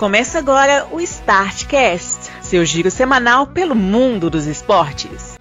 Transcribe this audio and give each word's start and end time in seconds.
Começa 0.00 0.38
agora 0.38 0.88
o 0.90 0.98
Startcast, 0.98 2.32
seu 2.40 2.64
giro 2.64 2.90
semanal 2.90 3.48
pelo 3.48 3.74
mundo 3.74 4.30
dos 4.30 4.46
esportes. 4.46 5.36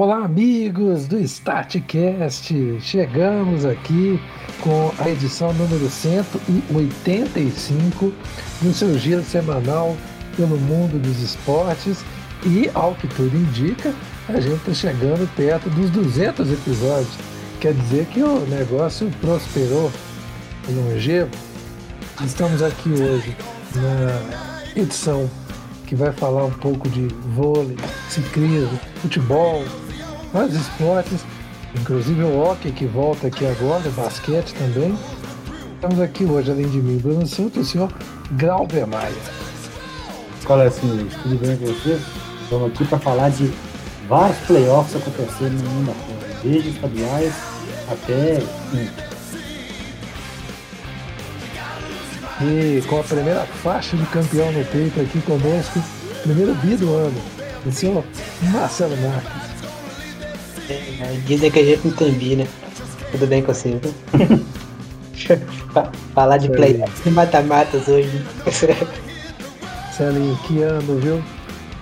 Olá, 0.00 0.24
amigos 0.24 1.08
do 1.08 1.18
Startcast! 1.18 2.80
Chegamos 2.80 3.64
aqui 3.64 4.20
com 4.60 4.92
a 5.00 5.10
edição 5.10 5.52
número 5.54 5.90
185 5.90 8.14
do 8.60 8.72
seu 8.72 8.96
giro 8.96 9.24
semanal 9.24 9.96
pelo 10.36 10.56
mundo 10.56 11.00
dos 11.00 11.20
esportes 11.20 12.04
e, 12.44 12.70
ao 12.74 12.94
que 12.94 13.06
tudo 13.08 13.36
indica, 13.36 13.94
a 14.28 14.40
gente 14.40 14.56
está 14.56 14.74
chegando 14.74 15.28
perto 15.36 15.68
dos 15.70 15.90
200 15.90 16.50
episódios. 16.52 17.14
Quer 17.60 17.74
dizer 17.74 18.06
que 18.06 18.22
o 18.22 18.40
negócio 18.46 19.10
prosperou, 19.20 19.90
longevo. 20.68 21.30
Estamos 22.24 22.62
aqui 22.62 22.90
hoje 22.90 23.36
na 23.74 24.80
edição 24.80 25.30
que 25.86 25.94
vai 25.94 26.12
falar 26.12 26.44
um 26.44 26.50
pouco 26.50 26.88
de 26.88 27.06
vôlei, 27.34 27.76
ciclismo, 28.08 28.78
futebol, 29.00 29.64
vários 30.32 30.54
esportes, 30.54 31.20
inclusive 31.78 32.22
o 32.22 32.40
hockey 32.40 32.72
que 32.72 32.86
volta 32.86 33.26
aqui 33.26 33.46
agora, 33.46 33.88
basquete 33.90 34.54
também. 34.54 34.96
Estamos 35.74 36.00
aqui 36.00 36.24
hoje, 36.24 36.50
além 36.50 36.68
de 36.68 36.78
mim, 36.78 36.98
Bruno 36.98 37.26
Souto, 37.26 37.60
o 37.60 37.64
senhor 37.64 37.92
Glauber 38.32 38.86
Maia. 38.86 39.12
Fala 40.40 40.64
assim, 40.64 41.08
tudo 41.22 41.38
bem 41.38 41.56
com 41.56 41.66
vocês? 41.66 42.00
Estamos 42.52 42.70
aqui 42.70 42.84
para 42.84 42.98
falar 42.98 43.30
de 43.30 43.50
vários 44.06 44.36
playoffs 44.40 44.94
acontecendo 44.94 45.62
no 45.62 45.70
mundo 45.70 45.90
afora, 45.90 46.38
desde 46.42 46.68
estaduais 46.68 47.32
até 47.90 48.42
E 52.42 52.82
com 52.86 53.00
a 53.00 53.04
primeira 53.04 53.46
faixa 53.46 53.96
de 53.96 54.04
campeão 54.04 54.52
no 54.52 54.62
peito 54.66 55.00
aqui 55.00 55.18
conosco, 55.22 55.82
primeiro 56.24 56.54
bi 56.56 56.76
do 56.76 56.94
ano, 56.94 57.18
o 57.64 57.72
senhor 57.72 58.04
Marcelo 58.42 58.98
Marques. 58.98 59.32
É, 60.68 61.20
dizem 61.24 61.50
que 61.50 61.58
a 61.58 61.64
gente 61.64 61.88
não 61.88 61.96
tem 61.96 62.12
bi, 62.12 62.36
né? 62.36 62.46
Tudo 63.12 63.26
bem 63.28 63.42
com 63.42 63.54
você, 63.54 63.80
viu? 63.80 64.44
Falar 66.12 66.36
de 66.36 66.50
playoffs 66.50 67.06
e 67.06 67.10
mata-matas 67.10 67.88
hoje. 67.88 68.22
Celinho, 69.96 70.36
que 70.46 70.60
ano, 70.60 70.98
viu? 70.98 71.22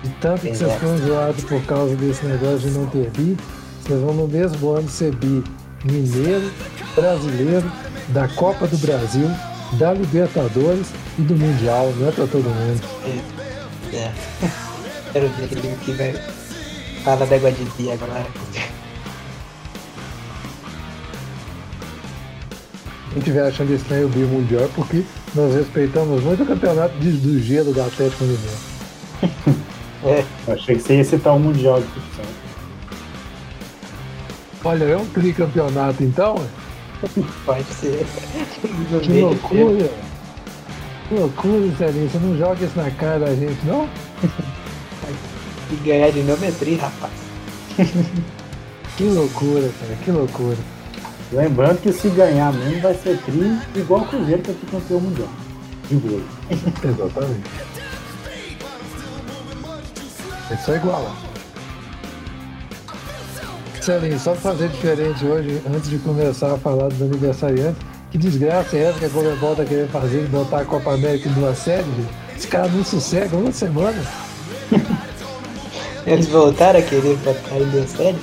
De 0.03 0.09
tanto 0.19 0.41
que 0.41 0.55
vocês 0.55 0.73
ficam 0.73 0.97
zoados 0.97 1.43
por 1.43 1.61
causa 1.65 1.95
desse 1.95 2.25
negócio 2.25 2.59
de 2.59 2.71
não 2.71 2.85
ter 2.87 3.09
bi, 3.11 3.37
vocês 3.83 3.99
vão 4.01 4.13
no 4.13 4.27
mesmo 4.27 4.71
ano 4.71 4.89
ser 4.89 5.13
bi 5.15 5.43
mineiro, 5.83 6.51
brasileiro, 6.95 7.71
da 8.09 8.27
Copa 8.29 8.65
do 8.67 8.77
Brasil, 8.79 9.29
da 9.73 9.93
Libertadores 9.93 10.87
e 11.19 11.21
do 11.21 11.35
Mundial, 11.35 11.93
não 11.97 12.07
é 12.07 12.11
pra 12.11 12.25
todo 12.27 12.43
mundo. 12.43 12.81
É. 13.93 14.11
Quero 15.13 15.27
ver 15.29 15.43
aquele 15.45 15.75
que 15.83 15.91
vai 15.91 16.13
falar 17.03 17.25
da 17.25 17.35
água 17.35 17.51
de 17.51 17.65
dia 17.77 17.93
agora. 17.93 18.25
Quem 23.09 23.17
estiver 23.19 23.45
achando 23.45 23.73
estranho 23.73 24.05
o 24.05 24.09
bi 24.09 24.19
mundial 24.19 24.63
é 24.63 24.67
porque 24.73 25.03
nós 25.35 25.53
respeitamos 25.53 26.23
muito 26.23 26.43
o 26.43 26.45
campeonato 26.45 26.97
de- 26.99 27.11
do 27.11 27.41
gelo 27.41 27.73
do 27.73 27.81
Atlético 27.81 28.23
Mineiro. 28.23 29.61
É, 30.03 30.25
achei 30.51 30.75
que 30.75 30.81
você 30.81 30.97
ia 30.97 31.03
citar 31.03 31.35
o 31.35 31.39
Mundial 31.39 31.79
de 31.79 31.87
Futsal. 31.87 32.25
Olha, 34.63 34.83
é 34.83 34.97
um 34.97 35.05
tricampeonato 35.05 36.03
então? 36.03 36.35
pode 37.45 37.65
ser. 37.65 38.05
Que 39.01 39.21
loucura! 39.21 39.89
Que 41.09 41.15
loucura, 41.15 41.75
Celinho. 41.77 42.09
Você 42.09 42.17
não 42.19 42.37
joga 42.37 42.63
isso 42.63 42.77
na 42.77 42.89
cara 42.91 43.19
da 43.19 43.35
gente, 43.35 43.65
não? 43.65 43.87
E 45.71 45.75
ganhar 45.85 46.11
de 46.11 46.21
novo 46.23 46.43
é 46.43 46.51
tri, 46.51 46.75
rapaz. 46.75 47.13
Que 48.97 49.05
loucura, 49.05 49.71
cara, 49.79 49.95
que 50.03 50.11
loucura. 50.11 50.57
Lembrando 51.31 51.81
que 51.81 51.93
se 51.93 52.09
ganhar 52.09 52.53
mesmo 52.53 52.81
vai 52.81 52.93
ser 52.93 53.17
tri 53.19 53.57
igual 53.73 54.01
o 54.01 54.05
Cruzeiro 54.05 54.41
que 54.41 54.51
aqui 54.51 54.65
campeão 54.69 54.99
mundial. 54.99 55.29
De 55.89 55.95
vôlei. 55.95 56.23
Exatamente. 56.51 57.49
É 60.51 60.57
só 60.57 60.75
igualar. 60.75 61.15
Celinho, 63.81 64.19
só 64.19 64.33
pra 64.33 64.41
fazer 64.41 64.67
diferente 64.67 65.25
hoje, 65.25 65.61
antes 65.73 65.89
de 65.89 65.97
começar 65.99 66.53
a 66.53 66.57
falar 66.57 66.89
dos 66.89 67.01
aniversariantes, 67.01 67.81
que 68.11 68.17
desgraça 68.17 68.75
é 68.75 68.83
essa 68.83 68.99
que 68.99 69.05
a 69.05 69.09
Comebol 69.09 69.55
tá 69.55 69.63
querendo 69.65 69.89
fazer 69.89 70.23
de 70.23 70.27
botar 70.27 70.59
a 70.59 70.65
Copa 70.65 70.93
América 70.93 71.29
em 71.29 71.33
duas 71.33 71.57
séries? 71.57 71.85
gente? 71.85 72.09
Os 72.37 72.45
caras 72.45 72.73
não 72.73 72.83
sossegam 72.83 73.39
uma 73.39 73.51
semana. 73.51 74.03
Eles 76.05 76.27
voltaram 76.27 76.79
a 76.79 76.83
querer 76.83 77.15
botar 77.17 77.57
em 77.57 77.87
sério? 77.87 78.19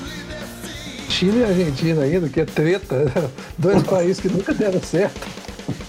Chile 1.08 1.38
e 1.40 1.44
Argentina 1.44 2.02
ainda, 2.02 2.28
que 2.28 2.40
é 2.40 2.44
treta. 2.44 3.10
Dois 3.56 3.82
países 3.82 4.20
que 4.20 4.28
nunca 4.28 4.52
deram 4.52 4.80
certo. 4.82 5.26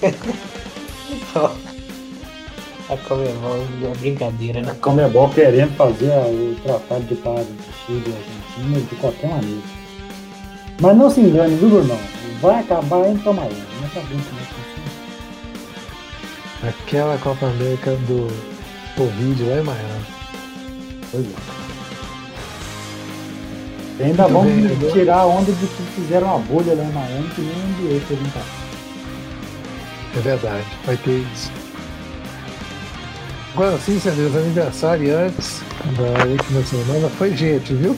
A 2.90 2.98
Comebol 2.98 3.68
é 3.84 3.98
brincadeira, 4.00 4.62
né? 4.62 4.72
A 4.72 4.76
Comebol 4.76 5.30
querendo 5.30 5.76
fazer 5.76 6.10
o 6.10 6.56
tratado 6.64 7.04
de 7.04 7.16
paz 7.16 7.42
entre 7.48 7.72
Chile 7.86 8.04
e 8.08 8.16
Argentina 8.16 8.80
de 8.90 8.96
qualquer 8.96 9.30
maneira. 9.30 9.62
Mas 10.82 10.98
não 10.98 11.10
se 11.10 11.20
engane, 11.22 11.56
viu, 11.56 11.70
Brunão? 11.70 12.00
Vai 12.42 12.62
acabar 12.62 13.08
indo 13.10 13.22
pra 13.22 13.34
Miami. 13.34 13.64
Não 13.82 13.90
sabemos 13.90 14.26
como 14.26 14.42
é 14.42 14.44
que 14.44 14.54
funciona. 16.62 16.70
Aquela 16.70 17.18
Copa 17.20 17.46
América 17.46 17.92
do 18.08 18.28
Covid 18.96 19.44
lá 19.44 19.60
em 19.60 19.64
Miami. 19.64 20.06
Pois 21.12 21.26
é. 21.26 21.60
E 24.00 24.04
ainda 24.04 24.28
Muito 24.30 24.34
vão 24.34 24.78
bem, 24.78 24.92
tirar 24.94 25.18
a 25.18 25.26
onda 25.28 25.52
de 25.52 25.68
que 25.68 25.84
fizeram 25.96 26.28
uma 26.28 26.40
bolha 26.40 26.74
lá 26.74 26.84
em 26.84 26.92
Miami 26.92 27.30
que 27.36 27.42
nem 27.42 27.52
o 27.52 27.68
NBA 27.68 28.00
fez 28.08 28.20
em 28.20 28.30
casa. 28.30 28.60
É 30.18 30.20
verdade, 30.22 30.66
vai 30.86 30.98
ter 30.98 31.24
isso. 31.34 31.59
Agora 33.60 33.78
sim, 33.78 34.00
Celinho, 34.00 34.30
os 34.30 34.38
aniversariantes 34.38 35.62
da 35.98 36.26
última 36.26 36.64
semana 36.64 37.10
foi 37.10 37.36
gente, 37.36 37.74
viu? 37.74 37.94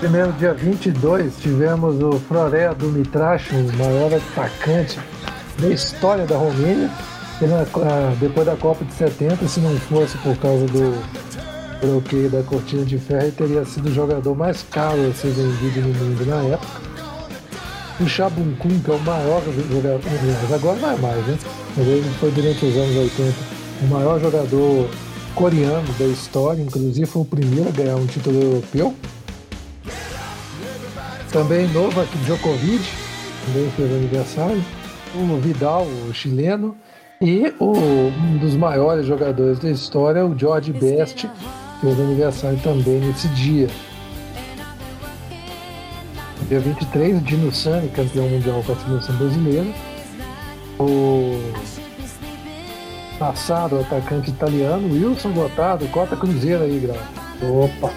Primeiro, 0.00 0.32
dia 0.32 0.52
22, 0.52 1.36
tivemos 1.38 2.02
o 2.02 2.18
Floré 2.18 2.74
do 2.74 2.86
Mitracho, 2.86 3.54
o 3.54 3.72
maior 3.76 4.12
atacante 4.12 4.98
da 5.60 5.68
história 5.68 6.26
da 6.26 6.36
Romênia. 6.36 6.90
Depois 8.18 8.44
da 8.44 8.56
Copa 8.56 8.84
de 8.84 8.92
70, 8.94 9.46
se 9.46 9.60
não 9.60 9.78
fosse 9.78 10.18
por 10.18 10.36
causa 10.38 10.66
do 10.66 11.00
bloqueio 11.80 12.28
da 12.28 12.42
cortina 12.42 12.84
de 12.84 12.98
ferro, 12.98 13.22
ele 13.22 13.32
teria 13.36 13.64
sido 13.64 13.88
o 13.88 13.94
jogador 13.94 14.34
mais 14.34 14.64
caro 14.68 14.98
a 15.08 15.14
ser 15.14 15.28
vendido 15.28 15.80
no 15.80 15.94
mundo 15.94 16.26
na 16.26 16.42
época. 16.42 16.95
O 17.98 18.06
Chabuncum, 18.06 18.78
que 18.80 18.90
é 18.90 18.94
o 18.94 18.98
maior 19.00 19.42
jogador, 19.42 20.00
agora 20.54 20.78
não 20.78 20.90
é 20.90 20.96
mais, 20.96 21.26
né? 21.26 21.38
Mas 21.76 21.86
ele 21.86 22.10
foi 22.20 22.30
durante 22.30 22.64
os 22.66 22.76
anos 22.76 22.96
80 22.96 23.34
o 23.82 23.86
maior 23.86 24.20
jogador 24.20 24.88
coreano 25.34 25.86
da 25.98 26.06
história, 26.06 26.62
inclusive 26.62 27.06
foi 27.06 27.22
o 27.22 27.24
primeiro 27.24 27.68
a 27.68 27.72
ganhar 27.72 27.96
um 27.96 28.06
título 28.06 28.42
europeu. 28.42 28.94
Também 31.30 31.68
Novak 31.68 32.16
Djokovic, 32.18 32.84
também 33.44 33.70
fez 33.76 33.92
aniversário. 33.92 34.64
O 35.14 35.40
Vidal, 35.40 35.86
o 36.08 36.12
chileno. 36.12 36.76
E 37.20 37.52
o, 37.58 37.72
um 37.72 38.38
dos 38.38 38.54
maiores 38.54 39.06
jogadores 39.06 39.58
da 39.58 39.70
história, 39.70 40.24
o 40.24 40.38
George 40.38 40.72
Best, 40.72 41.28
fez 41.80 42.00
aniversário 42.00 42.58
também 42.62 43.00
nesse 43.00 43.28
dia. 43.28 43.68
Dia 46.48 46.60
23, 46.60 47.16
o 47.16 47.20
Dino 47.22 47.52
Sani, 47.52 47.88
campeão 47.88 48.28
mundial 48.28 48.62
com 48.64 48.72
a 48.72 48.76
seleção 48.76 49.16
brasileira. 49.16 49.66
O 50.78 51.40
passado 53.18 53.80
atacante 53.80 54.30
italiano, 54.30 54.92
Wilson 54.92 55.32
Gotardo, 55.32 55.88
cota 55.88 56.16
cruzeiro 56.16 56.62
aí, 56.62 56.78
Grau. 56.78 56.96
Opa! 57.64 57.92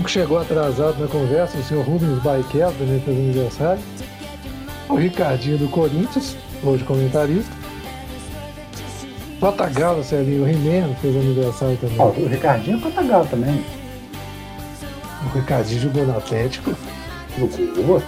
O 0.00 0.02
que 0.02 0.10
chegou 0.10 0.40
atrasado 0.40 0.98
na 0.98 1.06
conversa, 1.06 1.56
o 1.56 1.62
senhor 1.62 1.84
Rubens 1.84 2.20
Barrichello 2.20 2.72
também 2.72 3.00
fez 3.00 3.18
aniversário. 3.18 3.82
O 4.88 4.96
Ricardinho 4.96 5.58
do 5.58 5.68
Corinthians, 5.68 6.36
hoje 6.64 6.82
comentarista. 6.82 7.52
Patagalo, 9.38 10.02
Celinho, 10.02 10.44
Rimeno 10.44 10.96
fez 10.96 11.14
aniversário 11.14 11.76
também. 11.76 12.00
Ó, 12.00 12.08
o 12.08 12.26
Ricardinho 12.26 12.78
é 12.78 12.80
Patagal 12.80 13.26
também. 13.26 13.64
O 15.24 15.38
Ricardinho 15.38 15.80
jogou 15.80 16.06
no 16.06 16.16
Atlético. 16.16 16.74
Jogou. 17.38 18.02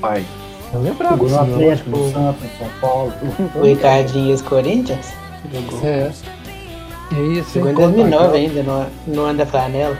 Pai. 0.00 0.24
Eu 0.72 0.80
lembrava 0.80 1.16
Jogou 1.16 1.28
no 1.28 1.36
não. 1.46 1.54
Atlético, 1.54 1.90
no 1.90 2.12
Santos, 2.12 2.42
no 2.42 2.58
São 2.58 2.68
Paulo. 2.80 3.12
O 3.54 3.62
Ricardinho 3.62 4.30
e 4.30 4.32
os 4.32 4.42
Corinthians 4.42 5.12
jogou. 5.52 5.86
É. 5.88 6.10
E 7.10 7.14
aí, 7.14 7.44
sem 7.44 7.62
Jogou 7.62 7.70
em 7.70 7.74
contar 7.74 7.86
2009 7.92 8.24
aquela- 8.24 8.36
ainda, 8.36 8.62
no, 9.06 9.14
no 9.14 9.26
Anda 9.26 9.44
Flanela. 9.46 9.98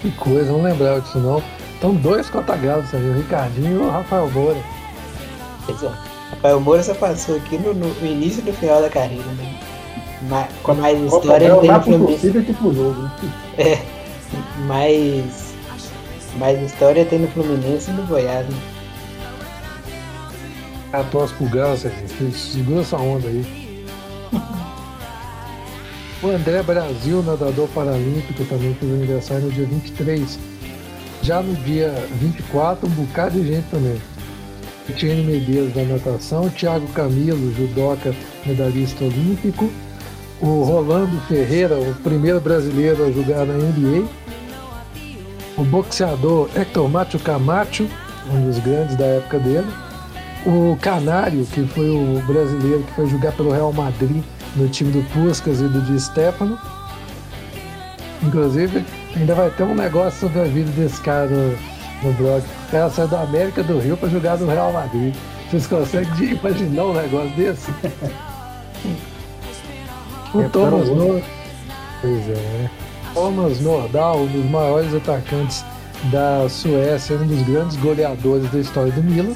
Que 0.00 0.10
coisa, 0.12 0.52
não 0.52 0.62
lembrava 0.62 1.00
disso 1.00 1.18
não. 1.18 1.42
Então 1.76 1.94
dois 1.94 2.28
cotagalos 2.30 2.92
aí, 2.94 3.08
o 3.08 3.14
Ricardinho 3.14 3.72
e 3.72 3.76
o 3.86 3.90
Rafael 3.90 4.30
Moura. 4.30 4.58
Pois 5.64 5.82
é. 5.82 5.90
Rafael 6.30 6.60
Moura 6.60 6.82
só 6.82 6.94
passou 6.94 7.36
aqui 7.36 7.56
no, 7.58 7.72
no 7.74 8.06
início 8.06 8.42
do 8.42 8.52
final 8.52 8.80
da 8.82 8.88
carreira, 8.90 9.24
né? 9.32 9.54
Ma- 10.22 10.48
Com 10.62 10.74
mais 10.74 10.98
história 11.00 11.44
ele 11.46 11.54
tem 11.54 11.60
no 11.60 11.66
mais 11.66 11.84
com 11.84 11.90
Fluminense. 11.92 12.52
pro 12.54 12.74
jogo. 12.74 13.10
É, 13.58 13.82
mais, 14.66 15.54
mais 16.38 16.60
história 16.62 17.04
tem 17.04 17.18
no 17.18 17.28
Fluminense 17.28 17.90
e 17.90 17.94
no 17.94 18.04
Goiás, 18.06 18.46
né? 18.46 18.56
A 20.92 21.02
tosse 21.04 21.34
pro 21.34 21.48
Galo, 21.48 21.76
Serginho. 21.76 22.32
Segura 22.32 22.80
essa 22.80 22.96
onda 22.96 23.26
aí. 23.28 23.44
O 26.20 26.30
André 26.30 26.60
Brasil, 26.64 27.22
nadador 27.22 27.68
paralímpico, 27.68 28.44
também 28.46 28.74
fez 28.74 28.92
aniversário 28.92 29.44
no 29.44 29.52
dia 29.52 29.64
23. 29.66 30.36
Já 31.22 31.40
no 31.40 31.54
dia 31.62 31.94
24, 32.20 32.88
um 32.88 32.90
bocado 32.90 33.40
de 33.40 33.46
gente 33.46 33.66
também. 33.70 34.00
Etienne 34.90 35.22
Medeiros 35.22 35.72
da 35.74 35.82
natação, 35.84 36.48
Thiago 36.50 36.88
Camilo, 36.88 37.54
judoca, 37.54 38.12
medalhista 38.44 39.04
olímpico, 39.04 39.70
o 40.40 40.62
Rolando 40.62 41.20
Ferreira, 41.22 41.76
o 41.76 41.94
primeiro 41.96 42.40
brasileiro 42.40 43.04
a 43.04 43.10
jogar 43.10 43.44
na 43.44 43.54
NBA, 43.54 44.08
o 45.56 45.64
boxeador 45.64 46.48
Hector 46.54 46.88
Macho 46.88 47.18
Camacho, 47.18 47.88
um 48.32 48.46
dos 48.46 48.58
grandes 48.60 48.96
da 48.96 49.06
época 49.06 49.38
dele, 49.38 49.66
o 50.46 50.76
Canário, 50.80 51.44
que 51.46 51.66
foi 51.66 51.90
o 51.90 52.22
brasileiro 52.26 52.82
que 52.84 52.92
foi 52.92 53.06
jogar 53.06 53.32
pelo 53.32 53.50
Real 53.50 53.72
Madrid 53.72 54.22
no 54.54 54.68
time 54.68 54.92
do 54.92 55.02
Puskas 55.10 55.60
e 55.60 55.64
do 55.64 55.80
Di 55.82 55.98
Stefano. 56.00 56.58
Inclusive, 58.22 58.84
ainda 59.16 59.34
vai 59.34 59.50
ter 59.50 59.64
um 59.64 59.74
negócio 59.74 60.20
sobre 60.20 60.40
a 60.40 60.44
vida 60.44 60.70
desse 60.72 61.00
cara 61.00 61.28
no, 62.02 62.12
blog. 62.14 62.42
O 62.42 62.70
cara 62.70 62.90
saiu 62.90 63.08
da 63.08 63.22
América 63.22 63.62
do 63.62 63.78
Rio 63.78 63.96
para 63.96 64.08
jogar 64.08 64.38
no 64.38 64.46
Real 64.46 64.72
Madrid. 64.72 65.14
Vocês 65.50 65.66
conseguem 65.66 66.32
imaginar 66.32 66.84
um 66.84 66.94
negócio 66.94 67.30
desse? 67.36 67.72
o 70.34 70.40
É, 70.40 70.48
Thomas 70.48 70.88
o 70.88 70.94
Nor... 70.94 71.22
Pois 72.00 72.28
é, 72.28 72.32
né? 72.32 72.70
Thomas 73.14 73.60
Nordahl, 73.60 74.20
um 74.20 74.26
dos 74.26 74.50
maiores 74.50 74.94
atacantes 74.94 75.64
da 76.04 76.48
Suécia, 76.48 77.16
um 77.16 77.26
dos 77.26 77.42
grandes 77.42 77.76
goleadores 77.76 78.50
da 78.50 78.58
história 78.60 78.92
do 78.92 79.02
Milan. 79.02 79.34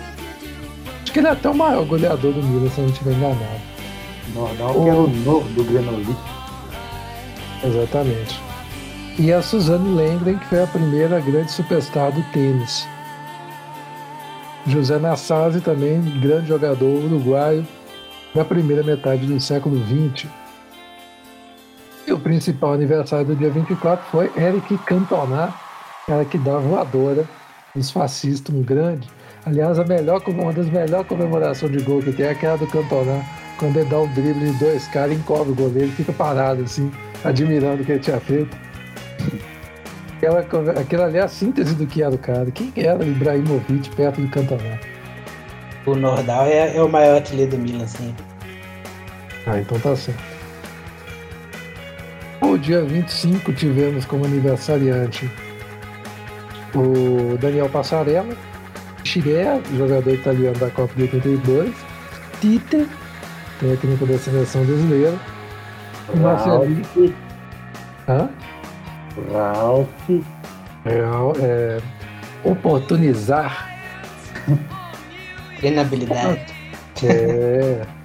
Acho 1.02 1.12
que 1.12 1.18
ele 1.18 1.26
é 1.26 1.30
até 1.30 1.48
o 1.48 1.54
maior 1.54 1.84
goleador 1.84 2.32
do 2.32 2.42
Milan, 2.42 2.70
se 2.70 2.78
eu 2.78 2.84
não 2.84 2.92
estiver 2.92 3.12
enganado. 3.14 3.72
Nordal, 4.34 4.74
que 4.74 4.88
era 4.88 4.98
o 4.98 5.08
novo 5.08 5.48
do 5.50 5.64
Grenoli. 5.64 6.16
Exatamente. 7.64 8.40
E 9.18 9.32
a 9.32 9.42
Suzane 9.42 9.94
Lenglen, 9.94 10.38
que 10.38 10.46
foi 10.46 10.62
a 10.62 10.66
primeira 10.66 11.20
grande 11.20 11.50
superstar 11.50 12.12
do 12.12 12.22
tênis. 12.32 12.86
José 14.66 14.98
Nassasi 14.98 15.60
também, 15.60 16.00
grande 16.20 16.48
jogador 16.48 17.04
uruguaio 17.04 17.66
da 18.34 18.44
primeira 18.44 18.82
metade 18.82 19.26
do 19.26 19.40
século 19.40 19.82
XX. 19.84 20.30
E 22.12 22.14
o 22.14 22.20
principal 22.20 22.74
aniversário 22.74 23.24
do 23.24 23.34
dia 23.34 23.48
24 23.48 24.04
foi 24.10 24.30
Eric 24.36 24.76
Cantona, 24.84 25.50
cara 26.06 26.26
que 26.26 26.36
dá 26.36 26.58
voadora 26.58 27.24
dos 27.74 27.90
fascistas, 27.90 28.54
um 28.54 28.62
grande. 28.62 29.08
Aliás, 29.46 29.78
a 29.78 29.84
melhor, 29.86 30.22
uma 30.26 30.52
das 30.52 30.66
melhores 30.66 31.06
comemorações 31.06 31.72
de 31.72 31.82
gol 31.82 32.02
que 32.02 32.12
tem 32.12 32.26
é 32.26 32.32
aquela 32.32 32.58
do 32.58 32.66
Cantona, 32.66 33.24
quando 33.56 33.78
ele 33.78 33.88
dá 33.88 33.98
um 33.98 34.12
drible 34.12 34.52
de 34.52 34.58
dois 34.58 34.86
caras 34.88 35.16
encobre 35.16 35.52
o 35.52 35.54
goleiro, 35.54 35.90
fica 35.92 36.12
parado 36.12 36.60
assim, 36.60 36.92
admirando 37.24 37.82
o 37.82 37.86
que 37.86 37.92
ele 37.92 38.00
tinha 38.00 38.20
feito. 38.20 38.54
Aquela, 40.18 40.40
aquilo 40.78 41.02
ali 41.04 41.16
é 41.16 41.22
a 41.22 41.28
síntese 41.28 41.74
do 41.74 41.86
que 41.86 42.02
era 42.02 42.14
o 42.14 42.18
cara. 42.18 42.50
Quem 42.50 42.70
era 42.76 42.98
o 42.98 43.08
Ibrahimovic 43.08 43.88
perto 43.96 44.20
do 44.20 44.28
Cantona? 44.28 44.78
O 45.86 45.94
Nordal 45.94 46.44
é, 46.44 46.76
é 46.76 46.82
o 46.82 46.90
maior 46.90 47.14
artilheiro 47.14 47.52
do 47.52 47.58
Milan, 47.58 47.84
assim. 47.84 48.14
Ah, 49.46 49.58
então 49.58 49.80
tá 49.80 49.96
certo. 49.96 50.31
O 52.42 52.58
dia 52.58 52.82
25 52.82 53.52
tivemos 53.52 54.04
como 54.04 54.24
aniversariante 54.24 55.30
o 56.74 57.36
Daniel 57.38 57.68
Passarella, 57.68 58.34
Chiré, 59.04 59.60
jogador 59.76 60.12
italiano 60.12 60.58
da 60.58 60.70
Copa 60.70 60.92
de 60.94 61.02
82, 61.02 61.74
Tite, 62.40 62.88
técnico 63.60 64.06
da 64.06 64.18
seleção 64.18 64.64
brasileira, 64.64 65.18
Marcelinho. 66.16 67.14
Hã? 68.08 68.28
Ralf, 69.32 69.88
Real, 70.84 71.32
é, 71.40 71.78
oportunizar. 72.44 73.70
Treinabilidade. 75.58 76.40
É. 77.04 78.01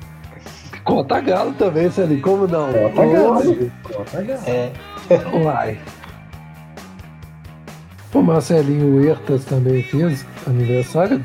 Conta 0.87 1.19
galo 1.19 1.51
também, 1.51 1.91
Celinho, 1.91 2.21
como 2.21 2.47
não? 2.47 2.71
Cota 2.71 3.05
Galo. 3.05 3.71
Cota 3.83 4.21
Galo. 4.21 4.41
É, 4.47 4.71
Uai. 5.35 5.77
O 8.13 8.21
Marcelinho 8.21 8.95
Huertas 8.95 9.43
também 9.43 9.83
fez 9.83 10.25
aniversário, 10.47 11.21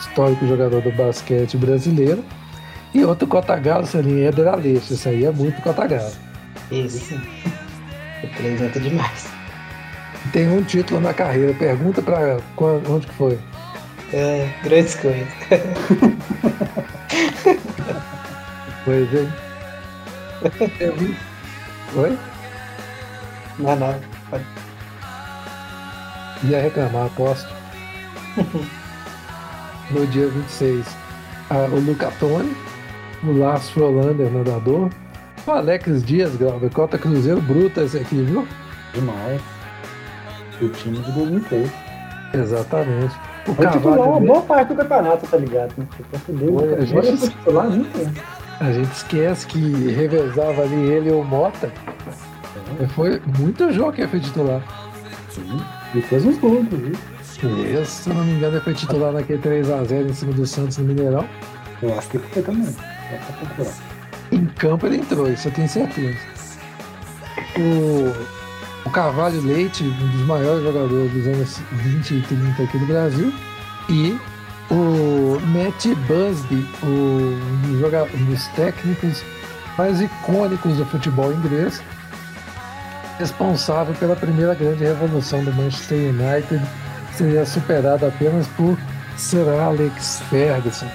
histórico 0.00 0.44
jogador 0.48 0.82
do 0.82 0.90
basquete 0.90 1.56
brasileiro. 1.56 2.24
E 2.92 3.04
outro 3.04 3.28
Cotagalo, 3.28 3.86
Celinho, 3.86 4.26
Éder 4.26 4.48
Aleixo. 4.48 4.92
Isso 4.92 5.08
aí 5.08 5.24
é 5.24 5.30
muito 5.30 5.62
Cotagalo. 5.62 6.10
isso. 6.72 7.14
Representa 8.20 8.80
demais. 8.80 9.28
Tem 10.32 10.48
um 10.48 10.64
título 10.64 11.00
na 11.00 11.14
carreira. 11.14 11.54
Pergunta 11.54 12.02
pra 12.02 12.38
quando, 12.56 12.90
onde 12.92 13.06
que 13.06 13.14
foi? 13.14 13.38
É, 14.12 14.48
grandes 14.64 14.96
coisas. 14.96 15.28
É. 18.90 20.68
Teve- 20.78 21.16
Oi? 21.96 22.18
Não, 23.58 23.76
não. 23.76 23.94
Pode- 24.30 24.44
Ia 26.44 26.62
reclamar, 26.62 27.06
aposto. 27.06 27.48
no 29.90 30.06
dia 30.06 30.28
26, 30.28 30.86
ah, 31.50 31.66
o 31.72 31.80
Luca 31.80 32.10
Toni, 32.20 32.56
o 33.24 33.32
Lars 33.38 33.68
Frolander, 33.70 34.30
nadador, 34.30 34.88
o 35.46 35.50
Alex 35.50 36.02
Dias, 36.04 36.36
Glauber, 36.36 36.70
cota 36.70 36.96
Cruzeiro 36.98 37.40
bruta 37.40 37.82
esse 37.82 37.98
aqui, 37.98 38.22
viu? 38.22 38.46
Demais. 38.94 39.40
O 40.62 40.68
time 40.68 40.98
de 40.98 41.12
2003. 41.12 41.70
Exatamente. 42.34 43.14
O 43.48 43.54
Foi 43.54 43.66
titular 43.66 43.96
uma 43.98 44.04
Carvalho, 44.06 44.26
boa 44.26 44.42
parte 44.42 44.68
do 44.68 44.74
campeonato, 44.76 45.26
tá 45.26 45.36
ligado? 45.38 45.72
né? 45.78 45.86
Porque 45.96 46.18
fudeu, 46.18 46.54
Foi, 46.58 46.68
a 46.68 46.82
agora 46.82 47.02
gente- 47.06 47.28
titular 47.30 47.66
muito 47.70 47.98
tempo. 47.98 48.37
A 48.60 48.72
gente 48.72 48.92
esquece 48.92 49.46
que 49.46 49.58
revezava 49.90 50.62
ali 50.62 50.74
ele 50.74 51.10
e 51.10 51.12
o 51.12 51.22
Mota. 51.22 51.72
Foi 52.94 53.20
muito 53.38 53.72
jogo 53.72 53.92
que 53.92 54.06
foi 54.06 54.20
titular. 54.20 54.62
Sim. 55.30 55.60
E 55.94 56.02
fez 56.02 56.24
uns 56.24 56.38
gols, 56.38 56.62
inclusive. 56.62 56.98
E, 57.42 57.86
se 57.86 58.10
eu 58.10 58.14
não 58.14 58.24
me 58.24 58.32
engano, 58.32 58.56
ele 58.56 58.64
foi 58.64 58.74
titular 58.74 59.12
naquele 59.12 59.40
3x0 59.40 60.10
em 60.10 60.12
cima 60.12 60.32
do 60.32 60.46
Santos 60.46 60.76
no 60.78 60.84
Mineirão. 60.84 61.28
Eu 61.80 61.96
acho 61.96 62.08
que 62.08 62.18
foi 62.18 62.42
também. 62.42 62.74
Em 64.32 64.44
campo 64.46 64.86
ele 64.86 64.96
entrou, 64.96 65.30
isso 65.30 65.48
eu 65.48 65.52
tenho 65.52 65.68
certeza. 65.68 66.18
O, 67.56 68.88
o 68.88 68.90
Carvalho 68.90 69.40
Leite, 69.40 69.84
um 69.84 70.08
dos 70.08 70.26
maiores 70.26 70.64
jogadores 70.64 71.12
dos 71.12 71.26
anos 71.26 71.60
20 71.72 72.14
e 72.14 72.22
30 72.22 72.62
aqui 72.62 72.78
do 72.78 72.86
Brasil. 72.86 73.32
E 73.88 74.18
o 74.70 75.40
Matt 75.46 75.86
Busby, 76.06 76.68
um, 76.82 77.78
joga- 77.80 78.06
um 78.14 78.24
dos 78.26 78.46
técnicos 78.48 79.22
mais 79.76 80.00
icônicos 80.00 80.76
do 80.76 80.84
futebol 80.86 81.32
inglês, 81.32 81.80
responsável 83.18 83.94
pela 83.94 84.14
primeira 84.16 84.54
grande 84.54 84.84
revolução 84.84 85.42
do 85.44 85.52
Manchester 85.52 85.98
United, 86.10 86.60
seria 87.16 87.44
superada 87.46 88.08
apenas 88.08 88.46
por 88.48 88.78
Sir 89.16 89.48
Alex 89.48 90.22
Ferguson. 90.30 90.86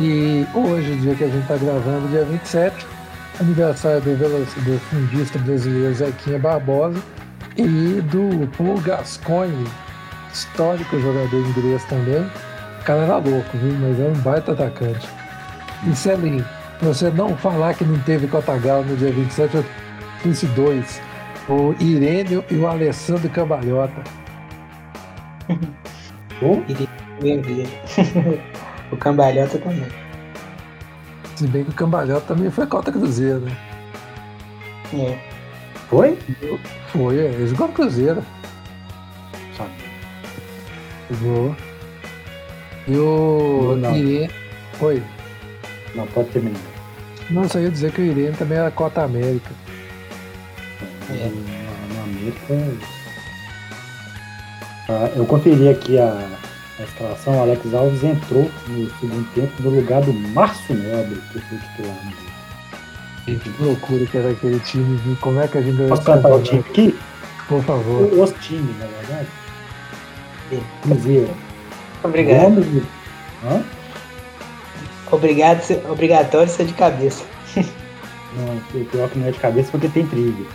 E 0.00 0.46
hoje, 0.54 0.92
o 0.92 0.96
dia 0.98 1.14
que 1.14 1.24
a 1.24 1.28
gente 1.28 1.42
está 1.42 1.56
gravando, 1.56 2.08
dia 2.08 2.24
27, 2.24 2.86
aniversário 3.40 4.00
do, 4.00 4.16
do 4.16 4.80
fundista 4.90 5.38
brasileiro 5.38 5.94
Zequinha 5.94 6.38
Barbosa 6.38 6.98
e 7.56 8.00
do 8.10 8.46
Paul 8.56 8.80
Gascoigne, 8.80 9.66
histórico 10.32 10.98
jogador 10.98 11.36
inglês 11.36 11.84
também. 11.84 12.22
O 12.80 12.84
cara 12.84 13.02
era 13.02 13.16
louco, 13.16 13.56
viu? 13.58 13.74
Mas 13.78 14.00
era 14.00 14.10
um 14.10 14.20
baita 14.20 14.52
atacante. 14.52 15.08
E 15.86 15.94
Celinho, 15.94 16.44
você 16.80 17.10
não 17.10 17.36
falar 17.36 17.74
que 17.74 17.84
não 17.84 17.98
teve 18.00 18.26
Cotagal 18.26 18.84
no 18.84 18.96
dia 18.96 19.12
27, 19.12 19.56
eu 19.56 19.64
trouxe 20.22 20.46
dois. 20.46 21.00
O 21.48 21.74
Irênio 21.80 22.44
e 22.50 22.56
o 22.56 22.66
Alessandro 22.66 23.28
Cambalhota. 23.28 24.02
Pô, 26.40 26.60
Bem-vindo. 27.20 27.70
o 28.90 28.96
Cambalhota 28.96 29.58
também. 29.58 29.86
Se 31.36 31.46
bem 31.46 31.64
que 31.64 31.70
o 31.70 31.74
Cambalhota 31.74 32.34
também 32.34 32.50
foi 32.50 32.66
cota 32.66 32.90
Cruzeiro, 32.90 33.40
né? 33.40 33.56
É. 34.94 35.18
Foi? 35.88 36.18
Foi, 36.88 37.18
é, 37.18 37.24
ele 37.26 37.46
jogou 37.46 37.68
no 37.68 37.72
Cruzeiro. 37.72 38.22
Sabe. 41.12 41.24
Jogou. 41.24 41.56
E 42.88 42.96
o 42.96 43.76
Não. 43.80 43.96
Irene. 43.96 44.30
Oi. 44.80 45.02
Não, 45.94 46.06
pode 46.08 46.30
terminar. 46.30 46.60
Não, 47.30 47.48
só 47.48 47.58
ia 47.58 47.70
dizer 47.70 47.92
que 47.92 48.00
o 48.00 48.04
Irene 48.04 48.36
também 48.36 48.58
era 48.58 48.70
cota 48.70 49.02
América. 49.02 49.50
É. 51.10 51.30
Na, 51.30 51.94
na 51.94 52.02
América. 52.02 52.88
Ah, 54.88 55.10
eu 55.14 55.24
conferi 55.24 55.68
aqui 55.68 55.98
a, 55.98 56.26
a 56.78 56.82
escalação. 56.82 57.38
O 57.38 57.42
Alex 57.42 57.74
Alves 57.74 58.02
entrou 58.02 58.50
no 58.68 58.90
segundo 58.98 59.34
tempo 59.34 59.62
no 59.62 59.70
lugar 59.70 60.02
do 60.02 60.12
Márcio 60.12 60.74
Nobre, 60.74 61.20
que 61.32 61.40
foi 61.40 61.58
titular. 61.58 61.96
Que 63.24 63.38
loucura 63.60 64.04
que 64.04 64.18
era 64.18 64.30
aquele 64.30 64.58
time, 64.60 64.96
viu? 65.04 65.16
Como 65.20 65.40
é 65.40 65.46
que 65.46 65.56
a 65.56 65.62
gente 65.62 65.76
ganhou 65.76 65.90
Posso 65.90 66.02
cantar 66.02 66.32
o 66.32 66.42
time 66.42 66.60
aqui? 66.60 66.98
Por 67.48 67.62
favor. 67.62 68.12
Os 68.12 68.32
times, 68.44 68.76
na 68.78 68.86
verdade. 68.86 69.28
Cruzeiro. 70.82 71.30
Obrigado. 72.04 72.42
Gomes 72.54 72.66
e- 72.66 72.82
Hã? 73.44 73.62
Obrigado, 75.10 75.60
ser- 75.62 75.82
obrigatório 75.90 76.48
ser 76.48 76.64
de 76.66 76.72
cabeça. 76.74 77.24
Não, 77.56 78.80
o 78.80 78.84
pior 78.86 79.08
que 79.10 79.18
não 79.18 79.28
é 79.28 79.30
de 79.30 79.38
cabeça 79.38 79.70
porque 79.70 79.88
tem 79.88 80.06
trilha. 80.06 80.46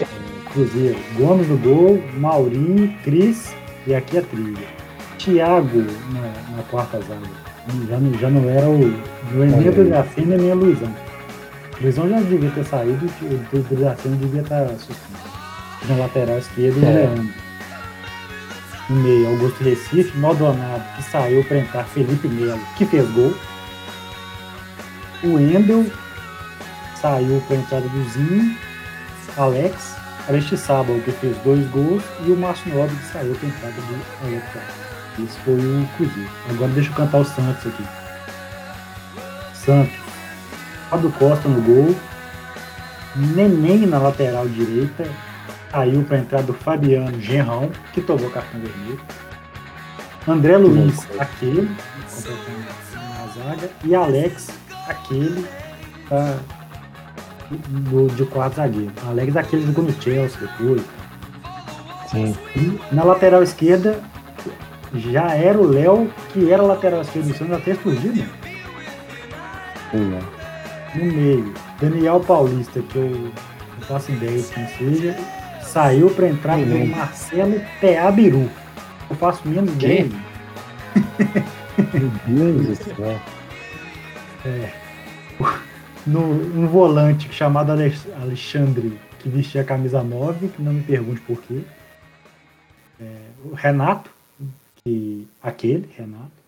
É, 0.00 0.06
Cruzeiro. 0.52 0.98
Gomes 1.18 1.48
no 1.48 1.58
gol, 1.58 2.02
Mauri, 2.16 2.96
Cris 3.04 3.52
e 3.86 3.94
aqui 3.94 4.16
a 4.18 4.22
trilha. 4.22 4.66
Thiago 5.18 5.84
na, 6.14 6.56
na 6.56 6.62
quarta 6.70 6.98
zaga. 7.00 7.20
Já, 7.88 7.98
não- 7.98 8.18
já 8.18 8.30
não 8.30 8.48
era 8.48 8.66
o. 8.66 8.78
Não 9.32 9.42
é 9.42 9.46
nem 9.48 9.68
o 9.68 9.84
Dracena 9.84 10.36
nem 10.38 10.50
o 10.50 10.54
Luizão. 10.54 10.94
O 11.78 11.82
Luizão 11.82 12.08
já 12.08 12.20
devia 12.20 12.50
ter 12.50 12.64
saído 12.64 13.06
o 13.52 13.74
Dracena 13.76 14.16
devia 14.16 14.40
estar 14.40 14.66
suspenso. 14.68 15.30
Na 15.90 15.96
lateral 15.96 16.38
esquerda 16.38 16.78
e 16.80 16.84
É. 16.84 16.92
Leandro. 16.92 17.28
No 18.90 18.96
meio, 18.96 19.28
Augusto 19.28 19.62
Recife, 19.62 20.18
Maldonado, 20.18 20.82
que 20.96 21.02
saiu 21.04 21.44
para 21.44 21.58
entrar 21.58 21.84
Felipe 21.84 22.26
Melo, 22.26 22.60
que 22.76 22.84
fez 22.84 23.08
gol. 23.12 23.32
O 25.22 25.38
Endel 25.38 25.86
saiu 27.00 27.40
para 27.46 27.56
a 27.56 27.60
entrada 27.60 27.88
do 27.88 28.10
Zinho, 28.10 28.56
Alex, 29.36 29.94
Aristizábal, 30.28 30.98
que 31.04 31.12
fez 31.12 31.36
dois 31.44 31.64
gols, 31.68 32.02
e 32.26 32.32
o 32.32 32.36
Márcio 32.36 32.74
Nobre, 32.74 32.96
que 32.96 33.12
saiu 33.12 33.32
para 33.36 33.46
a 33.46 33.50
entrada 33.52 33.74
do 33.74 34.26
Alex. 34.26 34.44
Esse 35.22 35.38
foi 35.44 35.54
o 35.54 35.88
Cruzeiro. 35.96 36.30
Agora 36.48 36.72
deixa 36.72 36.90
eu 36.90 36.94
cantar 36.94 37.18
o 37.18 37.24
Santos 37.24 37.66
aqui. 37.68 37.84
Santos. 39.54 39.94
Fábio 40.88 41.12
Costa 41.12 41.48
no 41.48 41.62
gol. 41.62 41.94
Neném 43.14 43.86
na 43.86 43.98
lateral 43.98 44.48
direita. 44.48 45.08
Saiu 45.70 46.02
para 46.02 46.16
a 46.16 46.20
entrada 46.20 46.44
do 46.44 46.54
Fabiano 46.54 47.20
Genrão, 47.20 47.70
que 47.92 48.00
tomou 48.00 48.28
cartão 48.30 48.60
vermelho. 48.60 49.00
André 50.26 50.56
Luiz, 50.56 51.06
aquele, 51.18 51.62
na 51.62 53.26
zaga. 53.28 53.70
E 53.84 53.94
Alex, 53.94 54.50
aquele, 54.88 55.46
tá, 56.08 56.38
do, 57.68 58.08
de 58.08 58.24
quatro 58.26 58.56
zagueiros. 58.56 58.92
Alex, 59.06 59.36
aquele 59.36 59.66
jogou 59.66 59.84
no 59.84 60.02
Chelsea 60.02 60.38
depois. 60.40 60.82
Sim. 62.10 62.36
E 62.56 62.80
na 62.92 63.04
lateral 63.04 63.42
esquerda, 63.42 64.00
já 64.94 65.32
era 65.34 65.56
o 65.56 65.66
Léo, 65.66 66.10
que 66.32 66.50
era 66.50 66.62
lateral 66.62 67.02
esquerdo 67.02 67.28
do 67.28 67.38
Santos 67.38 67.54
até 67.54 67.70
explodido. 67.70 68.24
No 70.94 71.04
meio, 71.04 71.54
Daniel 71.80 72.20
Paulista, 72.20 72.80
que 72.82 72.96
eu 72.96 73.10
não 73.10 73.86
faço 73.86 74.10
ideia 74.10 74.42
de 74.42 74.48
quem 74.48 74.66
seja, 74.76 75.16
saiu 75.70 76.10
para 76.10 76.28
entrar 76.28 76.56
com 76.56 76.72
é? 76.72 76.82
o 76.82 76.86
Marcelo 76.88 77.60
Peabiru. 77.80 78.50
Eu 79.08 79.16
faço 79.16 79.48
menos 79.48 79.72
ideia. 79.74 80.08
Meu 82.26 82.54
Deus 82.54 82.78
do 82.78 82.84
céu. 82.84 83.20
No, 86.06 86.20
um 86.20 86.66
volante 86.66 87.32
chamado 87.32 87.70
Alex- 87.70 88.08
Alexandre, 88.20 88.98
que 89.20 89.28
vestia 89.28 89.60
a 89.60 89.64
camisa 89.64 90.02
9, 90.02 90.48
que 90.48 90.62
não 90.62 90.72
me 90.72 90.82
pergunte 90.82 91.20
por 91.20 91.40
quê. 91.42 91.60
É, 93.00 93.16
o 93.44 93.54
Renato, 93.54 94.10
que 94.76 95.28
aquele, 95.42 95.88
Renato. 95.96 96.40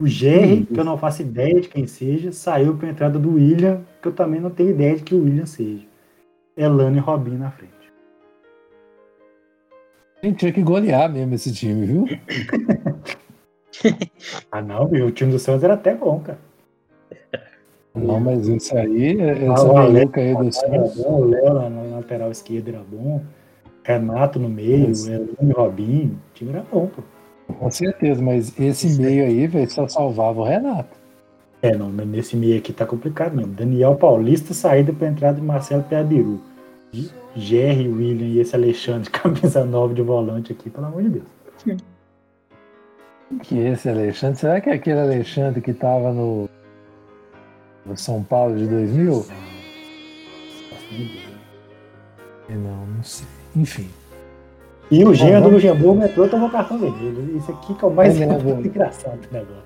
O 0.00 0.06
Jerry, 0.06 0.66
que 0.66 0.78
eu 0.78 0.84
não 0.84 0.98
faço 0.98 1.22
ideia 1.22 1.60
de 1.60 1.68
quem 1.68 1.86
seja, 1.86 2.32
saiu 2.32 2.76
para 2.76 2.88
a 2.88 2.90
entrada 2.90 3.18
do 3.18 3.34
William, 3.34 3.80
que 4.02 4.08
eu 4.08 4.12
também 4.12 4.40
não 4.40 4.50
tenho 4.50 4.70
ideia 4.70 4.96
de 4.96 5.02
que 5.02 5.14
o 5.14 5.22
William 5.22 5.46
seja. 5.46 5.84
Elano 6.56 6.96
e 6.96 7.00
Robinho 7.00 7.38
na 7.38 7.50
frente. 7.50 7.71
A 10.22 10.26
gente 10.26 10.38
tinha 10.38 10.52
que 10.52 10.62
golear 10.62 11.10
mesmo 11.12 11.34
esse 11.34 11.52
time, 11.52 11.84
viu? 11.86 12.04
Ah 14.52 14.60
não, 14.62 14.86
meu, 14.88 15.06
o 15.06 15.10
time 15.10 15.32
do 15.32 15.38
Santos 15.38 15.64
era 15.64 15.74
até 15.74 15.94
bom, 15.94 16.20
cara. 16.20 16.38
Não, 17.94 18.20
mas 18.20 18.46
isso 18.46 18.76
aí, 18.76 19.16
Ah, 19.20 19.52
essa 19.54 19.64
o 19.66 19.76
Alex 19.76 19.92
meluca 19.94 20.20
aí 20.20 20.34
do 20.34 20.42
Era 20.42 20.52
Santos. 20.52 20.96
bom, 21.02 21.20
o 21.22 21.24
Léo 21.24 21.54
na, 21.54 21.96
lateral 21.96 22.30
esquerda 22.30 22.70
era 22.70 22.82
bom. 22.82 23.22
Renato 23.82 24.38
no 24.38 24.48
meio, 24.48 24.92
Elano 24.92 25.28
e 25.40 25.52
Robinho. 25.52 26.10
O 26.30 26.34
time 26.34 26.50
era 26.52 26.64
bom, 26.70 26.86
pô. 26.86 27.02
Com 27.54 27.70
certeza, 27.70 28.22
mas 28.22 28.56
esse 28.60 29.00
meio 29.00 29.24
aí, 29.24 29.46
velho, 29.48 29.68
só 29.68 29.88
salvava 29.88 30.40
o 30.40 30.44
Renato. 30.44 30.96
É, 31.62 31.74
não, 31.76 31.90
mas 31.90 32.06
nesse 32.06 32.36
meio 32.36 32.58
aqui 32.58 32.72
tá 32.72 32.86
complicado 32.86 33.34
mesmo. 33.34 33.52
Daniel 33.54 33.96
Paulista, 33.96 34.54
saída 34.54 34.92
para 34.92 35.08
entrada 35.08 35.40
de 35.40 35.44
Marcelo 35.44 35.82
Peabiru. 35.82 36.40
Jerry, 37.34 37.88
William 37.88 38.26
e 38.26 38.40
esse 38.40 38.54
Alexandre, 38.54 39.08
camisa 39.10 39.64
9 39.64 39.94
de 39.94 40.02
volante 40.02 40.52
aqui, 40.52 40.68
pelo 40.68 40.86
amor 40.86 41.02
de 41.02 41.08
Deus. 41.08 41.26
Que 43.44 43.58
esse 43.58 43.88
Alexandre? 43.88 44.38
Será 44.38 44.60
que 44.60 44.68
é 44.68 44.74
aquele 44.74 45.00
Alexandre 45.00 45.62
que 45.62 45.72
tava 45.72 46.12
no, 46.12 46.50
no 47.86 47.96
São 47.96 48.22
Paulo 48.22 48.58
de 48.58 48.66
2000? 48.66 49.10
Nossa, 49.10 49.32
nem 50.90 51.00
ideia. 51.00 51.32
Não, 52.50 52.86
não 52.86 53.02
sei. 53.02 53.26
Enfim. 53.56 53.88
E 54.90 55.02
o 55.02 55.14
Jean 55.14 55.40
do 55.40 55.48
Luxemburgo 55.48 56.04
entrou 56.04 56.26
e 56.26 56.28
tomou 56.28 56.50
cartão 56.50 56.78
vermelho. 56.78 57.34
Isso 57.34 57.50
aqui 57.50 57.74
que 57.74 57.82
é 57.82 57.88
o 57.88 57.90
mais 57.90 58.18
lembro. 58.18 58.50
engraçado 58.66 59.18
do 59.18 59.32
negócio. 59.32 59.64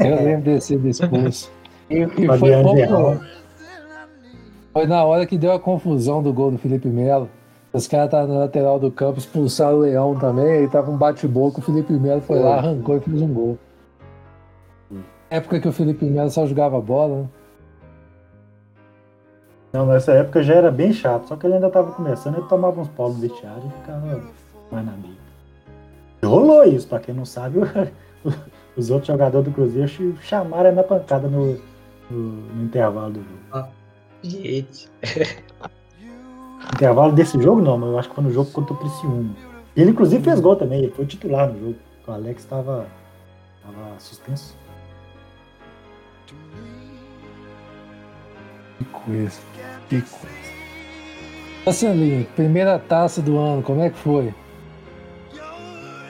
Eu 0.00 0.24
lembro 0.24 0.42
desse 0.42 0.76
discurso. 0.76 1.52
E, 1.88 1.98
e 2.02 2.26
foi. 2.38 2.50
Foi 4.76 4.86
na 4.86 5.02
hora 5.02 5.24
que 5.24 5.38
deu 5.38 5.52
a 5.52 5.58
confusão 5.58 6.22
do 6.22 6.30
gol 6.34 6.50
do 6.50 6.58
Felipe 6.58 6.86
Melo. 6.88 7.30
Os 7.72 7.88
caras 7.88 8.08
estavam 8.08 8.34
na 8.34 8.40
lateral 8.40 8.78
do 8.78 8.90
campo, 8.90 9.18
expulsaram 9.18 9.78
o 9.78 9.80
Leão 9.80 10.18
também, 10.18 10.46
aí 10.52 10.68
tava 10.68 10.90
um 10.90 10.98
bate-boca, 10.98 11.60
o 11.60 11.62
Felipe 11.62 11.94
Melo 11.94 12.20
foi 12.20 12.38
lá, 12.40 12.56
arrancou 12.58 12.98
e 12.98 13.00
fez 13.00 13.22
um 13.22 13.32
gol. 13.32 13.58
Época 15.30 15.60
que 15.60 15.66
o 15.68 15.72
Felipe 15.72 16.04
Melo 16.04 16.28
só 16.30 16.46
jogava 16.46 16.78
bola, 16.78 17.22
né? 17.22 17.28
Não, 19.72 19.86
nessa 19.86 20.12
época 20.12 20.42
já 20.42 20.54
era 20.54 20.70
bem 20.70 20.92
chato, 20.92 21.26
só 21.26 21.36
que 21.36 21.46
ele 21.46 21.54
ainda 21.54 21.70
tava 21.70 21.92
começando, 21.92 22.36
ele 22.36 22.46
tomava 22.46 22.78
uns 22.78 22.88
pau 22.88 23.08
no 23.08 23.14
vestiário 23.14 23.62
e 23.66 23.80
ficava 23.80 24.22
mais 24.70 24.84
na. 24.84 24.92
E 26.22 26.26
rolou 26.26 26.64
isso, 26.64 26.86
pra 26.86 27.00
quem 27.00 27.14
não 27.14 27.24
sabe, 27.24 27.60
os 28.76 28.90
outros 28.90 29.06
jogadores 29.08 29.46
do 29.48 29.54
Cruzeiro 29.54 29.88
ch- 29.88 30.14
chamaram 30.20 30.66
ele 30.66 30.76
na 30.76 30.82
pancada 30.82 31.28
no, 31.28 31.58
no, 32.10 32.18
no 32.18 32.62
intervalo 32.62 33.12
do 33.14 33.20
jogo. 33.20 33.68
Gente. 34.28 34.88
Intervalo 36.74 37.12
desse 37.12 37.40
jogo 37.40 37.60
não, 37.62 37.78
mas 37.78 37.90
eu 37.90 37.98
acho 37.98 38.08
que 38.08 38.14
foi 38.14 38.24
no 38.24 38.30
jogo 38.32 38.50
contra 38.50 38.74
o 38.74 38.76
Criciúma. 38.76 39.34
Ele 39.76 39.90
inclusive 39.90 40.22
fez 40.24 40.40
gol 40.40 40.56
também, 40.56 40.82
ele 40.82 40.92
foi 40.92 41.06
titular 41.06 41.48
no 41.52 41.58
jogo. 41.58 41.76
O 42.06 42.10
Alex 42.12 42.42
estava 42.42 42.86
tava 43.62 43.98
suspenso. 43.98 44.56
Que 48.78 48.84
coisa. 48.86 49.40
Que 49.88 50.00
coisa. 50.02 50.56
Marcelinho, 51.64 52.24
primeira 52.36 52.78
taça 52.78 53.20
do 53.20 53.36
ano, 53.38 53.62
como 53.62 53.82
é 53.82 53.90
que 53.90 53.98
foi? 53.98 54.32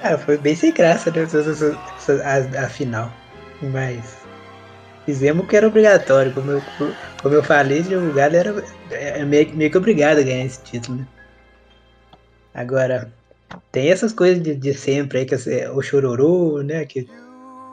Ah, 0.03 0.19
foi 0.19 0.37
bem 0.39 0.55
sem 0.55 0.73
graça, 0.73 1.11
né? 1.11 1.23
essa- 1.23 1.79
a, 2.23 2.65
a 2.65 2.69
final. 2.69 3.11
Mas 3.73 4.16
fizemos 5.07 5.45
o 5.45 5.49
que 5.49 5.57
era 5.57 5.67
obrigatório. 5.67 6.33
Como 6.33 6.51
eu, 6.51 6.63
como 7.23 7.35
eu 7.35 7.43
falei, 7.43 7.81
o 7.81 8.13
Galo 8.13 8.37
era 8.37 8.65
é 8.91 9.25
meio, 9.25 9.55
meio 9.55 9.71
que 9.71 9.79
obrigado 9.79 10.19
a 10.19 10.23
ganhar 10.23 10.45
esse 10.45 10.61
título. 10.63 10.99
Né? 10.99 11.07
Agora, 12.53 13.11
tem 13.71 13.91
essas 13.91 14.13
coisas 14.13 14.43
de, 14.43 14.55
de 14.55 14.75
sempre 14.75 15.21
aí, 15.21 15.25
que 15.25 15.35
é 15.35 15.71
o 15.71 15.81
chororô, 15.81 16.63
né? 16.63 16.85
Que 16.85 17.09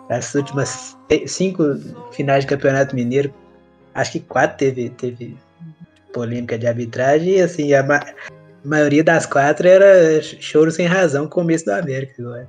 as 0.09 0.33
últimas 0.35 0.95
cinco 1.27 1.63
finais 2.11 2.43
de 2.43 2.49
campeonato 2.49 2.95
mineiro, 2.95 3.33
acho 3.95 4.11
que 4.11 4.19
quatro 4.19 4.57
teve, 4.57 4.89
teve 4.91 5.37
polêmica 6.13 6.57
de 6.57 6.67
arbitragem, 6.67 7.35
e 7.37 7.41
assim, 7.41 7.73
a, 7.73 7.81
ma- 7.81 8.05
maioria 8.63 9.03
das 9.03 9.25
quatro 9.25 9.67
era 9.67 10.21
choro 10.21 10.69
sem 10.69 10.85
razão, 10.85 11.27
começo 11.27 11.65
do 11.65 11.71
América 11.71 12.21
agora. 12.21 12.47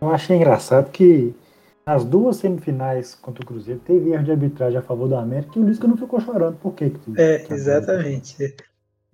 Eu 0.00 0.10
achei 0.10 0.36
engraçado 0.36 0.90
que 0.90 1.34
nas 1.86 2.04
duas 2.04 2.38
semifinais 2.38 3.14
contra 3.14 3.44
o 3.44 3.46
Cruzeiro 3.46 3.80
teve 3.86 4.10
erro 4.10 4.24
de 4.24 4.32
arbitragem 4.32 4.78
a 4.78 4.82
favor 4.82 5.08
do 5.08 5.14
América 5.14 5.52
e 5.56 5.62
o 5.62 5.64
Lisca 5.64 5.86
não 5.86 5.96
ficou 5.96 6.20
chorando. 6.20 6.56
Por 6.56 6.74
quê? 6.74 6.90
Que 6.90 7.20
é, 7.20 7.46
exatamente. 7.48 8.56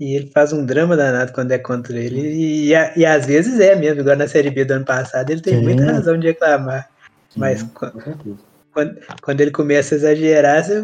E 0.01 0.17
ele 0.17 0.31
faz 0.33 0.55
um 0.55 0.65
drama 0.65 0.97
danado 0.97 1.33
quando 1.35 1.53
é 1.53 1.59
contra 1.59 1.99
ele. 1.99 2.19
E, 2.19 2.73
e, 2.73 2.75
e 2.97 3.07
às 3.07 3.27
vezes 3.27 3.61
é 3.61 3.77
mesmo, 3.77 4.01
igual 4.01 4.17
na 4.17 4.27
Série 4.27 4.51
B 4.51 4.65
do 4.65 4.73
ano 4.73 4.87
passado, 4.87 5.31
ele 5.31 5.43
tem 5.43 5.59
Sim. 5.59 5.63
muita 5.63 5.85
razão 5.85 6.19
de 6.19 6.29
reclamar. 6.29 6.89
Sim, 7.29 7.41
Mas 7.41 7.63
quando, 7.63 8.99
quando, 9.21 9.41
ele 9.43 9.51
começa 9.51 9.95
a 9.95 9.97
exagerar, 9.97 10.65
você, 10.65 10.83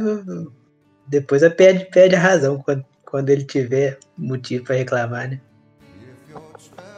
depois 1.06 1.42
perde, 1.54 1.86
perde 1.86 2.14
a 2.14 2.20
razão 2.20 2.58
quando, 2.58 2.84
quando 3.06 3.30
ele 3.30 3.44
tiver 3.44 3.98
motivo 4.16 4.64
para 4.64 4.76
reclamar, 4.76 5.30
né? 5.30 5.40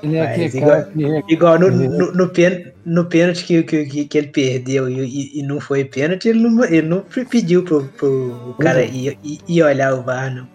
Ele 0.02 0.16
é 0.16 0.36
Mas, 0.36 0.54
igual, 0.54 0.84
que... 0.84 1.32
igual 1.32 1.58
no, 1.58 1.70
no, 1.70 2.12
no, 2.12 2.28
pen, 2.28 2.72
no 2.84 3.04
pênalti 3.04 3.44
que, 3.44 3.62
que, 3.62 4.04
que 4.06 4.18
ele 4.18 4.28
perdeu 4.28 4.88
e, 4.88 5.38
e, 5.38 5.42
não 5.42 5.60
foi 5.60 5.84
pênalti, 5.84 6.28
ele 6.28 6.40
não, 6.40 6.64
ele 6.64 6.88
não 6.88 7.04
pediu 7.28 7.62
pro, 7.62 7.84
pro 7.98 8.56
cara 8.60 8.82
ir, 8.82 9.18
ir 9.46 9.62
olhar 9.62 9.94
o 9.94 10.02
VAR, 10.02 10.34
não. 10.34 10.48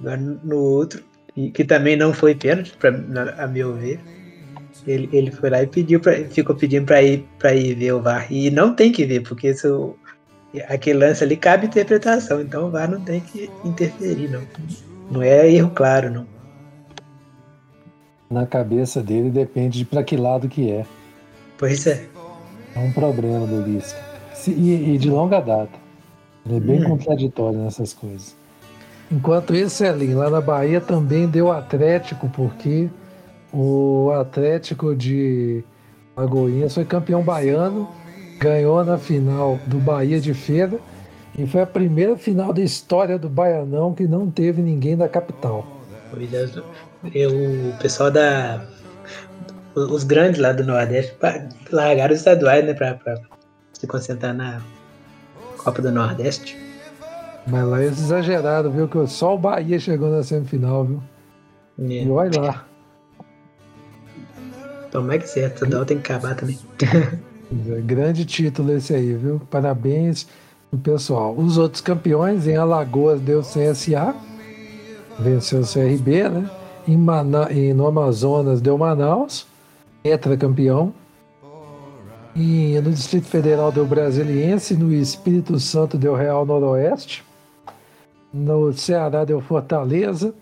Agora 0.00 0.16
no 0.16 0.56
outro, 0.56 1.02
que 1.52 1.64
também 1.64 1.96
não 1.96 2.12
foi 2.12 2.34
pênalti, 2.34 2.72
pra, 2.78 2.90
a 3.38 3.46
meu 3.48 3.74
ver, 3.74 3.98
ele, 4.86 5.08
ele 5.12 5.30
foi 5.32 5.50
lá 5.50 5.62
e 5.62 5.66
pediu 5.66 5.98
pra, 5.98 6.12
ficou 6.30 6.54
pedindo 6.54 6.86
para 6.86 7.02
ir, 7.02 7.26
pra 7.38 7.52
ir 7.54 7.74
ver 7.74 7.92
o 7.92 8.00
VAR. 8.02 8.32
E 8.32 8.50
não 8.50 8.74
tem 8.74 8.92
que 8.92 9.04
ver, 9.04 9.20
porque 9.22 9.48
isso, 9.48 9.96
aquele 10.68 11.00
lance 11.00 11.24
ali 11.24 11.36
cabe 11.36 11.66
interpretação, 11.66 12.40
então 12.40 12.68
o 12.68 12.70
VAR 12.70 12.88
não 12.88 13.00
tem 13.00 13.20
que 13.20 13.50
interferir, 13.64 14.28
não. 14.28 14.42
Não 15.10 15.22
é 15.22 15.50
erro 15.50 15.70
claro, 15.70 16.10
não. 16.10 16.37
Na 18.30 18.46
cabeça 18.46 19.02
dele 19.02 19.30
depende 19.30 19.78
de 19.78 19.84
para 19.84 20.02
que 20.02 20.16
lado 20.16 20.48
que 20.48 20.70
é. 20.70 20.84
Pois 21.56 21.86
é. 21.86 22.06
É 22.74 22.78
um 22.78 22.92
problema 22.92 23.46
do 23.46 23.62
Lisca. 23.62 23.98
E, 24.46 24.94
e, 24.94 24.98
de 24.98 25.10
longa 25.10 25.40
data. 25.40 25.78
Ele 26.46 26.56
é 26.56 26.60
bem 26.60 26.84
hum. 26.84 26.90
contraditório 26.90 27.58
nessas 27.58 27.92
coisas. 27.92 28.36
Enquanto 29.10 29.54
isso, 29.54 29.84
Elin, 29.84 30.14
lá 30.14 30.30
na 30.30 30.40
Bahia 30.40 30.80
também 30.80 31.26
deu 31.26 31.50
Atlético, 31.50 32.28
porque 32.28 32.88
o 33.52 34.10
Atlético 34.12 34.94
de 34.94 35.64
Lagoinhas 36.16 36.74
foi 36.74 36.84
campeão 36.84 37.22
baiano, 37.22 37.88
ganhou 38.38 38.84
na 38.84 38.98
final 38.98 39.58
do 39.66 39.78
Bahia 39.78 40.20
de 40.20 40.34
Feira 40.34 40.78
e 41.36 41.46
foi 41.46 41.62
a 41.62 41.66
primeira 41.66 42.16
final 42.16 42.52
da 42.52 42.60
história 42.60 43.18
do 43.18 43.28
Baianão 43.28 43.94
que 43.94 44.06
não 44.06 44.30
teve 44.30 44.60
ninguém 44.60 44.96
da 44.96 45.08
capital. 45.08 45.66
Eu, 47.14 47.30
o 47.30 47.78
pessoal 47.78 48.10
da. 48.10 48.64
Os 49.74 50.02
grandes 50.02 50.40
lá 50.40 50.52
do 50.52 50.64
Nordeste 50.64 51.14
largaram 51.70 52.12
os 52.12 52.18
estaduais, 52.18 52.64
né, 52.64 52.74
pra, 52.74 52.94
pra 52.94 53.16
se 53.72 53.86
concentrar 53.86 54.34
na 54.34 54.60
Copa 55.58 55.80
do 55.80 55.92
Nordeste. 55.92 56.58
Mas 57.46 57.64
lá 57.64 57.82
eles 57.82 57.98
exageraram, 57.98 58.70
viu? 58.70 58.88
Que 58.88 59.06
só 59.06 59.34
o 59.34 59.38
Bahia 59.38 59.78
chegou 59.78 60.10
na 60.10 60.22
semifinal, 60.22 60.84
viu? 60.84 61.02
É. 61.78 62.04
E 62.04 62.10
olha 62.10 62.40
lá. 62.40 62.64
Tomara 64.90 65.18
que 65.18 65.28
certo, 65.28 65.64
o 65.64 65.84
tem 65.84 65.98
que 66.00 66.12
acabar 66.12 66.34
também. 66.34 66.58
É, 67.50 67.80
grande 67.80 68.26
título 68.26 68.72
esse 68.72 68.94
aí, 68.94 69.14
viu? 69.14 69.40
Parabéns 69.50 70.28
pro 70.68 70.78
pessoal. 70.78 71.34
Os 71.34 71.56
outros 71.56 71.80
campeões, 71.80 72.46
em 72.46 72.56
Alagoas 72.56 73.22
deu 73.22 73.40
CSA, 73.40 74.14
venceu 75.18 75.60
o 75.60 75.66
CRB, 75.66 76.28
né? 76.28 76.50
Em, 76.88 76.96
Mana... 76.96 77.52
em 77.52 77.74
no 77.74 77.86
Amazonas 77.86 78.62
deu 78.62 78.78
Manaus, 78.78 79.46
campeão. 80.40 80.94
E 82.34 82.80
no 82.80 82.90
Distrito 82.90 83.26
Federal 83.26 83.70
deu 83.70 83.84
Brasiliense, 83.84 84.74
no 84.74 84.90
Espírito 84.90 85.60
Santo 85.60 85.98
deu 85.98 86.14
Real 86.14 86.46
Noroeste. 86.46 87.22
No 88.32 88.72
Ceará 88.72 89.24
deu 89.24 89.38
Fortaleza. 89.40 90.32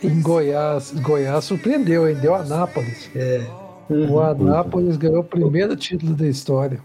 Em 0.00 0.20
Goiás, 0.20 0.92
Goiás 0.92 1.44
surpreendeu, 1.44 2.08
hein? 2.08 2.16
Deu 2.20 2.34
Anápolis. 2.34 3.10
É. 3.16 3.44
Uhum. 3.90 4.12
O 4.12 4.20
Anápolis 4.20 4.96
ganhou 4.96 5.20
o 5.20 5.24
primeiro 5.24 5.74
título 5.74 6.14
da 6.14 6.26
história. 6.26 6.78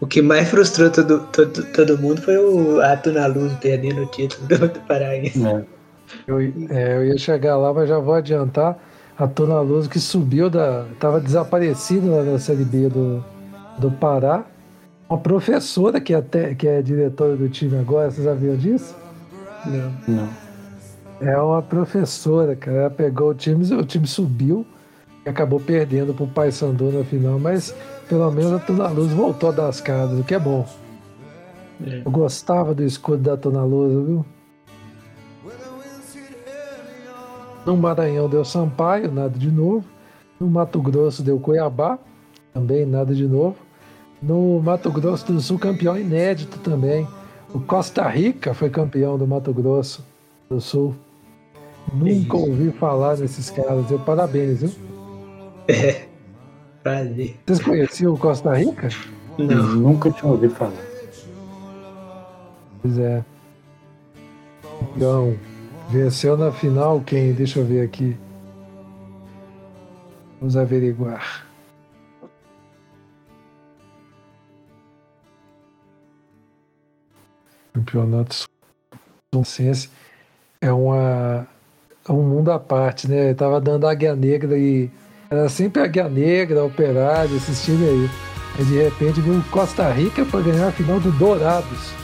O 0.00 0.06
que 0.06 0.22
mais 0.22 0.48
frustrou 0.48 0.90
todo, 0.90 1.20
todo, 1.26 1.64
todo 1.72 1.98
mundo 1.98 2.20
foi 2.22 2.36
o 2.36 2.80
Ato 2.80 3.12
na 3.12 3.26
Luz 3.26 3.52
perdendo 3.60 4.02
o 4.02 4.06
título 4.06 4.46
do, 4.48 4.68
do 4.68 4.80
Paraense. 4.80 5.46
É. 5.46 5.79
Eu, 6.26 6.40
é, 6.40 6.96
eu 6.96 7.06
ia 7.06 7.18
chegar 7.18 7.56
lá, 7.56 7.72
mas 7.72 7.88
já 7.88 7.98
vou 7.98 8.14
adiantar. 8.14 8.78
A 9.18 9.26
Tona 9.26 9.60
Luz 9.60 9.86
que 9.86 10.00
subiu 10.00 10.48
da. 10.48 10.86
estava 10.92 11.20
desaparecido 11.20 12.10
lá 12.10 12.22
na 12.22 12.38
Série 12.38 12.64
B 12.64 12.88
do, 12.88 13.22
do 13.78 13.90
Pará. 13.90 14.44
Uma 15.08 15.18
professora 15.18 16.00
que, 16.00 16.14
até, 16.14 16.54
que 16.54 16.66
é 16.66 16.80
diretora 16.80 17.36
do 17.36 17.48
time 17.48 17.78
agora, 17.78 18.10
vocês 18.10 18.24
já 18.24 18.32
viram 18.32 18.56
disso? 18.56 18.96
Não. 19.66 19.92
Não. 20.08 20.28
É 21.20 21.36
uma 21.36 21.60
professora, 21.60 22.56
cara. 22.56 22.76
Ela 22.76 22.90
pegou 22.90 23.30
o 23.30 23.34
time, 23.34 23.62
o 23.74 23.84
time 23.84 24.06
subiu 24.06 24.64
e 25.26 25.28
acabou 25.28 25.60
perdendo 25.60 26.14
pro 26.14 26.26
Paysandu 26.26 26.90
na 26.90 27.04
final, 27.04 27.38
mas 27.38 27.74
pelo 28.08 28.30
menos 28.30 28.52
a 28.52 28.58
Tona 28.58 28.88
Luz 28.88 29.12
voltou 29.12 29.52
das 29.52 29.80
casas, 29.80 30.18
o 30.18 30.24
que 30.24 30.34
é 30.34 30.38
bom. 30.38 30.66
É. 31.86 32.02
Eu 32.04 32.10
gostava 32.10 32.74
do 32.74 32.82
escudo 32.82 33.22
da 33.22 33.36
Tona 33.36 33.64
Luz, 33.64 34.06
viu? 34.06 34.24
No 37.64 37.76
Maranhão 37.76 38.28
deu 38.28 38.44
Sampaio, 38.44 39.12
nada 39.12 39.38
de 39.38 39.50
novo. 39.50 39.84
No 40.38 40.48
Mato 40.48 40.80
Grosso 40.80 41.22
deu 41.22 41.38
Cuiabá, 41.38 41.98
também 42.54 42.86
nada 42.86 43.14
de 43.14 43.26
novo. 43.26 43.56
No 44.22 44.60
Mato 44.60 44.90
Grosso 44.90 45.32
do 45.32 45.40
Sul, 45.40 45.58
campeão 45.58 45.98
inédito 45.98 46.58
também. 46.58 47.06
O 47.52 47.60
Costa 47.60 48.06
Rica 48.08 48.54
foi 48.54 48.70
campeão 48.70 49.18
do 49.18 49.26
Mato 49.26 49.52
Grosso 49.52 50.04
do 50.48 50.60
Sul. 50.60 50.94
Nunca 51.92 52.36
ouvi 52.36 52.70
falar 52.70 53.16
desses 53.16 53.50
caras. 53.50 53.90
Eu 53.90 53.98
parabéns, 53.98 54.60
viu? 54.60 54.70
É. 55.68 56.06
Prazer. 56.82 57.36
Vocês 57.46 57.62
conheciam 57.62 58.14
o 58.14 58.18
Costa 58.18 58.54
Rica? 58.54 58.88
Não. 59.36 59.74
Nunca 59.76 60.10
tinha 60.10 60.30
ouvido 60.30 60.54
falar. 60.54 60.72
Pois 62.80 62.98
é. 62.98 63.24
Então, 64.96 65.34
venceu 65.90 66.36
na 66.36 66.52
final 66.52 67.00
quem? 67.00 67.32
Deixa 67.32 67.58
eu 67.58 67.64
ver 67.64 67.82
aqui. 67.82 68.16
Vamos 70.38 70.56
averiguar. 70.56 71.46
Campeonato 77.72 78.34
Sul 78.34 78.48
é 80.60 80.72
uma 80.72 81.46
é 82.08 82.12
um 82.12 82.22
mundo 82.22 82.50
à 82.50 82.58
parte, 82.58 83.08
né? 83.08 83.30
Eu 83.30 83.34
tava 83.34 83.60
dando 83.60 83.86
Águia 83.86 84.14
Negra 84.16 84.58
e 84.58 84.90
era 85.30 85.48
sempre 85.48 85.82
Águia 85.82 86.08
Negra, 86.08 86.64
Operário, 86.64 87.36
esses 87.36 87.64
times 87.64 87.88
aí. 87.88 88.10
E 88.58 88.64
de 88.64 88.82
repente 88.82 89.20
veio 89.20 89.42
Costa 89.50 89.90
Rica 89.92 90.24
para 90.24 90.40
ganhar 90.40 90.68
a 90.68 90.72
final 90.72 90.98
do 90.98 91.10
Dourados. 91.12 91.99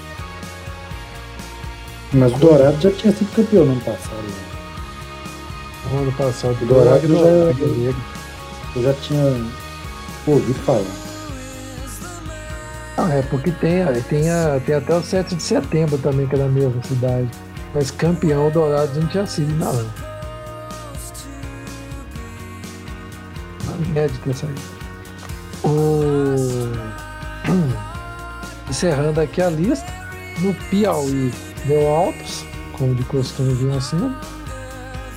Mas 2.12 2.33
o 2.33 2.37
Dourado 2.37 2.81
já 2.81 2.90
tinha 2.92 3.12
sido 3.12 3.35
campeão 3.35 3.64
no 3.64 3.73
ano 3.73 3.81
passado. 3.81 4.23
Né? 4.23 4.47
No 5.90 5.99
ano 5.99 6.12
passado, 6.12 6.57
o 6.62 6.66
Dourado, 6.66 7.09
Dourado 7.09 7.59
já, 7.59 7.92
já, 7.92 7.97
eu 8.77 8.83
já 8.83 8.95
tinha 8.95 9.25
ouvido 10.27 10.59
falar. 10.61 10.85
Ah, 12.99 13.12
é 13.12 13.23
porque 13.23 13.51
tem, 13.51 13.85
tem, 14.09 14.31
a, 14.31 14.61
tem 14.64 14.75
até 14.75 14.95
o 14.95 15.03
7 15.03 15.35
de 15.35 15.42
setembro 15.42 15.99
também, 15.99 16.27
que 16.27 16.35
é 16.35 16.38
na 16.38 16.49
mesma 16.49 16.83
cidade. 16.83 17.29
Mas 17.75 17.90
campeão 17.90 18.51
Dourado 18.51 19.01
não 19.01 19.07
tinha 19.09 19.27
sido, 19.27 19.53
não. 19.55 20.07
Inédito 23.88 24.31
essa 24.31 24.47
aí. 24.47 24.55
O... 25.64 26.37
Encerrando 28.71 29.21
aqui 29.21 29.42
a 29.42 29.51
lista, 29.51 29.92
no 30.38 30.55
Piauí 30.55 31.33
deu 31.64 31.88
altos, 31.88 32.45
como 32.73 32.95
de 32.95 33.03
costume 33.05 33.55
vinha 33.55 33.79
assim. 33.79 34.14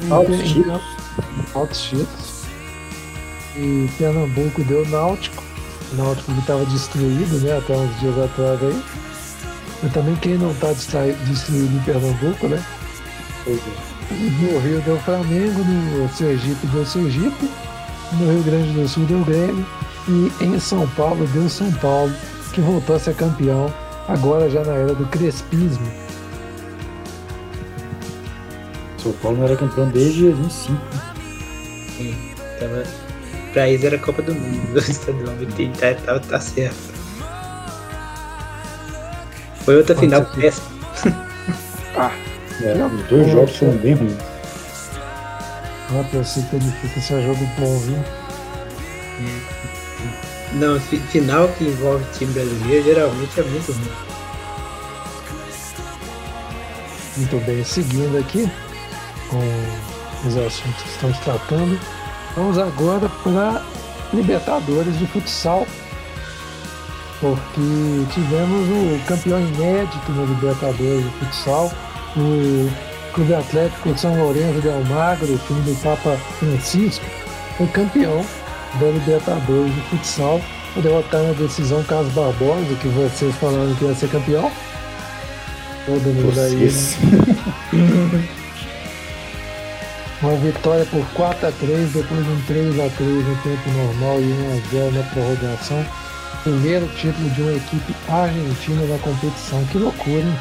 Altos 0.10 0.38
títulos. 0.38 0.82
Altos 1.54 1.82
títulos. 1.82 2.43
E 3.56 3.89
Pernambuco 3.97 4.63
deu 4.63 4.88
Náutico. 4.88 5.43
Náutico 5.93 6.32
que 6.32 6.39
estava 6.39 6.65
destruído, 6.65 7.39
né, 7.39 7.58
até 7.58 7.75
uns 7.75 7.99
dias 7.99 8.17
atrás 8.17 8.63
aí. 8.63 8.84
Mas 9.82 9.93
também 9.93 10.15
quem 10.17 10.38
não 10.38 10.52
está 10.52 10.71
destruído 10.71 11.75
em 11.75 11.80
Pernambuco, 11.80 12.47
né? 12.47 12.63
Pois 13.43 13.58
é. 13.58 13.89
No 14.12 14.60
Rio 14.60 14.82
deu 14.82 14.97
Flamengo, 14.99 15.63
no 15.63 16.10
Sergipe 16.10 16.65
deu 16.67 16.86
Sergipe, 16.86 17.49
no 18.13 18.32
Rio 18.32 18.43
Grande 18.43 18.73
do 18.73 18.88
Sul 18.88 19.06
deu 19.06 19.23
Grêmio 19.23 19.65
e 20.08 20.32
em 20.43 20.60
São 20.60 20.88
Paulo 20.89 21.28
deu 21.28 21.47
São 21.47 21.71
Paulo, 21.73 22.12
que 22.52 22.62
voltou 22.62 22.95
a 22.95 22.99
ser 22.99 23.15
campeão, 23.15 23.71
agora 24.08 24.49
já 24.49 24.63
na 24.63 24.73
era 24.73 24.95
do 24.95 25.06
crespismo. 25.08 25.86
São 29.02 29.12
Paulo 29.14 29.38
não 29.38 29.46
era 29.46 29.56
campeão 29.56 29.88
desde 29.90 30.24
2005. 30.32 30.82
Sim, 31.98 32.16
tava 32.60 32.84
pra 33.54 33.68
eles 33.70 33.84
era 33.84 33.98
Copa 33.98 34.22
do 34.22 34.34
Mundo, 34.34 34.74
do 34.74 34.80
estadual. 34.80 35.36
Tá, 35.80 35.94
tá, 36.06 36.20
tá 36.20 36.40
certo. 36.40 36.76
Foi 39.64 39.78
outra 39.78 39.96
Pode 39.96 40.08
final 40.08 40.26
ser. 40.26 40.42
péssima. 40.42 40.70
Ah, 41.98 42.12
é, 42.62 42.86
os 42.86 43.04
dois 43.08 43.32
jogos 43.32 43.56
foram 43.58 43.74
bem 43.78 43.94
ruins. 43.94 44.14
Ah, 45.92 46.04
pensei 46.12 46.44
que 46.44 46.56
ele 46.56 46.72
fica 46.82 47.00
esse 47.00 47.22
jogo 47.24 47.46
bom, 47.58 47.78
viu? 47.80 47.98
Não, 50.54 50.80
fi- 50.80 50.98
final 51.00 51.48
que 51.50 51.66
envolve 51.66 52.04
time 52.18 52.32
brasileiro 52.34 52.84
geralmente 52.86 53.40
é 53.40 53.44
muito 53.44 53.72
ruim. 53.72 53.92
Muito 57.18 57.46
bem, 57.46 57.64
seguindo 57.64 58.18
aqui 58.18 58.50
com 59.30 60.28
os 60.28 60.38
assuntos 60.38 60.82
que 60.84 60.89
estamos 60.89 61.18
tratando, 61.20 61.80
vamos 62.36 62.58
agora 62.58 63.10
para 63.24 63.62
Libertadores 64.12 64.98
de 64.98 65.06
futsal, 65.06 65.68
porque 67.22 68.06
tivemos 68.12 68.68
o 68.70 69.06
campeão 69.06 69.39
inédito 69.39 70.12
na 70.12 70.24
Libertadores 70.24 71.04
de 71.04 71.12
futsal, 71.20 71.72
o 72.18 72.72
Clube 73.13 73.36
Atlético 73.36 73.98
São 73.98 74.18
Lourenço 74.18 74.62
de 74.62 74.70
Almagro, 74.70 75.34
o 75.34 75.38
time 75.39 75.62
do 75.62 75.76
Papa 75.84 76.18
Francisco, 76.39 77.06
foi 77.58 77.68
campeão 77.68 78.26
da 78.80 78.88
Libertadores 78.88 79.76
de 79.76 79.82
futsal, 79.82 80.42
por 80.74 80.82
derrotar 80.82 81.22
na 81.22 81.34
decisão 81.34 81.84
Carlos 81.84 82.12
Barbosa, 82.13 82.76
que 82.82 82.88
vocês 82.88 83.36
falaram 83.36 83.74
que 83.76 83.86
ia 83.86 83.94
ser 83.94 84.10
campeão. 84.10 84.52
Todo 85.86 86.02
mundo 86.02 86.39
aí, 86.39 86.72
né? 86.72 88.30
Uma 90.21 90.36
vitória 90.36 90.86
por 90.88 91.05
4 91.13 91.47
a 91.47 91.51
3 91.51 91.93
depois 91.93 92.25
de 92.25 92.29
um 92.29 92.41
3 92.41 92.79
a 92.82 92.89
3 92.89 93.25
no 93.25 93.36
tempo 93.38 93.69
normal 93.69 94.19
e 94.19 94.25
1 94.25 94.51
a 94.51 94.69
0 94.69 94.91
na 94.91 95.03
prorrogação. 95.03 95.86
Primeiro 96.43 96.88
título 96.89 97.29
de 97.29 97.41
uma 97.41 97.53
equipe 97.53 97.95
argentina 98.10 98.86
na 98.86 98.99
competição. 98.99 99.63
Que 99.67 99.77
loucura, 99.77 100.19
hein? 100.19 100.39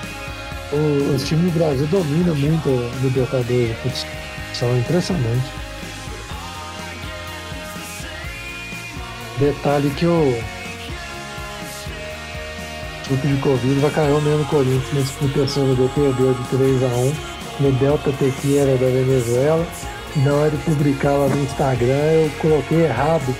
O, 0.72 1.14
os 1.14 1.22
times 1.28 1.52
do 1.52 1.58
Brasil 1.58 1.86
dominam 1.86 2.34
muito 2.34 2.68
a 2.68 3.02
Libertadores 3.04 3.68
de 3.68 3.74
futsal. 3.74 4.68
É 4.68 4.78
impressionante. 4.78 5.46
Detalhe 9.38 9.90
que 9.90 10.06
o 10.06 10.42
grupo 13.06 13.28
de 13.28 13.36
Covid 13.36 13.80
vai 13.80 13.90
cair 13.92 14.22
mesmo 14.22 14.38
no 14.38 14.44
Corinthians 14.46 14.92
na 14.92 15.00
disputa 15.00 15.44
do 15.44 15.94
perdeu 15.94 16.34
de 16.34 16.48
3 16.48 16.82
a 16.82 16.96
1 16.96 17.37
no 17.60 17.72
Delta 17.72 18.12
Tequila 18.12 18.76
da 18.76 18.86
Venezuela. 18.86 19.66
Na 20.16 20.32
hora 20.32 20.50
de 20.50 20.56
publicar 20.58 21.12
lá 21.12 21.28
no 21.28 21.42
Instagram 21.42 21.94
eu 21.94 22.30
coloquei 22.40 22.84
errado 22.84 23.34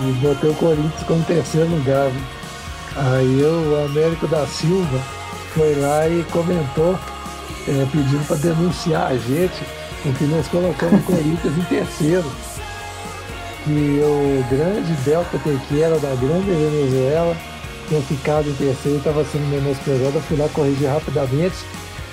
e 0.00 0.12
botei 0.14 0.50
o 0.50 0.54
Corinthians 0.54 1.02
como 1.06 1.22
terceiro 1.24 1.68
lugar. 1.68 2.10
Aí 2.96 3.40
eu, 3.40 3.52
o 3.52 3.84
Américo 3.86 4.26
da 4.26 4.46
Silva 4.46 5.00
foi 5.52 5.74
lá 5.76 6.08
e 6.08 6.24
comentou 6.30 6.98
eh, 7.68 7.86
pedindo 7.92 8.26
para 8.26 8.36
denunciar 8.36 9.12
a 9.12 9.16
gente, 9.16 9.64
porque 10.02 10.24
nós 10.24 10.46
colocamos 10.48 11.00
o 11.00 11.04
Corinthians 11.06 11.58
em 11.58 11.62
terceiro. 11.62 12.30
Que 13.64 14.00
o 14.02 14.44
grande 14.50 14.92
Delta 15.04 15.38
Tequila 15.38 15.98
da 15.98 16.14
grande 16.16 16.50
Venezuela 16.50 17.34
tinha 17.88 18.00
ficado 18.02 18.48
em 18.48 18.54
terceiro 18.54 18.96
e 18.96 18.98
estava 18.98 19.24
sendo 19.24 19.48
menosprezado. 19.48 20.16
Eu 20.16 20.22
fui 20.22 20.36
lá 20.36 20.48
corrigir 20.50 20.88
rapidamente, 20.88 21.56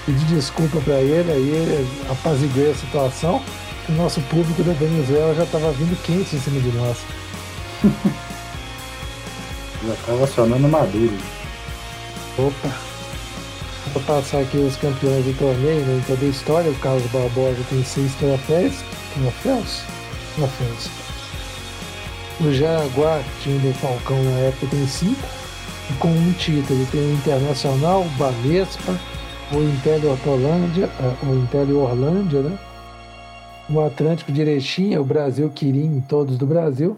pedi 0.05 0.25
desculpa 0.25 0.79
para 0.81 0.99
ele, 1.01 1.31
aí 1.31 1.87
apaziguei 2.09 2.71
a 2.71 2.75
situação. 2.75 3.41
O 3.89 3.91
nosso 3.93 4.21
público 4.21 4.63
da 4.63 4.73
Venezuela 4.73 5.33
já 5.35 5.43
estava 5.43 5.71
vindo 5.71 6.01
quente 6.03 6.35
em 6.35 6.39
cima 6.39 6.59
de 6.59 6.71
nós. 6.77 6.97
Já 9.83 9.95
tava 10.05 10.23
acionando 10.25 10.67
Maduro. 10.67 11.17
Opa! 12.37 12.91
Vou 13.93 14.03
passar 14.03 14.41
aqui 14.41 14.57
os 14.57 14.77
campeões 14.77 15.25
do 15.25 15.37
torneio, 15.37 15.83
né? 15.85 16.01
Então, 16.03 16.15
da 16.15 16.25
história, 16.25 16.71
o 16.71 16.75
Carlos 16.75 17.03
Barbosa 17.11 17.57
tem 17.69 17.83
seis 17.83 18.13
troféus. 18.15 18.75
Troféus? 19.15 19.81
Troféus. 20.35 20.89
O 22.39 22.53
Jaraguá, 22.53 23.21
time 23.41 23.59
do 23.59 23.73
Falcão 23.79 24.23
na 24.23 24.37
época, 24.39 24.67
tem 24.67 24.87
cinco. 24.87 25.27
E 25.89 25.93
com 25.93 26.09
um 26.09 26.31
título 26.33 26.85
tem 26.91 27.01
o 27.01 27.13
Internacional, 27.13 28.03
o 28.03 28.09
Banespa, 28.11 28.97
o 29.53 29.61
Inter 29.61 30.05
Hortolândia, 30.05 30.89
ah, 30.99 31.13
o 31.25 31.35
Inter 31.35 31.69
Orlândia, 31.75 32.41
né? 32.41 32.57
O 33.69 33.79
Atlântico 33.81 34.31
Erechim, 34.31 34.95
o 34.95 35.03
Brasil 35.03 35.49
Quirim, 35.49 36.01
todos 36.07 36.37
do 36.37 36.45
Brasil. 36.45 36.97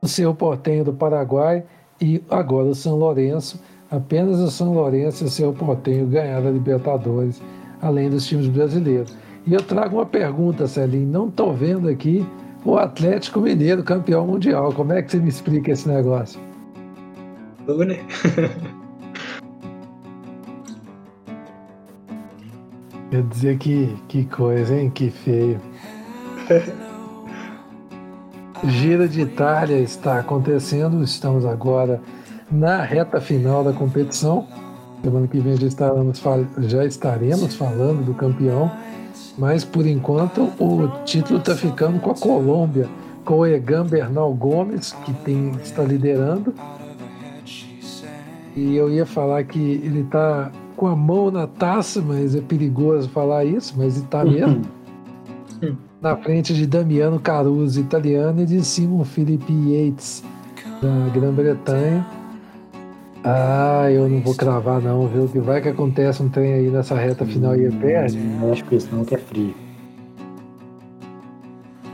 O 0.00 0.08
Cerro 0.08 0.34
Portenho 0.34 0.84
do 0.84 0.92
Paraguai 0.92 1.64
e 2.00 2.20
agora 2.28 2.66
o 2.66 2.74
São 2.74 2.96
Lourenço. 2.96 3.60
Apenas 3.90 4.40
o 4.40 4.50
São 4.50 4.72
Lourenço 4.74 5.22
e 5.22 5.26
o 5.26 5.30
Cerro 5.30 5.52
Portenho 5.52 6.06
ganharam 6.06 6.48
a 6.48 6.50
Libertadores, 6.50 7.40
além 7.80 8.10
dos 8.10 8.26
times 8.26 8.48
brasileiros. 8.48 9.14
E 9.46 9.54
eu 9.54 9.62
trago 9.62 9.96
uma 9.96 10.06
pergunta, 10.06 10.66
Celinho. 10.66 11.06
Não 11.06 11.28
estou 11.28 11.54
vendo 11.54 11.88
aqui 11.88 12.26
o 12.64 12.76
Atlético 12.76 13.40
Mineiro 13.40 13.82
campeão 13.84 14.26
mundial. 14.26 14.72
Como 14.72 14.92
é 14.92 15.02
que 15.02 15.10
você 15.12 15.18
me 15.18 15.28
explica 15.28 15.70
esse 15.70 15.88
negócio? 15.88 16.40
Ou, 17.68 17.78
Quer 23.12 23.22
dizer 23.24 23.58
que, 23.58 23.94
que 24.08 24.24
coisa, 24.24 24.74
hein? 24.74 24.88
Que 24.88 25.10
feio. 25.10 25.60
Gira 28.64 29.06
de 29.06 29.20
Itália 29.20 29.76
está 29.80 30.18
acontecendo, 30.18 31.04
estamos 31.04 31.44
agora 31.44 32.00
na 32.50 32.82
reta 32.82 33.20
final 33.20 33.62
da 33.62 33.74
competição. 33.74 34.48
Semana 35.04 35.28
que 35.28 35.38
vem 35.40 35.58
já 35.58 35.66
estaremos, 35.66 36.22
já 36.60 36.86
estaremos 36.86 37.54
falando 37.54 38.02
do 38.02 38.14
campeão, 38.14 38.72
mas 39.36 39.62
por 39.62 39.86
enquanto 39.86 40.50
o 40.58 40.88
título 41.04 41.38
está 41.38 41.54
ficando 41.54 42.00
com 42.00 42.12
a 42.12 42.14
Colômbia, 42.14 42.88
com 43.26 43.40
o 43.40 43.46
Egan 43.46 43.84
Bernal 43.84 44.32
Gomes, 44.32 44.92
que 45.04 45.12
tem, 45.22 45.50
está 45.62 45.82
liderando. 45.82 46.54
E 48.56 48.74
eu 48.74 48.90
ia 48.90 49.04
falar 49.04 49.44
que 49.44 49.58
ele 49.58 50.00
está 50.00 50.50
com 50.82 50.88
a 50.88 50.96
mão 50.96 51.30
na 51.30 51.46
taça, 51.46 52.02
mas 52.02 52.34
é 52.34 52.40
perigoso 52.40 53.08
falar 53.10 53.44
isso, 53.44 53.72
mas 53.76 53.96
está 53.96 54.24
mesmo 54.24 54.62
na 56.02 56.16
frente 56.16 56.52
de 56.52 56.66
Damiano 56.66 57.20
Caruso, 57.20 57.80
italiano, 57.80 58.42
e 58.42 58.46
de 58.46 58.64
Simon 58.64 59.04
Felipe 59.04 59.52
Yates, 59.52 60.24
da 60.82 61.08
Grã-Bretanha. 61.14 62.04
Ah, 63.22 63.88
eu 63.92 64.08
não 64.08 64.22
vou 64.22 64.34
cravar 64.34 64.80
não, 64.82 65.06
viu? 65.06 65.28
Que 65.28 65.38
vai 65.38 65.60
que 65.60 65.68
acontece 65.68 66.20
um 66.20 66.28
trem 66.28 66.52
aí 66.52 66.68
nessa 66.68 66.96
reta 66.96 67.24
final 67.24 67.54
e 67.54 67.60
ele 67.60 67.76
perde. 67.76 68.18
Eu 68.42 68.52
acho 68.52 68.64
que 68.64 68.74
esse 68.74 68.92
não 68.92 69.04
que 69.04 69.14
é 69.14 69.18
frio. 69.18 69.54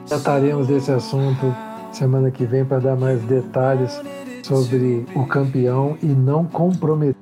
Trataremos 0.09 0.67
desse 0.67 0.91
assunto 0.91 1.55
semana 1.93 2.31
que 2.31 2.47
vem 2.47 2.65
para 2.65 2.79
dar 2.79 2.97
mais 2.97 3.21
detalhes 3.25 4.01
sobre 4.43 5.05
o 5.15 5.27
campeão 5.27 5.99
e 6.03 6.07
não 6.07 6.47
comprometer 6.47 7.15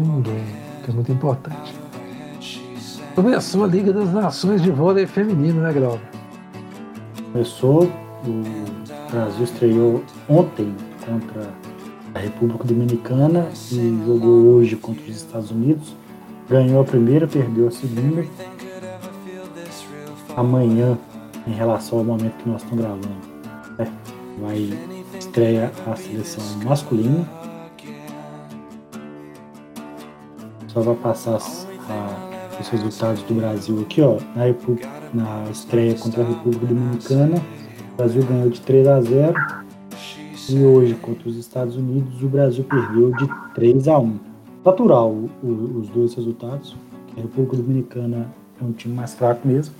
ninguém, 0.00 0.65
que 0.86 0.92
é 0.92 0.94
muito 0.94 1.10
importante. 1.10 1.74
Começou 3.14 3.64
a 3.64 3.66
Liga 3.66 3.92
das 3.92 4.12
Nações 4.12 4.62
de 4.62 4.70
Vôlei 4.70 5.06
Feminino, 5.06 5.60
né, 5.60 5.72
Grau? 5.72 5.98
Começou, 7.32 7.90
o 8.24 9.10
Brasil 9.10 9.44
estreou 9.44 10.04
ontem 10.28 10.72
contra 11.04 11.50
a 12.14 12.18
República 12.20 12.64
Dominicana 12.64 13.48
e 13.72 14.00
jogou 14.06 14.54
hoje 14.54 14.76
contra 14.76 15.02
os 15.02 15.16
Estados 15.16 15.50
Unidos. 15.50 15.96
Ganhou 16.48 16.80
a 16.80 16.84
primeira, 16.84 17.26
perdeu 17.26 17.66
a 17.66 17.70
segunda. 17.72 18.24
Amanhã, 20.36 20.96
em 21.48 21.52
relação 21.52 21.98
ao 21.98 22.04
momento 22.04 22.34
que 22.34 22.48
nós 22.48 22.62
estamos 22.62 22.84
gravando, 22.84 23.08
né, 23.76 23.92
vai 24.40 24.72
estreia 25.18 25.72
a 25.84 25.96
seleção 25.96 26.44
masculina. 26.64 27.26
Só 30.76 30.82
vai 30.82 30.94
passar 30.96 31.36
as- 31.36 31.66
a- 31.88 32.58
os 32.60 32.68
resultados 32.68 33.22
do 33.22 33.32
Brasil 33.32 33.80
aqui, 33.80 34.02
ó. 34.02 34.18
Na, 34.34 34.44
na 35.14 35.50
estreia 35.50 35.94
contra 35.94 36.22
a 36.22 36.26
República 36.26 36.66
Dominicana, 36.66 37.36
o 37.94 37.96
Brasil 37.96 38.22
ganhou 38.26 38.50
de 38.50 38.60
3 38.60 38.86
a 38.86 39.00
0. 39.00 39.34
E 40.50 40.62
hoje, 40.62 40.94
contra 40.96 41.30
os 41.30 41.36
Estados 41.38 41.76
Unidos, 41.76 42.22
o 42.22 42.28
Brasil 42.28 42.62
perdeu 42.64 43.10
de 43.12 43.26
3 43.54 43.88
a 43.88 43.98
1. 43.98 44.18
Natural 44.62 45.10
o- 45.10 45.30
o- 45.42 45.80
os 45.80 45.88
dois 45.88 46.12
resultados. 46.12 46.76
A 47.16 47.22
República 47.22 47.56
Dominicana 47.56 48.30
é 48.60 48.62
um 48.64 48.72
time 48.72 48.94
mais 48.94 49.14
fraco 49.14 49.48
mesmo. 49.48 49.74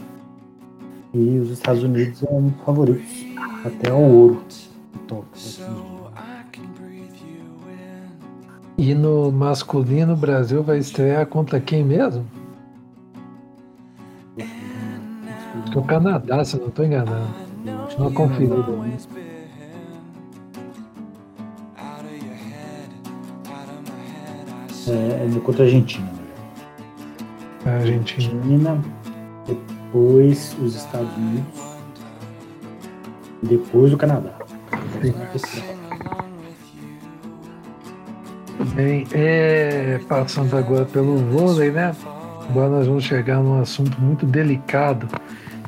E 1.13 1.39
os 1.39 1.51
Estados 1.51 1.83
Unidos 1.83 2.23
é 2.25 2.33
um 2.33 2.51
favorito 2.65 3.03
até 3.67 3.91
ao 3.91 4.01
ouro. 4.01 4.41
Tóquio, 5.07 5.27
assim. 5.35 5.63
E 8.79 8.95
no 8.95 9.33
masculino, 9.33 10.13
o 10.13 10.17
Brasil 10.17 10.63
vai 10.63 10.79
estrear 10.79 11.27
contra 11.27 11.59
quem 11.59 11.83
mesmo? 11.83 12.27
Acho 14.39 15.73
que 15.73 15.79
é 15.79 15.81
o 15.81 15.85
Canadá, 15.85 16.45
se 16.45 16.57
eu 16.57 16.61
não 16.61 16.69
estou 16.69 16.85
enganado. 16.85 17.27
Conferida. 18.15 18.57
Né? 18.57 18.99
É, 24.89 25.37
é 25.37 25.41
contra 25.41 25.63
a 25.63 25.67
Argentina. 25.67 26.09
A 27.65 27.71
Argentina. 27.71 28.29
Argentina, 28.29 28.85
depois 29.47 30.57
os 30.61 30.77
Estados 30.77 31.17
Unidos, 31.17 31.63
depois 33.43 33.93
o 33.95 33.97
Canadá. 33.97 34.35
Bem, 38.75 39.07
é, 39.13 40.01
passando 40.09 40.57
agora 40.57 40.85
pelo 40.87 41.17
vôlei, 41.17 41.71
né? 41.71 41.95
Agora 42.49 42.71
nós 42.71 42.87
vamos 42.87 43.05
chegar 43.05 43.43
num 43.43 43.61
assunto 43.61 44.01
muito 44.01 44.25
delicado, 44.25 45.09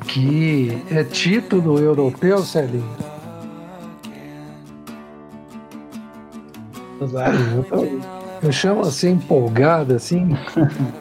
que 0.07 0.81
é 0.89 1.03
título 1.03 1.79
europeu, 1.79 2.39
Celinho. 2.39 2.89
Eu, 7.71 8.01
eu 8.41 8.51
chamo 8.51 8.81
assim 8.81 9.11
empolgado, 9.11 9.95
assim. 9.95 10.29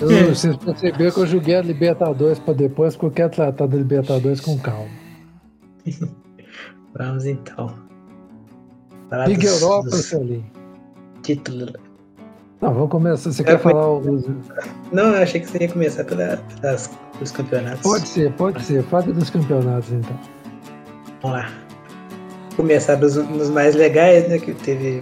Eu, 0.00 0.32
vocês 0.32 0.56
perceberam 0.56 1.10
que 1.10 1.18
eu 1.18 1.26
joguei 1.26 1.56
a 1.56 1.60
Libertadores 1.60 2.38
para 2.38 2.54
depois, 2.54 2.94
porque 2.94 3.06
eu 3.06 3.10
quero 3.10 3.30
tratar 3.30 3.66
da 3.66 3.76
Libertadores 3.76 4.40
com 4.40 4.56
calma. 4.56 4.88
Vamos 6.96 7.26
então. 7.26 7.74
Liga 9.26 9.48
Europa, 9.48 9.90
Celinho. 9.90 10.57
Título 11.28 11.66
não, 12.60 12.74
vamos 12.74 12.90
começar. 12.90 13.30
Você 13.30 13.42
eu 13.42 13.46
quer 13.46 13.58
falar 13.60 13.88
os. 13.98 14.24
Não, 14.90 15.14
eu 15.14 15.22
achei 15.22 15.40
que 15.40 15.46
você 15.46 15.58
ia 15.58 15.68
começar 15.68 16.04
pela, 16.04 16.38
pelas, 16.60 16.90
pelos 17.12 17.30
campeonatos. 17.30 17.82
Pode 17.82 18.08
ser, 18.08 18.32
pode 18.32 18.64
ser. 18.64 18.82
Fale 18.84 19.12
dos 19.12 19.30
campeonatos 19.30 19.92
então. 19.92 20.18
Vamos 21.22 21.38
lá. 21.38 21.52
Começar 22.56 22.96
dos, 22.96 23.14
dos 23.14 23.48
mais 23.50 23.76
legais, 23.76 24.28
né? 24.28 24.38
Que 24.38 24.54
teve. 24.54 25.00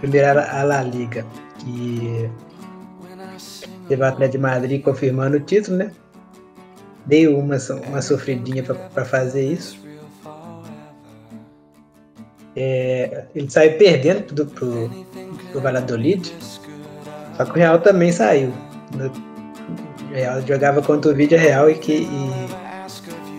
Primeiro 0.00 0.40
a 0.40 0.62
La 0.62 0.82
Liga. 0.82 1.26
Que 1.58 2.30
teve 3.86 4.02
o 4.02 4.06
Atlético 4.06 4.38
de 4.38 4.42
Madrid 4.42 4.82
confirmando 4.82 5.36
o 5.36 5.40
título, 5.40 5.76
né? 5.76 5.92
Dei 7.04 7.28
uma, 7.28 7.56
uma 7.86 8.00
sofridinha 8.00 8.62
para 8.62 9.04
fazer 9.04 9.44
isso. 9.52 9.83
É, 12.56 13.24
ele 13.34 13.50
saiu 13.50 13.76
perdendo 13.78 14.22
pro, 14.22 14.46
pro, 14.46 14.90
pro 15.50 15.60
Valladolid, 15.60 16.32
só 17.36 17.44
que 17.44 17.50
o 17.50 17.54
Real 17.54 17.80
também 17.80 18.12
saiu. 18.12 18.52
O 20.10 20.14
Real 20.14 20.40
jogava 20.42 20.80
contra 20.80 21.10
o 21.10 21.14
Vídeo 21.14 21.38
Real 21.38 21.68
e 21.68 21.74
que 21.74 21.92
e 22.02 22.64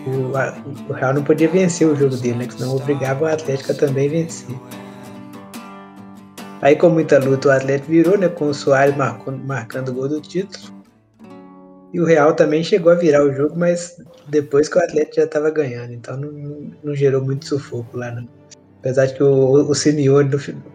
o, 0.06 0.36
a, 0.36 0.56
o, 0.88 0.92
Real 0.92 1.14
não 1.14 1.24
podia 1.24 1.48
vencer 1.48 1.86
o 1.86 1.96
jogo 1.96 2.16
dele, 2.16 2.38
né? 2.38 2.48
Senão 2.50 2.76
obrigava 2.76 3.24
o 3.24 3.26
Atlético 3.26 3.72
a 3.72 3.74
também 3.74 4.08
vencer. 4.08 4.54
Aí 6.62 6.76
com 6.76 6.88
muita 6.88 7.18
luta 7.18 7.48
o 7.48 7.50
Atlético 7.50 7.90
virou, 7.90 8.18
né? 8.18 8.28
Com 8.28 8.48
o 8.48 8.54
Soares 8.54 8.96
marcando, 8.96 9.42
marcando 9.44 9.88
o 9.88 9.94
gol 9.94 10.08
do 10.08 10.20
título. 10.20 10.74
E 11.92 12.00
o 12.00 12.04
Real 12.04 12.34
também 12.34 12.62
chegou 12.62 12.92
a 12.92 12.94
virar 12.94 13.24
o 13.24 13.32
jogo, 13.32 13.58
mas 13.58 13.96
depois 14.28 14.68
que 14.68 14.78
o 14.78 14.82
Atlético 14.82 15.16
já 15.16 15.24
estava 15.24 15.50
ganhando. 15.50 15.92
Então 15.92 16.16
não, 16.16 16.30
não, 16.30 16.70
não 16.84 16.94
gerou 16.94 17.22
muito 17.24 17.46
sufoco 17.46 17.96
lá 17.96 18.10
não. 18.10 18.28
Apesar 18.86 19.06
de 19.06 19.14
que 19.14 19.22
o, 19.24 19.68
o 19.68 19.74
Simeone, 19.74 20.30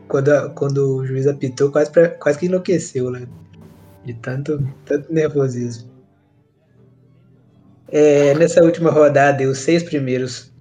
quando, 0.09 0.49
quando 0.53 0.97
o 0.97 1.05
juiz 1.05 1.25
apitou, 1.27 1.71
quase, 1.71 1.89
pra, 1.89 2.09
quase 2.09 2.39
que 2.39 2.45
enlouqueceu, 2.45 3.09
né? 3.09 3.25
De 4.03 4.13
tanto, 4.15 4.61
tanto 4.85 5.13
nervosismo. 5.13 5.89
É, 7.87 8.33
nessa 8.33 8.61
última 8.61 8.91
rodada, 8.91 9.41
os 9.47 9.59
seis 9.59 9.81
primeiros 9.81 10.51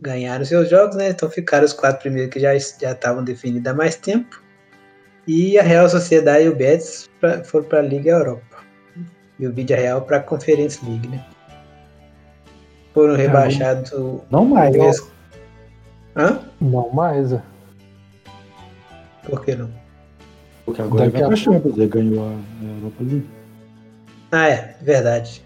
ganharam 0.00 0.46
seus 0.46 0.70
jogos, 0.70 0.96
né? 0.96 1.10
Então 1.10 1.28
ficaram 1.28 1.66
os 1.66 1.74
quatro 1.74 2.00
primeiros 2.00 2.32
que 2.32 2.40
já 2.40 2.56
já 2.56 2.92
estavam 2.92 3.22
definidos 3.22 3.70
há 3.70 3.74
mais 3.74 3.96
tempo. 3.96 4.42
E 5.26 5.58
a 5.58 5.62
Real 5.62 5.88
Sociedade 5.90 6.46
e 6.46 6.48
o 6.48 6.56
Betis 6.56 7.10
pra, 7.20 7.44
foram 7.44 7.66
para 7.66 7.80
a 7.80 7.82
Liga 7.82 8.12
Europa. 8.12 8.64
E 9.38 9.46
o 9.46 9.52
Vídeo 9.52 9.76
Real 9.76 10.00
para 10.00 10.16
a 10.16 10.20
Conference 10.20 10.82
League, 10.82 11.06
né? 11.08 11.22
Foram 12.94 13.14
rebaixados. 13.14 13.92
Não 14.30 14.46
mais, 14.46 14.74
né? 14.74 14.90
Hã? 16.16 16.40
Não 16.60 16.90
mais. 16.90 17.32
É. 17.32 17.42
Por 19.24 19.44
que 19.44 19.54
não? 19.54 19.70
Porque 20.64 20.80
agora 20.80 21.06
Daqui 21.06 21.18
vai 21.18 21.26
pra 21.28 21.36
Champions, 21.36 21.76
ele 21.76 21.86
ganhou 21.86 22.24
a 22.24 22.64
Europa 22.64 22.96
League. 23.00 23.28
Ah, 24.32 24.48
é, 24.48 24.76
verdade. 24.82 25.42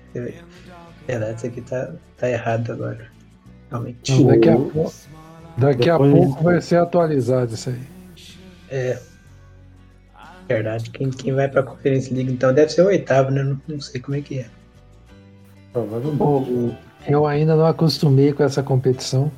Verdade, 1.06 1.36
isso 1.36 1.46
aqui 1.46 1.60
tá, 1.62 1.92
tá 2.16 2.28
errado 2.28 2.72
agora. 2.72 3.08
Realmente. 3.70 4.12
Não, 4.12 4.26
daqui 4.28 4.48
a, 4.48 4.56
pouco, 4.56 4.92
daqui 5.56 5.90
a 5.90 5.98
pouco 5.98 6.42
vai 6.42 6.60
ser 6.60 6.76
atualizado 6.76 7.54
isso 7.54 7.70
aí. 7.70 7.80
É. 8.70 8.98
Verdade. 10.48 10.90
Quem, 10.90 11.10
quem 11.10 11.34
vai 11.34 11.48
pra 11.48 11.62
Conferência 11.62 12.14
League 12.14 12.32
então 12.32 12.52
deve 12.54 12.70
ser 12.70 12.82
o 12.82 12.86
oitavo, 12.86 13.30
né? 13.30 13.42
Não, 13.42 13.60
não 13.68 13.80
sei 13.80 14.00
como 14.00 14.16
é 14.16 14.20
que 14.20 14.40
é. 14.40 14.46
Provavelmente. 15.72 16.76
Eu 17.06 17.26
ainda 17.26 17.54
não 17.56 17.66
acostumei 17.66 18.32
com 18.32 18.42
essa 18.42 18.62
competição. 18.62 19.30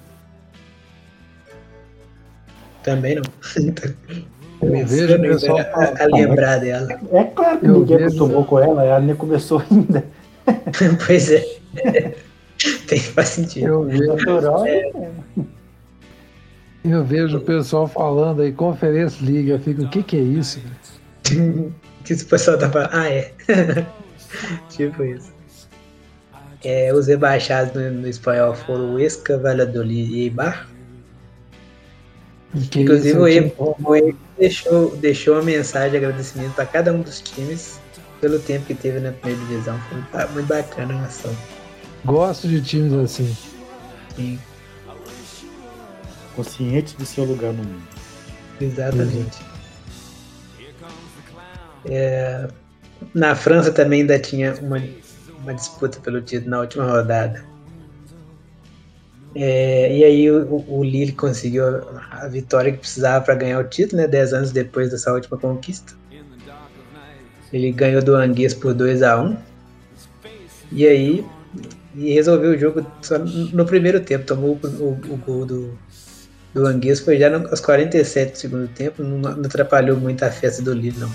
Também 2.82 3.16
não. 3.16 3.22
Eu 4.62 4.86
vejo 4.86 5.16
o 5.16 5.20
pessoal 5.20 5.58
a, 5.58 6.02
a, 6.02 6.06
lembrar 6.06 6.58
dela. 6.58 7.00
É 7.12 7.24
claro 7.24 7.58
que 7.58 7.66
eu 7.66 7.78
ninguém 7.78 7.96
vejo... 7.96 8.08
acostumou 8.08 8.44
com 8.44 8.58
ela, 8.58 8.84
ela 8.84 9.00
nem 9.00 9.16
começou 9.16 9.62
ainda. 9.70 10.04
pois 11.06 11.30
é. 11.30 11.46
Tem 12.86 13.00
faz 13.00 13.30
sentido. 13.30 13.66
Eu 13.66 13.84
vejo, 13.84 14.66
é. 14.66 14.90
eu 16.84 17.04
vejo 17.04 17.38
o 17.38 17.40
pessoal 17.40 17.88
falando 17.88 18.42
aí, 18.42 18.52
Conferência 18.52 19.24
Liga, 19.24 19.54
eu 19.54 19.58
fico, 19.58 19.82
o 19.82 19.88
que 19.88 20.02
que 20.02 20.16
é 20.16 20.20
isso? 20.20 20.60
que 22.04 22.12
o 22.12 22.26
pessoal 22.26 22.58
tá 22.58 22.68
falando, 22.68 22.90
ah 22.92 23.08
é. 23.08 23.32
tipo 24.68 25.02
isso. 25.04 25.32
É, 26.62 26.92
os 26.92 27.06
rebaixados 27.06 27.72
no, 27.72 27.90
no 27.90 28.08
espanhol 28.08 28.54
foram 28.54 28.94
o 28.94 29.00
Esca, 29.00 29.38
Valladolid 29.38 30.12
e 30.12 30.22
Eibar. 30.24 30.69
Que 32.70 32.80
Inclusive 32.80 33.18
o 33.18 33.28
Evo, 33.28 33.76
o 33.84 33.94
Evo 33.94 34.18
deixou, 34.38 34.96
deixou 34.96 35.34
uma 35.34 35.42
mensagem 35.42 35.90
de 35.90 35.96
agradecimento 35.98 36.54
para 36.54 36.66
cada 36.66 36.92
um 36.92 37.00
dos 37.00 37.20
times 37.20 37.78
pelo 38.20 38.38
tempo 38.40 38.66
que 38.66 38.74
teve 38.74 38.98
na 38.98 39.12
primeira 39.12 39.46
divisão. 39.46 39.80
Foi 40.10 40.26
muito 40.32 40.46
bacana 40.46 40.94
a 40.94 41.04
ação. 41.04 41.34
Gosto 42.04 42.48
de 42.48 42.60
times 42.60 42.92
assim. 42.92 43.36
Sim. 44.16 44.38
Consciente 46.34 46.96
do 46.96 47.06
seu 47.06 47.24
lugar 47.24 47.52
no 47.52 47.62
mundo. 47.62 47.82
Exatamente. 48.60 49.38
É, 51.84 52.48
na 53.14 53.34
França 53.34 53.72
também 53.72 54.02
ainda 54.02 54.18
tinha 54.18 54.54
uma, 54.60 54.82
uma 55.42 55.54
disputa 55.54 55.98
pelo 56.00 56.20
título 56.20 56.50
na 56.50 56.60
última 56.60 56.84
rodada. 56.84 57.44
É, 59.34 59.96
e 59.96 60.04
aí 60.04 60.30
o, 60.30 60.64
o 60.68 60.82
Lille 60.82 61.12
conseguiu 61.12 61.64
a, 62.10 62.26
vitória 62.26 62.72
que 62.72 62.78
precisava 62.78 63.24
para 63.24 63.34
ganhar 63.34 63.60
o 63.60 63.64
título, 63.64 64.02
né? 64.02 64.08
Dez 64.08 64.32
anos 64.32 64.50
depois 64.50 64.90
dessa 64.90 65.12
última 65.12 65.38
conquista. 65.38 65.94
Ele 67.52 67.72
ganhou 67.72 68.02
do 68.02 68.14
Anguês 68.14 68.54
por 68.54 68.72
2 68.74 69.02
a 69.02 69.20
1 69.20 69.26
um, 69.26 69.36
E 70.72 70.86
aí 70.86 71.24
e 71.94 72.14
resolveu 72.14 72.52
o 72.52 72.58
jogo 72.58 72.86
só 73.02 73.18
no 73.18 73.64
primeiro 73.64 74.00
tempo. 74.00 74.24
Tomou 74.24 74.58
o, 74.62 74.66
o, 74.66 74.90
o 75.14 75.16
gol 75.16 75.44
do, 75.44 75.78
do 76.54 76.66
Anguês, 76.66 77.00
foi 77.00 77.18
já 77.18 77.28
no, 77.28 77.48
aos 77.48 77.60
47 77.60 78.32
do 78.32 78.38
segundo 78.38 78.68
tempo. 78.68 79.02
Não, 79.02 79.18
não 79.18 79.44
atrapalhou 79.44 79.96
muito 79.96 80.24
a 80.24 80.30
festa 80.30 80.62
do 80.62 80.72
Lille, 80.72 80.98
não. 80.98 81.10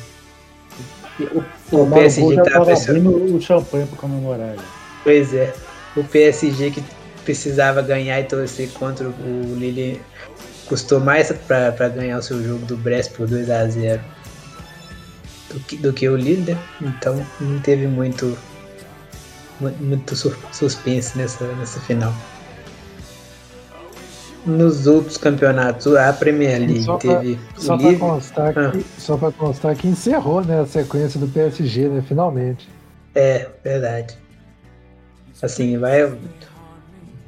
O, 1.17 1.82
o 1.84 1.91
PSG 1.91 2.36
que 2.36 2.49
tava 2.49 2.65
pressionando. 2.65 3.36
o 3.36 3.41
champanhe 3.41 3.86
para 3.88 3.97
comemorar. 3.97 4.56
Pois 5.04 5.34
é. 5.34 5.54
O 5.95 6.04
PSG 6.04 6.71
que 6.71 6.84
precisava 7.25 7.81
ganhar 7.81 8.19
e 8.21 8.23
torcer 8.23 8.69
contra 8.71 9.09
o 9.09 9.55
Lille 9.57 9.99
custou 10.67 10.99
mais 10.99 11.31
para 11.31 11.89
ganhar 11.89 12.17
o 12.17 12.21
seu 12.21 12.41
jogo 12.43 12.65
do 12.65 12.77
Brest 12.77 13.11
por 13.13 13.27
2 13.27 13.49
a 13.49 13.67
0 13.67 14.01
do 15.49 15.59
que, 15.61 15.77
do 15.77 15.93
que 15.93 16.07
o 16.07 16.15
Lille, 16.15 16.53
né? 16.53 16.57
então 16.81 17.25
não 17.41 17.59
teve 17.59 17.88
muito 17.88 18.38
muito 19.79 20.15
suspense 20.51 21.17
nessa, 21.17 21.45
nessa 21.53 21.79
final. 21.81 22.13
Nos 24.45 24.85
outros 24.85 25.17
campeonatos, 25.17 25.88
a 25.95 26.11
Premier 26.13 26.59
League 26.59 26.83
só 26.83 26.97
pra, 26.97 27.15
teve. 27.15 27.39
Só 27.57 27.77
para 27.77 27.97
constar, 27.97 28.59
ah. 28.59 28.71
que, 28.71 28.85
só 29.01 29.17
constar 29.17 29.75
que 29.75 29.88
encerrou 29.88 30.43
né, 30.43 30.59
a 30.59 30.65
sequência 30.65 31.19
do 31.19 31.27
PSG, 31.27 31.88
né? 31.88 32.03
Finalmente. 32.05 32.69
É, 33.15 33.47
verdade. 33.63 34.17
Assim, 35.41 35.77
vai 35.77 36.13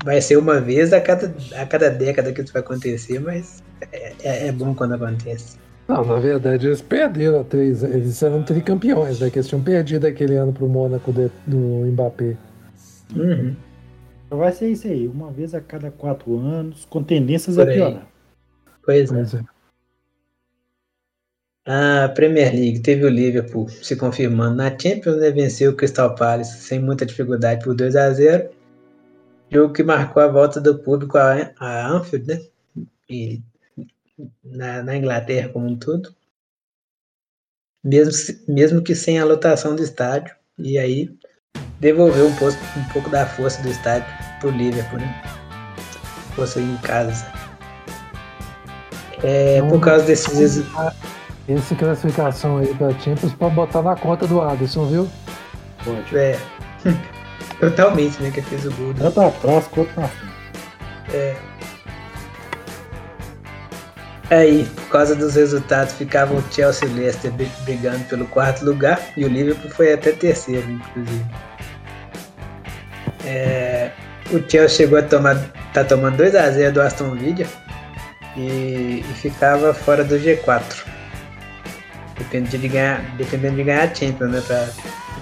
vai 0.08 0.22
ser 0.22 0.38
uma 0.38 0.62
vez 0.62 0.94
a 0.94 1.02
cada, 1.02 1.36
a 1.54 1.66
cada 1.66 1.90
década 1.90 2.32
que 2.32 2.42
isso 2.42 2.54
vai 2.54 2.62
acontecer, 2.62 3.20
mas 3.20 3.62
é, 3.92 4.14
é, 4.24 4.48
é 4.48 4.52
bom 4.54 4.74
quando 4.74 4.94
acontece. 4.94 5.58
Não, 5.86 6.06
na 6.06 6.18
verdade 6.18 6.66
eles 6.66 6.82
perderam 6.82 7.44
três. 7.44 7.84
Eles 7.84 8.24
eram 8.24 8.42
tricampeões, 8.42 9.20
né? 9.20 9.30
Que 9.30 9.40
eles 9.40 9.50
tinham 9.50 9.62
perdido 9.62 10.08
aquele 10.08 10.38
ano 10.38 10.54
pro 10.54 10.66
Mônaco 10.66 11.12
de, 11.12 11.30
do 11.46 11.58
Mbappé. 11.58 12.38
Uhum. 13.18 13.54
Vai 14.30 14.54
ser 14.54 14.70
isso 14.70 14.88
aí, 14.88 15.10
uma 15.10 15.30
vez 15.30 15.54
a 15.54 15.60
cada 15.60 15.92
quatro 15.92 16.40
anos, 16.40 16.86
com 16.86 17.04
tendências 17.04 17.60
a 17.60 17.66
piorar. 17.66 18.08
Pois 18.86 19.12
é. 19.12 19.26
A 21.66 22.08
Premier 22.08 22.54
League 22.54 22.80
teve 22.80 23.04
o 23.04 23.10
Liverpool 23.10 23.68
se 23.68 23.98
confirmando 23.98 24.56
na 24.56 24.70
Champions, 24.70 25.18
né? 25.18 25.32
Venceu 25.32 25.72
o 25.72 25.76
Crystal 25.76 26.16
Palace 26.16 26.62
sem 26.62 26.80
muita 26.80 27.06
dificuldade 27.06 27.66
por 27.66 27.76
2 27.76 27.94
a 27.98 28.10
0 28.14 28.57
Jogo 29.50 29.74
que 29.74 29.84
marcou 29.84 30.22
a 30.22 30.28
volta 30.28 30.60
do 30.60 30.80
público 30.80 31.18
a, 31.18 31.52
a 31.60 31.88
Anfield, 31.88 32.28
né? 32.28 32.42
E 33.10 33.42
na, 34.44 34.84
na 34.84 34.98
Inglaterra 34.98 35.50
como 35.50 35.68
um 35.68 35.78
todo. 35.78 36.14
Mesmo, 37.84 38.12
mesmo 38.48 38.82
que 38.82 38.94
sem 38.94 39.20
a 39.20 39.26
lotação 39.26 39.76
do 39.76 39.82
estádio. 39.82 40.36
E 40.58 40.78
aí 40.78 41.16
devolveu 41.80 42.28
um, 42.28 42.36
posto, 42.36 42.60
um 42.78 42.84
pouco 42.92 43.10
da 43.10 43.26
força 43.26 43.62
do 43.62 43.70
estádio 43.70 44.08
pro 44.40 44.50
Liverpool, 44.50 45.00
né? 45.00 45.24
Força 46.36 46.60
em 46.60 46.78
casa. 46.78 47.26
É, 49.24 49.62
por 49.62 49.80
causa 49.80 50.06
desses. 50.06 50.64
Essa 51.48 51.76
classificação 51.76 52.58
aí 52.58 52.74
da 52.74 52.92
Champions 53.00 53.34
pode 53.34 53.56
botar 53.56 53.82
na 53.82 53.96
conta 53.96 54.28
do 54.28 54.42
Aderson, 54.42 54.86
viu? 54.88 55.10
Pode. 55.86 56.18
É. 56.18 56.38
Totalmente, 57.60 58.22
né? 58.22 58.32
Que 58.32 58.42
fez 58.42 58.66
o 58.66 58.72
gol. 58.72 58.94
Tanto 58.94 59.22
atrás 59.22 59.68
quanto 59.68 60.00
na 60.00 60.08
frente. 60.08 60.34
É. 61.14 61.36
Aí, 64.30 64.66
por 64.76 64.90
causa 64.90 65.16
dos 65.16 65.36
resultados, 65.36 65.94
ficavam 65.94 66.38
o 66.38 66.44
Chelsea 66.52 66.88
e 66.88 66.92
o 66.92 66.96
Leicester 66.96 67.32
brigando 67.64 68.04
pelo 68.06 68.26
quarto 68.26 68.66
lugar 68.66 69.00
e 69.16 69.24
o 69.24 69.28
Liverpool 69.28 69.72
foi 69.72 69.94
até 69.94 70.12
terceiro, 70.12 70.70
inclusive. 70.70 71.26
É, 73.26 73.92
o 74.32 74.40
Chelsea 74.40 74.70
chegou 74.70 75.00
a 75.00 75.02
tomar, 75.02 75.36
tá 75.74 75.84
tomando 75.84 76.18
2 76.18 76.36
a 76.36 76.52
0 76.52 76.74
do 76.74 76.82
Aston 76.82 77.16
Villa 77.16 77.48
e, 78.36 79.06
e 79.10 79.14
ficava 79.16 79.74
fora 79.74 80.04
do 80.04 80.16
G4. 80.16 80.86
Dependendo 82.18 82.58
de 82.58 82.68
ganhar, 82.68 83.02
dependendo 83.16 83.56
de 83.56 83.64
ganhar 83.64 83.84
a 83.84 83.96
Champions, 83.96 84.32
né? 84.32 84.44
Pra, 84.46 84.68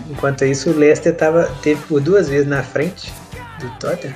enquanto 0.09 0.45
isso, 0.45 0.69
o 0.69 0.77
Leicester 0.77 1.15
tava, 1.15 1.49
teve 1.61 1.81
por 1.83 2.01
duas 2.01 2.29
vezes 2.29 2.47
na 2.47 2.63
frente 2.63 3.11
do 3.59 3.69
Tottenham. 3.79 4.15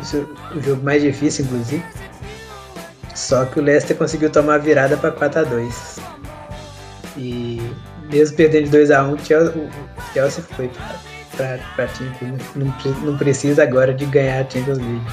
Isso 0.00 0.16
é 0.52 0.56
o 0.56 0.62
jogo 0.62 0.82
mais 0.82 1.02
difícil, 1.02 1.44
inclusive. 1.44 1.84
Só 3.14 3.44
que 3.44 3.60
o 3.60 3.62
Leicester 3.62 3.96
conseguiu 3.96 4.30
tomar 4.30 4.54
a 4.54 4.58
virada 4.58 4.96
para 4.96 5.12
4 5.12 5.40
a 5.40 5.44
2 5.44 5.98
E 7.16 7.62
mesmo 8.10 8.36
perdendo 8.36 8.64
de 8.64 8.70
2 8.70 8.90
a 8.90 9.04
1 9.04 9.12
o 9.12 9.18
Chelsea 9.18 10.44
foi 10.56 10.70
para 11.36 11.84
a 11.84 11.88
Champions. 11.88 12.42
Não, 12.54 12.74
não 13.02 13.18
precisa 13.18 13.62
agora 13.62 13.92
de 13.94 14.04
ganhar 14.06 14.44
a 14.44 14.50
Champions 14.50 14.78
League. 14.78 15.06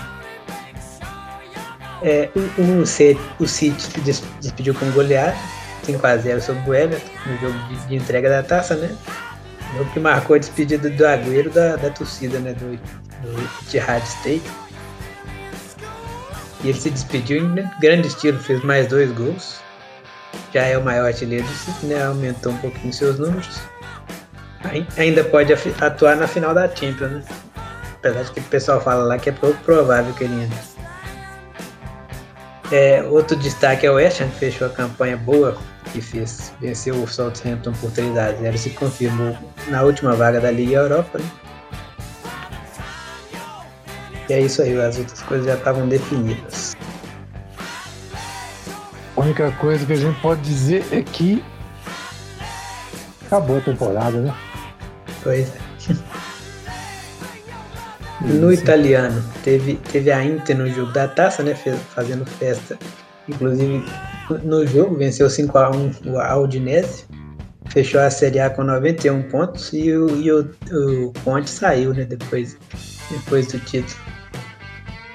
É, 2.02 2.30
o, 2.36 2.62
o, 2.62 3.44
o 3.44 3.48
City 3.48 4.02
despediu 4.40 4.74
com 4.74 4.90
goleada, 4.92 5.36
5x0 5.86 6.40
sobre 6.40 6.70
o 6.70 6.74
Everton, 6.74 7.12
no 7.26 7.38
jogo 7.38 7.60
de, 7.68 7.88
de, 7.88 7.96
entrega 7.96 8.30
da 8.30 8.42
taça, 8.42 8.76
né? 8.76 8.96
Jogo 9.76 9.90
que 9.92 10.00
marcou 10.00 10.36
a 10.36 10.40
despedida 10.40 10.90
do 10.90 11.04
Agüero 11.06 11.50
da, 11.50 11.76
da 11.76 11.90
torcida, 11.90 12.40
né? 12.40 12.54
Do, 12.54 12.78
do 13.22 13.42
Etihad 13.66 14.04
Stadium. 14.04 14.42
E 16.64 16.70
ele 16.70 16.80
se 16.80 16.90
despediu 16.90 17.38
em 17.38 17.70
grande 17.80 18.08
estilo, 18.08 18.40
fez 18.40 18.62
mais 18.64 18.88
dois 18.88 19.12
gols. 19.12 19.60
Já 20.54 20.64
é 20.64 20.78
o 20.78 20.84
maior 20.84 21.06
artilheiro 21.06 21.46
do 21.46 21.54
City, 21.54 21.86
né? 21.86 22.04
Aumentou 22.04 22.52
um 22.52 22.58
pouquinho 22.58 22.92
seus 22.92 23.20
números. 23.20 23.62
Ainda 24.98 25.24
pode 25.24 25.54
atuar 25.54 26.16
na 26.18 26.28
final 26.28 26.54
da 26.54 26.68
Champions, 26.68 27.12
né? 27.12 27.24
Apesar 27.98 28.24
de 28.24 28.32
que 28.32 28.40
o 28.40 28.44
pessoal 28.44 28.82
fala 28.82 29.04
lá 29.04 29.18
que 29.18 29.30
é 29.30 29.34
pouco 29.34 29.58
provável 29.64 30.14
que 30.14 30.24
ele 30.24 30.44
entre. 30.44 30.60
É, 32.72 33.04
outro 33.04 33.36
destaque 33.36 33.86
é 33.86 33.92
o 33.92 33.96
West 33.96 34.22
Ham, 34.22 34.30
que 34.30 34.40
fechou 34.40 34.68
a 34.68 34.70
campanha 34.70 35.18
boa 35.18 35.58
que 35.92 36.02
fez. 36.02 36.54
Venceu 36.60 36.96
o 36.96 37.08
Southampton 37.08 37.74
por 37.74 37.92
3 37.92 38.18
a 38.18 38.32
0 38.34 38.58
se 38.58 38.70
confirmou 38.72 39.38
na 39.68 39.84
última 39.84 40.16
vaga 40.16 40.40
da 40.40 40.52
Liga 40.52 40.78
Europa. 40.78 41.20
Né? 41.20 41.30
E 44.30 44.34
é 44.34 44.42
isso 44.42 44.62
aí, 44.62 44.80
as 44.80 44.98
outras 44.98 45.22
coisas 45.24 45.48
já 45.48 45.56
estavam 45.56 45.88
definidas. 45.88 46.78
A 49.18 49.22
única 49.22 49.52
coisa 49.54 49.86
que 49.86 49.94
a 49.94 49.96
gente 49.96 50.20
pode 50.22 50.42
dizer 50.42 50.86
é 50.92 51.02
que 51.02 51.44
acabou 53.26 53.58
a 53.58 53.62
temporada, 53.62 54.22
né? 54.22 54.34
Pois 55.24 55.50
é. 55.50 55.70
No 58.22 58.52
italiano, 58.52 59.24
teve, 59.44 59.76
teve 59.76 60.12
a 60.12 60.24
Inter 60.24 60.58
no 60.58 60.70
jogo 60.70 60.92
da 60.92 61.08
taça, 61.08 61.42
né? 61.42 61.56
Fazendo 61.56 62.26
festa. 62.26 62.78
Inclusive, 63.30 63.84
no 64.44 64.66
jogo, 64.68 64.98
venceu 64.98 65.28
5x1 65.28 66.06
o 66.06 66.20
Aldinese. 66.20 67.06
Fechou 67.70 68.02
a 68.02 68.10
Série 68.10 68.40
A 68.40 68.50
com 68.50 68.64
91 68.64 69.24
pontos 69.30 69.72
e 69.72 69.92
o, 69.94 70.10
e 70.18 70.32
o, 70.32 70.50
o 70.72 71.14
Ponte 71.24 71.50
saiu, 71.50 71.94
né? 71.94 72.04
Depois, 72.04 72.58
depois 73.12 73.48
do 73.48 73.60
título 73.60 74.10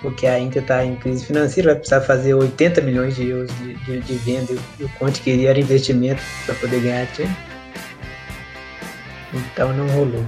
porque 0.05 0.27
a 0.27 0.39
Inter 0.39 0.61
está 0.61 0.85
em 0.85 0.97
crise 0.97 1.25
financeira, 1.25 1.71
vai 1.71 1.77
precisar 1.77 2.03
fazer 2.03 2.35
80 2.35 2.83
milhões 2.83 3.17
de 3.17 3.27
euros 3.27 3.51
de, 3.57 3.75
de, 3.87 4.01
de 4.01 4.15
venda 4.17 4.53
e 4.79 4.85
o 4.85 4.89
Conte 4.99 5.23
queria 5.23 5.59
investimento 5.59 6.23
para 6.45 6.55
poder 6.57 6.83
ganhar 6.83 7.07
time. 7.07 7.35
Então 9.33 9.73
não 9.73 9.87
rolou. 9.89 10.23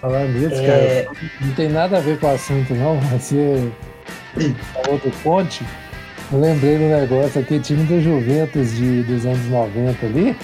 Falar 0.00 0.24
nisso, 0.28 0.54
é... 0.54 1.04
cara, 1.04 1.16
não 1.42 1.54
tem 1.54 1.68
nada 1.68 1.98
a 1.98 2.00
ver 2.00 2.18
com 2.18 2.26
o 2.26 2.34
assunto 2.34 2.74
não, 2.74 2.98
você 3.00 3.70
falou 4.72 4.98
do 4.98 5.10
Conte, 5.22 5.62
eu 6.34 6.40
lembrei 6.40 6.76
do 6.76 6.84
negócio 6.84 7.40
aqui, 7.40 7.60
time 7.60 7.84
do 7.84 8.00
Juventus 8.00 8.74
de, 8.74 9.04
dos 9.04 9.24
anos 9.24 9.46
90 9.46 10.04
ali, 10.04 10.36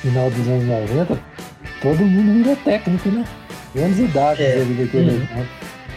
final 0.00 0.30
dos 0.30 0.48
anos 0.48 0.64
90, 0.64 1.18
todo 1.82 1.98
mundo 1.98 2.42
vira 2.42 2.56
técnico, 2.56 3.10
né? 3.10 3.24
Menos 3.74 3.98
idade 3.98 4.42
é. 4.42 4.52
ali 4.54 4.74
daquele 4.74 5.10
uhum. 5.10 5.46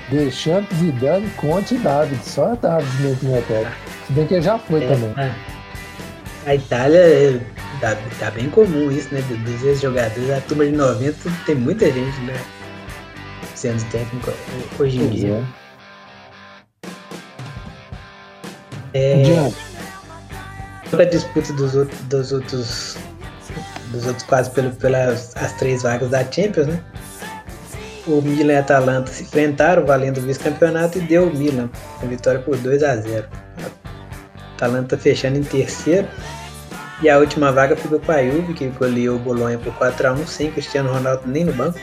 Deschamps, 0.10 0.78
Zidane, 0.78 1.30
Conte 1.38 1.76
e 1.76 1.78
David. 1.78 2.20
Só 2.24 2.54
David 2.56 3.02
mesmo 3.02 3.16
que 3.18 3.26
não 3.26 3.38
é 3.38 3.42
técnico. 3.42 3.76
Se 4.06 4.14
bem 4.14 4.28
que 4.28 4.42
já 4.42 4.60
foi 4.60 4.84
é, 4.84 4.88
também. 4.88 5.14
É. 5.18 5.32
A 6.46 6.56
Itália 6.56 7.42
tá, 7.80 7.98
tá, 8.20 8.30
bem 8.32 8.50
comum 8.50 8.92
isso, 8.92 9.08
né? 9.16 9.22
Dos 9.22 9.64
ex-jogadores. 9.64 10.30
A 10.32 10.42
turma 10.42 10.66
de 10.66 10.74
90 10.74 11.32
tem 11.46 11.56
muita 11.56 11.86
gente, 11.86 12.20
né? 12.22 12.36
Sendo 13.56 13.82
técnico 13.90 14.34
hoje 14.78 15.00
em 15.00 15.08
dia. 15.08 15.36
É. 15.60 15.63
é 18.94 19.52
a 21.02 21.06
disputa 21.06 21.52
dos, 21.54 21.74
dos 22.04 22.32
outros 22.32 22.98
dos 23.92 24.06
outros 24.06 24.24
quase 24.24 24.50
pelo, 24.52 24.72
pelas 24.72 25.36
as 25.36 25.54
três 25.54 25.84
vagas 25.84 26.10
da 26.10 26.24
Champions, 26.24 26.68
né? 26.68 26.84
o 28.08 28.22
Milan 28.22 28.54
e 28.54 28.56
a 28.58 28.60
Atalanta 28.60 29.12
se 29.12 29.24
enfrentaram 29.24 29.86
valendo 29.86 30.18
o 30.18 30.22
vice-campeonato 30.22 30.98
e 30.98 31.02
deu 31.02 31.28
o 31.28 31.36
Milan 31.36 31.70
a 32.02 32.06
vitória 32.06 32.40
por 32.40 32.58
2 32.58 32.84
a 32.84 32.98
0. 32.98 33.26
A 33.58 34.56
Atalanta 34.56 34.98
fechando 34.98 35.38
em 35.38 35.44
terceiro 35.44 36.08
e 37.02 37.10
a 37.10 37.18
última 37.18 37.52
vaga 37.52 37.76
ficou 37.76 38.00
com 38.00 38.12
a 38.12 38.24
Juve, 38.24 38.54
que 38.54 38.68
goleou 38.68 39.16
o 39.16 39.20
Bolonha 39.20 39.58
por 39.58 39.74
4 39.76 40.08
a 40.08 40.14
1 40.14 40.28
sem 40.28 40.52
Cristiano 40.52 40.92
Ronaldo 40.92 41.24
nem 41.26 41.44
no 41.44 41.54
banco. 41.54 41.80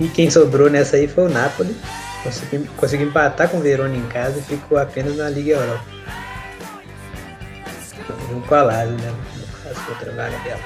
E 0.00 0.08
quem 0.08 0.30
sobrou 0.30 0.70
nessa 0.70 0.96
aí 0.96 1.08
foi 1.08 1.24
o 1.24 1.28
Napoli. 1.28 1.76
Conseguiu, 2.22 2.66
conseguiu 2.76 3.08
empatar 3.08 3.48
com 3.48 3.58
o 3.58 3.60
Verona 3.60 3.96
em 3.96 4.06
casa 4.08 4.38
e 4.38 4.42
ficou 4.42 4.78
apenas 4.78 5.16
na 5.16 5.30
Liga 5.30 5.52
Europa. 5.52 5.84
Junto 8.28 8.46
com 8.46 8.54
a 8.54 8.62
Lazio, 8.62 8.96
né? 8.96 9.14
A 9.64 9.90
outra 9.90 10.12
vaga 10.12 10.38
dela. 10.38 10.60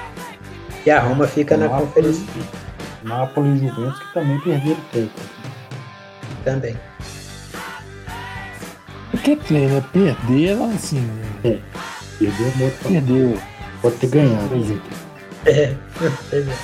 E 0.85 0.91
a 0.91 0.99
Roma 0.99 1.27
fica 1.27 1.55
na 1.55 1.69
Conferência. 1.69 2.25
Napoli 3.03 3.49
e 3.49 3.67
Juventus 3.67 3.99
que 3.99 4.13
também 4.13 4.39
perderam 4.39 4.81
tempo. 4.91 5.21
Também. 6.43 6.77
O 9.13 9.17
que 9.17 9.35
tem, 9.35 9.67
né? 9.67 9.83
Perderam 9.93 10.71
assim. 10.71 11.09
É. 11.43 11.59
Perdeu 12.19 12.51
muito. 12.55 12.87
Perdeu. 12.87 13.39
Pode 13.81 13.95
ter 13.97 14.07
ganhado. 14.07 14.49
Pois 14.49 14.71
é. 14.71 14.77
É, 15.45 15.75
pois 15.99 16.47
é. 16.47 16.55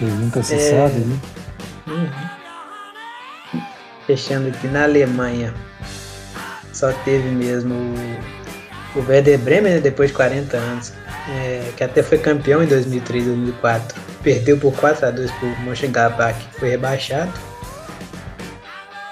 Nunca 0.00 0.42
se 0.42 0.54
é... 0.54 0.70
sabe, 0.70 1.00
né? 1.00 1.18
Uhum. 1.88 2.31
Fechando 4.06 4.48
aqui 4.48 4.66
na 4.66 4.84
Alemanha. 4.84 5.54
Só 6.72 6.92
teve 7.04 7.28
mesmo 7.28 7.74
o, 7.74 8.98
o 8.98 9.08
Werder 9.08 9.38
Bremen, 9.38 9.74
né, 9.74 9.80
depois 9.80 10.10
de 10.10 10.16
40 10.16 10.56
anos, 10.56 10.92
é, 11.28 11.70
que 11.76 11.84
até 11.84 12.02
foi 12.02 12.18
campeão 12.18 12.62
em 12.62 12.66
2003, 12.66 13.26
2004. 13.26 14.00
Perdeu 14.22 14.58
por 14.58 14.72
4 14.74 15.06
a 15.06 15.10
2 15.10 15.30
para 15.30 15.48
o 15.48 15.60
Mönchengladbach, 15.60 16.38
que 16.38 16.60
foi 16.60 16.70
rebaixado. 16.70 17.32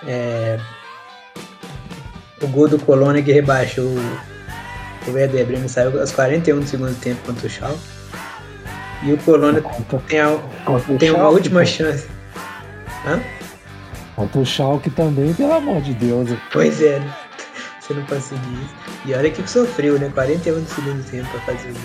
É, 0.06 0.58
o 2.42 2.46
gol 2.48 2.68
do 2.68 2.78
Colônia 2.78 3.22
que 3.22 3.32
rebaixou 3.32 3.84
o 5.06 5.12
Werder 5.12 5.46
Bremen 5.46 5.68
saiu 5.68 5.98
aos 6.00 6.12
41 6.12 6.60
do 6.60 6.66
segundo 6.66 6.98
tempo 7.00 7.20
contra 7.26 7.46
o 7.46 7.50
Schalke. 7.50 7.80
E 9.02 9.12
o 9.12 9.18
Colônia 9.18 9.62
tem, 10.08 10.20
a, 10.20 10.38
tem 10.98 11.10
uma 11.10 11.28
última 11.28 11.64
chance. 11.64 12.06
Hã? 13.06 13.20
O 14.34 14.44
Schalke 14.44 14.90
também, 14.90 15.32
pelo 15.34 15.52
amor 15.54 15.80
de 15.80 15.94
Deus. 15.94 16.28
Pois 16.52 16.80
é, 16.82 16.98
né? 17.00 17.14
Você 17.80 17.94
não 17.94 18.02
conseguiu 18.04 18.52
isso. 18.64 18.74
E 19.06 19.14
olha 19.14 19.30
que 19.30 19.48
sofreu, 19.50 19.98
né? 19.98 20.10
41 20.14 20.60
do 20.60 20.68
segundo 20.68 21.10
tempo 21.10 21.28
pra 21.30 21.40
fazer 21.54 21.70
o 21.70 21.72
gol. 21.72 21.82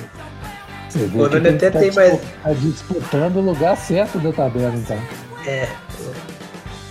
Você 0.90 1.00
vê 1.00 1.06
O 1.06 1.10
Colônia 1.12 1.42
que 1.42 1.48
até 1.66 1.72
tá 1.72 1.80
tem 1.80 1.92
mais- 1.92 2.20
Tá 2.44 2.54
disputando 2.54 3.36
o 3.38 3.42
lugar 3.42 3.76
certo 3.78 4.20
da 4.20 4.32
tabela, 4.32 4.76
então. 4.76 5.00
É. 5.48 5.68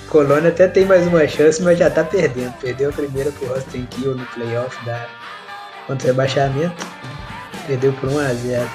Colônia 0.08 0.48
até 0.50 0.68
tem 0.68 0.84
mais 0.84 1.06
uma 1.06 1.26
chance, 1.26 1.62
mas 1.62 1.78
já 1.78 1.90
tá 1.90 2.04
perdendo. 2.04 2.52
Perdeu 2.60 2.90
a 2.90 2.92
primeira 2.92 3.30
pro 3.32 3.48
Rosten 3.48 3.86
Kiel 3.90 4.14
no 4.16 4.24
playoff 4.26 4.84
da 4.84 5.06
contra 5.86 6.06
o 6.06 6.10
rebaixamento. 6.10 6.86
Perdeu 7.66 7.92
por 7.94 8.10
1x0. 8.10 8.66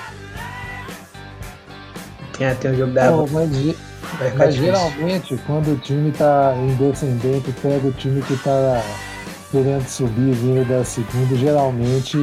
Tem 2.37 2.47
até 2.47 2.69
um 2.69 2.75
jogo 2.77 2.93
da 2.93 3.11
Pô, 3.11 3.27
mas, 3.31 3.49
mas 4.37 4.55
difícil. 4.55 4.73
geralmente, 4.73 5.37
quando 5.45 5.73
o 5.73 5.77
time 5.77 6.11
tá 6.11 6.53
em 6.55 6.75
descendente, 6.75 7.51
pega 7.61 7.87
o 7.87 7.91
time 7.93 8.21
que 8.21 8.37
tá 8.43 8.81
querendo 9.51 9.87
subir, 9.87 10.33
vindo 10.33 10.67
da 10.67 10.83
segunda, 10.83 11.35
geralmente 11.35 12.17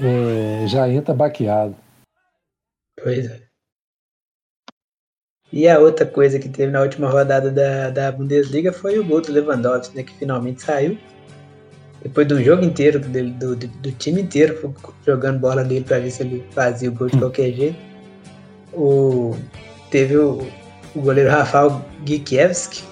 é, 0.00 0.66
já 0.66 0.88
entra 0.88 1.14
baqueado. 1.14 1.76
Pois 3.02 3.26
é. 3.26 3.42
E 5.52 5.68
a 5.68 5.78
outra 5.78 6.06
coisa 6.06 6.38
que 6.38 6.48
teve 6.48 6.72
na 6.72 6.80
última 6.80 7.10
rodada 7.10 7.50
da, 7.50 7.90
da 7.90 8.10
Bundesliga 8.10 8.72
foi 8.72 8.98
o 8.98 9.04
gol 9.04 9.20
do 9.20 9.32
Lewandowski, 9.32 9.96
né, 9.96 10.02
que 10.02 10.14
finalmente 10.14 10.62
saiu. 10.62 10.96
Depois 12.02 12.26
de 12.26 12.34
um 12.34 12.42
jogo 12.42 12.64
inteiro, 12.64 12.98
do, 12.98 13.54
do, 13.54 13.56
do 13.56 13.92
time 13.92 14.22
inteiro, 14.22 14.74
jogando 15.06 15.38
bola 15.38 15.62
nele 15.62 15.84
pra 15.84 15.98
ver 15.98 16.10
se 16.10 16.22
ele 16.22 16.44
fazia 16.52 16.88
o 16.88 16.92
gol 16.92 17.08
de 17.08 17.18
qualquer 17.18 17.52
jeito. 17.52 17.78
O, 18.72 19.36
teve 19.90 20.16
o, 20.16 20.38
o 20.94 21.00
goleiro 21.00 21.30
Rafael 21.30 21.82
Gikiewski, 22.06 22.82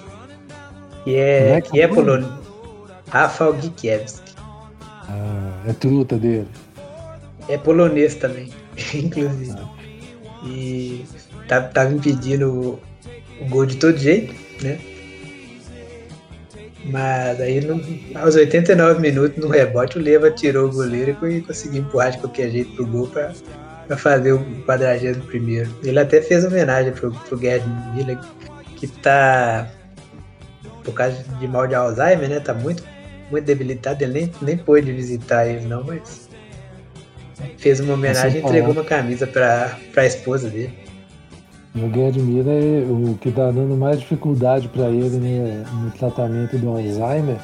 que 1.03 1.15
é, 1.15 1.57
é 1.57 1.61
que 1.61 1.71
que 1.71 1.79
é 1.81 1.83
é 1.83 1.87
o 1.87 1.89
nome? 1.89 2.03
polonês. 2.03 2.31
Rafael 3.09 3.61
Gikiewski. 3.61 4.31
Ah, 5.09 5.63
é 5.67 5.73
truta 5.73 6.17
dele. 6.17 6.47
É 7.49 7.57
polonês 7.57 8.15
também, 8.15 8.49
inclusive. 8.93 9.55
E 10.45 11.05
tá- 11.47 11.61
tava 11.61 11.93
impedindo 11.93 12.49
o, 12.51 12.79
o 13.43 13.49
gol 13.49 13.65
de 13.65 13.75
todo 13.77 13.97
jeito, 13.97 14.33
né? 14.63 14.79
Mas 16.85 17.39
aí 17.39 17.61
no- 17.61 17.79
aos 18.19 18.35
89 18.35 18.99
minutos, 18.99 19.37
no 19.37 19.49
rebote, 19.49 19.99
o 19.99 20.01
Leva 20.01 20.31
tirou 20.31 20.67
o 20.67 20.71
goleiro 20.73 21.15
e 21.29 21.41
conseguiu 21.41 21.81
empurrar 21.81 22.11
de 22.11 22.17
qualquer 22.19 22.49
jeito 22.49 22.71
pro 22.75 22.87
gol 22.87 23.07
pra, 23.07 23.31
pra 23.91 23.97
fazer 23.97 24.31
o 24.31 24.39
41 24.65 25.19
primeiro. 25.21 25.69
Ele 25.83 25.99
até 25.99 26.21
fez 26.21 26.45
homenagem 26.45 26.93
pro, 26.93 27.11
pro 27.11 27.37
Gerd 27.37 27.65
Miller, 27.93 28.17
que 28.77 28.87
tá 28.87 29.69
por 30.83 30.93
causa 30.93 31.17
de 31.39 31.47
mal 31.47 31.67
de 31.67 31.75
Alzheimer, 31.75 32.29
né? 32.29 32.39
Tá 32.39 32.53
muito, 32.53 32.83
muito 33.29 33.43
debilitado, 33.43 34.01
ele 34.01 34.13
nem, 34.13 34.31
nem 34.41 34.57
pôde 34.57 34.91
visitar 34.93 35.45
ele 35.45 35.65
não, 35.65 35.83
mas 35.83 36.29
fez 37.57 37.81
uma 37.81 37.95
homenagem 37.95 38.35
e 38.35 38.37
Assim, 38.37 38.47
entregou 38.47 38.71
uma 38.71 38.83
camisa 38.83 39.27
pra, 39.27 39.77
pra 39.91 40.05
esposa 40.05 40.49
dele. 40.49 40.73
O 41.75 41.93
Gerd 41.93 42.19
Miller, 42.19 42.89
o 42.89 43.17
que 43.17 43.29
tá 43.31 43.51
dando 43.51 43.75
mais 43.75 43.99
dificuldade 43.99 44.69
para 44.69 44.89
ele 44.89 45.17
né, 45.17 45.65
no 45.73 45.91
tratamento 45.91 46.57
do 46.57 46.69
Alzheimer, 46.69 47.37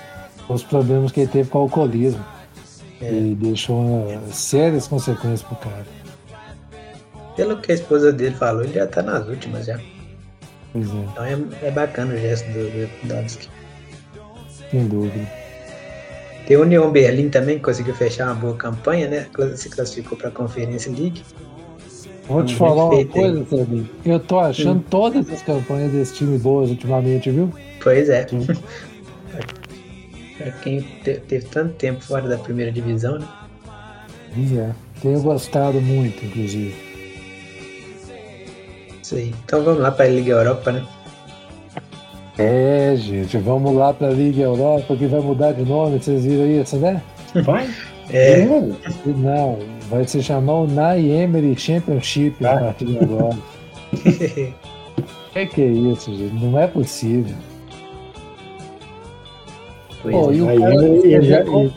os 0.48 0.64
problemas 0.64 1.12
que 1.12 1.22
ele 1.22 1.30
teve 1.30 1.50
com 1.50 1.60
o 1.60 1.62
alcoolismo. 1.64 2.24
É. 3.02 3.12
E 3.12 3.36
deixou 3.36 4.08
sérias 4.32 4.88
consequências 4.88 5.44
pro 5.44 5.56
cara. 5.58 5.86
Pelo 7.38 7.58
que 7.62 7.72
a 7.72 7.76
esposa 7.76 8.12
dele 8.12 8.36
falou, 8.36 8.64
ele 8.64 8.74
já 8.74 8.86
tá 8.88 9.02
nas 9.02 9.26
últimas 9.28 9.66
já. 9.68 9.76
É, 9.76 9.80
Então 10.76 11.24
é, 11.24 11.38
é 11.68 11.72
bacana 11.72 12.14
o 12.14 12.18
gesto 12.18 12.46
do 12.52 12.60
Lewandowski. 12.60 13.48
sem 14.70 14.86
dúvida. 14.88 15.26
Tem 16.46 16.58
o 16.58 16.62
União 16.64 16.92
Berlim 16.92 17.30
também, 17.30 17.58
que 17.58 17.64
conseguiu 17.64 17.94
fechar 17.96 18.26
uma 18.26 18.36
boa 18.36 18.56
campanha, 18.56 19.08
né? 19.08 19.28
Se 19.56 19.70
classificou 19.70 20.18
pra 20.18 20.32
Conferência 20.32 20.92
League. 20.92 21.22
Vou 22.28 22.44
te 22.44 22.56
falar 22.56 22.90
uma 22.90 23.06
coisa, 23.06 23.46
Sabinho. 23.50 23.90
Eu 24.06 24.20
tô 24.20 24.40
achando 24.40 24.84
todas 24.90 25.30
as 25.30 25.42
campanhas 25.42 25.92
desse 25.94 26.14
time 26.16 26.38
boas 26.38 26.70
ultimamente, 26.70 27.30
viu? 27.32 27.54
Pois 27.82 28.10
é. 28.10 28.26
Pra 30.38 30.52
quem 30.62 30.82
te- 31.04 31.20
teve 31.28 31.46
tanto 31.48 31.74
tempo 31.74 32.04
fora 32.04 32.28
da 32.28 32.38
primeira 32.38 32.72
divisão, 32.72 33.18
né? 33.18 33.28
Pois 34.34 34.54
é. 34.54 34.72
Tenho 35.02 35.22
gostado 35.22 35.82
muito, 35.82 36.24
inclusive. 36.26 36.76
Isso 39.08 39.16
aí. 39.16 39.34
Então 39.46 39.64
vamos 39.64 39.80
lá 39.82 39.90
pra 39.90 40.06
Liga 40.06 40.34
Europa, 40.34 40.70
né? 40.74 40.84
É, 42.38 42.94
gente, 42.98 43.38
vamos 43.38 43.74
lá 43.74 43.94
pra 43.94 44.10
Liga 44.10 44.42
Europa, 44.44 44.98
que 44.98 45.06
vai 45.08 45.22
mudar 45.22 45.54
de 45.54 45.64
nome, 45.64 45.98
vocês 45.98 46.26
viram 46.26 46.46
isso, 46.46 46.76
né? 46.76 47.02
Vai? 47.46 47.70
É, 48.10 48.46
Não, 49.06 49.60
vai 49.90 50.06
se 50.06 50.22
chamar 50.22 50.54
o 50.56 50.68
Nai 50.68 51.10
Emery 51.10 51.58
Championship 51.58 52.46
a 52.46 52.52
Ah. 52.52 52.58
partir 52.60 52.86
de 52.86 53.00
agora. 53.00 53.38
Que 55.34 55.46
que 55.46 55.62
é 55.62 55.68
isso, 55.68 56.14
gente? 56.14 56.34
Não 56.44 56.60
é 56.60 56.68
possível. 56.68 57.36
pois 60.02 60.16
Pô, 60.16 60.32
é. 60.32 60.36
e 60.36 60.42
o 60.42 60.50
Aí 60.50 60.60
cara 60.60 60.74
ele- 60.74 60.86
ele 60.86 60.96
escreveu 60.98 61.24
já- 61.30 61.44
com- 61.46 61.60
ele- 61.62 61.74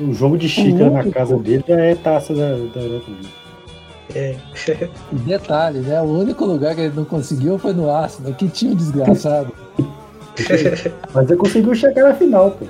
o 0.00 0.14
jogo 0.14 0.36
de 0.38 0.48
xícara 0.48 0.90
na 0.90 1.04
casa 1.10 1.36
dele 1.38 1.62
já 1.68 1.76
é 1.80 1.94
taça 1.94 2.34
da, 2.34 2.48
da 2.56 2.80
Europa 2.80 3.04
League. 3.10 3.28
É. 4.14 4.36
Detalhe, 5.12 5.80
né? 5.80 6.00
O 6.00 6.20
único 6.20 6.44
lugar 6.44 6.74
que 6.74 6.82
ele 6.82 6.94
não 6.94 7.04
conseguiu 7.04 7.58
foi 7.58 7.72
no 7.72 7.90
Arsenal. 7.90 8.32
Que 8.34 8.48
time 8.48 8.74
desgraçado. 8.74 9.52
Mas 11.12 11.30
ele 11.30 11.38
conseguiu 11.38 11.74
chegar 11.74 12.04
na 12.04 12.14
final, 12.14 12.50
pô. 12.52 12.66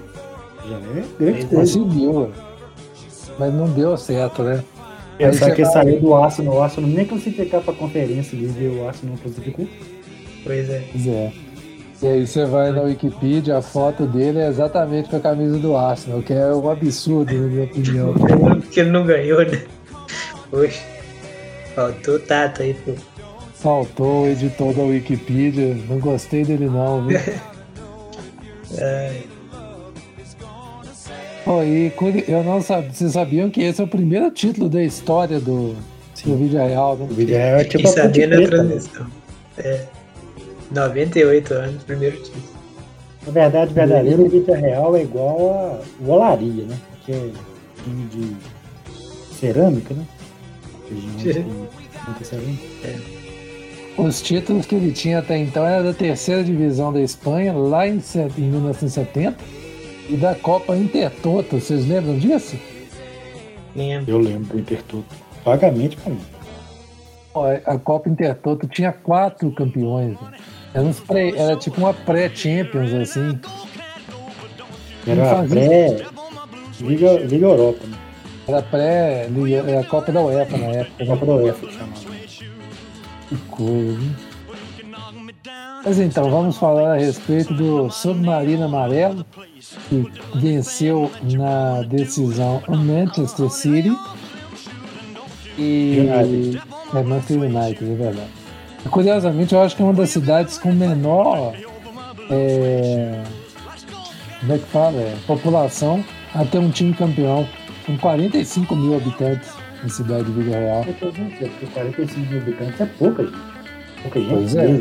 Já 0.68 0.76
é 0.76 1.04
grande. 1.18 1.46
Conseguiu. 1.46 2.30
Mas 3.38 3.52
não 3.52 3.68
deu 3.68 3.96
certo, 3.96 4.42
né? 4.42 4.62
Pensar 5.18 5.46
Aí 5.46 5.54
que 5.54 5.64
saiu 5.64 6.00
do 6.00 6.14
Arsenal, 6.14 6.54
o 6.54 6.62
Arsenal 6.62 6.90
nem 6.90 7.06
classificar 7.06 7.62
pra 7.62 7.72
conferência 7.72 8.38
League 8.38 8.62
e 8.62 8.68
o 8.68 8.86
Arsenal 8.86 9.14
não 9.14 9.22
classificou. 9.22 9.66
Pois 10.44 10.68
é. 10.68 10.84
Pois 10.92 11.06
é. 11.06 11.32
E 12.02 12.06
aí 12.06 12.26
você 12.26 12.44
vai 12.44 12.70
na 12.72 12.82
Wikipedia, 12.82 13.56
a 13.56 13.62
foto 13.62 14.06
dele 14.06 14.40
é 14.40 14.48
exatamente 14.48 15.08
com 15.08 15.16
a 15.16 15.20
camisa 15.20 15.58
do 15.58 15.74
Arsenal, 15.74 16.20
que 16.20 16.34
é 16.34 16.46
um 16.54 16.68
absurdo, 16.68 17.32
na 17.32 17.46
minha 17.46 17.64
opinião. 17.64 18.12
Porque 18.60 18.80
ele 18.80 18.90
não 18.90 19.06
ganhou, 19.06 19.40
né? 19.40 19.62
Poxa. 20.50 20.95
Faltou 21.76 22.18
tato 22.18 22.62
aí, 22.62 22.74
pô. 22.74 22.92
Faltou 23.54 24.22
o 24.24 24.26
editor 24.28 24.72
da 24.74 24.82
Wikipedia, 24.82 25.76
não 25.88 25.98
gostei 26.00 26.44
dele 26.44 26.66
não, 26.66 27.06
viu? 27.06 27.18
É, 28.78 29.22
Pô, 31.44 31.62
e 31.62 31.90
curi- 31.90 32.24
eu 32.26 32.42
não 32.42 32.60
sabia, 32.60 32.90
vocês 32.92 33.12
sabiam 33.12 33.48
que 33.48 33.62
esse 33.62 33.80
é 33.80 33.84
o 33.84 33.86
primeiro 33.88 34.28
título 34.32 34.68
da 34.68 34.82
história 34.82 35.38
do, 35.38 35.76
do 36.24 36.36
vídeo 36.36 36.58
real, 36.58 36.96
né? 36.96 37.06
O 37.08 37.14
vídeo 37.14 37.36
é 37.36 37.62
tipo 37.62 37.84
Quem 37.84 37.92
sabia 37.92 38.26
na 38.26 38.36
Preta, 38.36 38.62
né? 38.64 38.68
transição. 38.68 39.06
É. 39.58 39.84
98 40.72 41.54
anos, 41.54 41.84
primeiro 41.84 42.16
título. 42.16 42.42
Na 43.24 43.32
verdade, 43.32 43.72
verdadeiro, 43.72 44.24
o 44.26 44.28
vídeo 44.28 44.52
real 44.54 44.96
é 44.96 45.02
igual 45.02 45.38
a 45.52 46.04
o 46.04 46.10
Olaria, 46.10 46.64
né? 46.64 46.76
Que 47.04 47.12
é 47.12 47.30
time 47.84 48.06
de 48.08 48.36
cerâmica, 49.36 49.94
né? 49.94 50.04
Os 53.96 54.20
títulos 54.20 54.66
que 54.66 54.74
ele 54.74 54.92
tinha 54.92 55.18
até 55.20 55.38
então 55.38 55.64
era 55.66 55.82
da 55.82 55.92
terceira 55.94 56.44
divisão 56.44 56.92
da 56.92 57.00
Espanha, 57.00 57.52
lá 57.54 57.88
em, 57.88 58.00
em 58.38 58.42
1970, 58.42 59.34
e 60.08 60.16
da 60.16 60.34
Copa 60.34 60.76
Intertoto, 60.76 61.58
vocês 61.58 61.86
lembram 61.86 62.18
disso? 62.18 62.56
Lembro. 63.74 64.10
Eu 64.10 64.18
lembro 64.18 64.44
do 64.54 64.58
Intertoto. 64.60 65.04
Vagamente 65.44 65.96
pra 65.96 66.12
mim. 66.12 66.20
Ó, 67.34 67.46
A 67.64 67.78
Copa 67.78 68.08
Intertoto 68.08 68.66
tinha 68.68 68.92
quatro 68.92 69.50
campeões. 69.52 70.12
né? 70.20 70.32
Era, 70.74 70.84
uns 70.84 71.00
pré- 71.00 71.30
era 71.36 71.56
tipo 71.56 71.78
uma 71.80 71.94
pré-Champions, 71.94 72.92
assim. 72.92 73.38
Era 75.06 75.24
fazia- 75.36 75.48
pré 75.48 76.06
Liga, 76.80 77.12
Liga 77.20 77.46
Europa, 77.46 77.86
né? 77.86 77.96
Era 78.46 78.62
pré 78.62 79.28
era 79.66 79.80
a 79.80 79.84
Copa 79.84 80.12
da 80.12 80.20
UEFA 80.20 80.56
na 80.56 80.66
época. 80.66 81.06
Copa 81.06 81.26
da 81.26 81.34
UEFA 81.34 81.66
que 81.66 81.72
chamava. 81.72 82.16
Que 83.28 83.36
coisa, 83.50 84.02
hein? 84.02 84.16
Mas 85.84 86.00
então, 86.00 86.30
vamos 86.30 86.56
falar 86.56 86.94
a 86.94 86.96
respeito 86.96 87.54
do 87.54 87.88
Submarino 87.90 88.64
Amarelo, 88.64 89.24
que 89.88 90.10
venceu 90.34 91.10
na 91.22 91.82
decisão 91.82 92.60
o 92.66 92.76
Manchester 92.76 93.48
City 93.50 93.96
e 95.56 95.98
United. 96.00 96.62
é 96.92 97.02
Manchester 97.02 97.40
United, 97.40 97.84
é 97.84 97.94
verdade. 97.94 98.30
Curiosamente, 98.90 99.54
eu 99.54 99.62
acho 99.62 99.76
que 99.76 99.82
é 99.82 99.84
uma 99.84 99.94
das 99.94 100.10
cidades 100.10 100.58
com 100.58 100.72
menor 100.72 101.54
é, 102.30 103.22
como 104.40 104.52
é 104.52 104.58
que 104.58 104.66
fala? 104.66 104.96
É, 104.96 105.16
população 105.26 106.04
a 106.34 106.44
ter 106.44 106.58
um 106.58 106.70
time 106.70 106.92
campeão. 106.92 107.48
Com 107.86 107.96
45 107.96 108.74
mil 108.74 108.96
habitantes 108.96 109.48
na 109.80 109.88
cidade 109.88 110.24
de 110.24 110.32
Vila 110.32 110.56
Real. 110.56 110.84
Eu 110.84 110.94
tô 110.94 111.10
dizendo, 111.10 111.30
porque 111.38 111.66
45 111.66 112.20
mil 112.20 112.42
habitantes 112.42 112.80
é 112.80 112.86
pouca 112.86 113.24
gente. 113.24 113.38
Pouca 114.02 114.20
gente 114.20 114.34
Pois 114.34 114.56
é. 114.56 114.80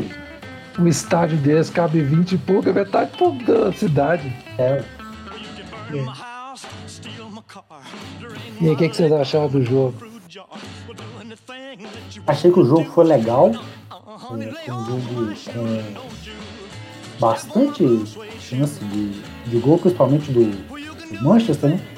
um 0.78 0.88
estádio 0.88 1.38
desse 1.38 1.70
cabe 1.70 2.00
20 2.00 2.32
e 2.32 2.38
pouco, 2.38 2.68
é 2.68 2.72
metade 2.72 3.12
da 3.46 3.72
cidade. 3.72 4.32
É. 4.58 4.82
E 8.60 8.66
aí, 8.66 8.72
o 8.72 8.76
que, 8.76 8.88
que 8.88 8.96
vocês 8.96 9.12
acharam 9.12 9.48
do 9.48 9.62
jogo? 9.62 9.94
Achei 12.26 12.50
que 12.50 12.58
o 12.58 12.64
jogo 12.64 12.84
foi 12.86 13.04
legal. 13.04 13.52
Foi 14.18 14.38
um 14.38 14.84
jogo 14.84 15.34
com 15.52 17.20
bastante 17.20 17.84
chance 18.40 18.84
de, 18.84 19.10
de 19.48 19.58
gol, 19.58 19.78
principalmente 19.78 20.32
do, 20.32 20.44
do 20.50 21.24
Manchester, 21.24 21.70
né? 21.70 21.95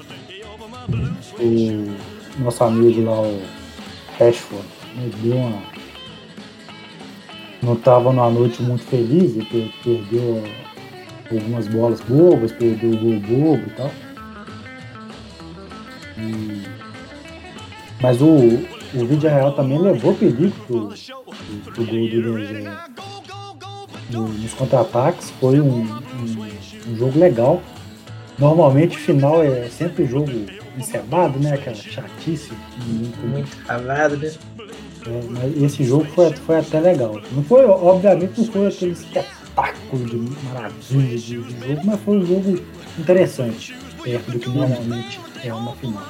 O 0.88 2.42
nosso 2.42 2.64
amigo 2.64 3.04
lá, 3.04 3.20
o 3.20 3.42
Rashford, 4.18 4.66
né, 4.96 5.10
deu 5.22 5.36
uma. 5.36 5.62
Não 7.62 7.74
estava 7.74 8.12
numa 8.12 8.30
noite 8.30 8.62
muito 8.62 8.84
feliz, 8.84 9.36
ele 9.36 9.72
perdeu 9.82 10.44
algumas 11.30 11.66
bolas 11.68 12.00
bobas, 12.00 12.52
perdeu 12.52 12.90
o 12.90 12.96
gol 12.96 13.20
bobo 13.20 13.62
e 13.66 13.70
tal. 13.70 13.90
E... 16.16 16.62
Mas 18.00 18.22
o, 18.22 18.26
o 18.26 19.06
vídeo 19.06 19.28
real 19.28 19.52
também 19.52 19.78
levou 19.78 20.14
perigo 20.14 20.52
pro, 20.66 20.88
pro, 20.88 21.72
pro 21.72 21.84
gol 21.84 22.08
do. 22.08 22.88
No, 24.10 24.26
nos 24.26 24.54
contra-ataques 24.54 25.30
foi 25.38 25.60
um, 25.60 25.82
um, 25.82 26.48
um, 26.88 26.96
jogo 26.96 27.18
legal. 27.18 27.60
Normalmente 28.38 28.96
final 28.96 29.42
é 29.42 29.68
sempre 29.68 30.06
jogo 30.06 30.30
encerrado, 30.78 31.38
né? 31.38 31.54
Aquela 31.54 31.76
chatice. 31.76 32.52
Muito 32.86 33.64
cavado, 33.66 34.16
né? 34.16 34.32
É, 35.06 35.22
mas 35.30 35.62
esse 35.62 35.84
jogo 35.84 36.04
foi, 36.06 36.32
foi 36.32 36.58
até 36.58 36.80
legal. 36.80 37.20
Não 37.32 37.42
foi, 37.42 37.64
obviamente, 37.64 38.40
não 38.40 38.46
foi 38.46 38.66
aquele 38.68 38.92
espetáculo 38.92 40.04
de 40.04 40.16
maravilha 40.44 41.18
de, 41.18 41.34
jogo, 41.34 41.80
mas 41.84 42.00
foi 42.00 42.18
um 42.18 42.26
jogo 42.26 42.60
interessante, 42.98 43.76
perto 44.02 44.30
do 44.30 44.38
que 44.38 44.48
normalmente 44.48 45.20
é 45.42 45.54
uma 45.54 45.74
final. 45.76 46.04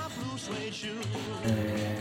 É... 1.45 1.99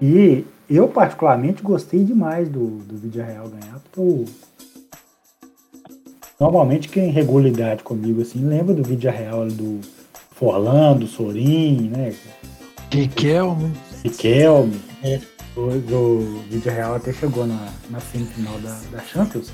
E 0.00 0.44
eu, 0.70 0.88
particularmente, 0.88 1.62
gostei 1.62 2.04
demais 2.04 2.48
do, 2.48 2.78
do 2.78 2.96
Vídeo 2.96 3.24
Real 3.24 3.48
ganhar, 3.48 3.80
porque 3.80 4.00
eu... 4.00 4.24
normalmente 6.38 6.88
quem 6.88 7.10
regula 7.10 7.48
idade 7.48 7.82
comigo 7.82 8.22
assim 8.22 8.44
lembra 8.44 8.74
do 8.74 8.82
Vídeo 8.82 9.10
Real 9.10 9.46
do 9.48 9.80
Forlan, 10.38 10.96
do 10.96 11.06
Sorin, 11.06 11.90
né? 11.90 12.14
Riquelme. 12.92 13.72
Riquelme. 14.04 14.80
É. 15.02 15.20
Do, 15.54 15.80
do 15.80 16.42
Vídeo 16.48 16.72
Real 16.72 16.94
até 16.94 17.12
chegou 17.12 17.46
na, 17.46 17.68
na 17.90 17.98
semifinal 17.98 18.58
da, 18.60 18.78
da 18.92 19.00
Champions. 19.00 19.50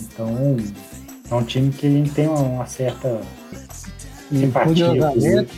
Então, 0.00 0.56
é 1.30 1.34
um 1.34 1.44
time 1.44 1.70
que 1.70 1.86
ele 1.86 2.10
tem 2.10 2.26
uma, 2.26 2.40
uma 2.40 2.66
certa 2.66 3.20
simpatia. 4.28 4.86
Curiosamente, 4.88 5.52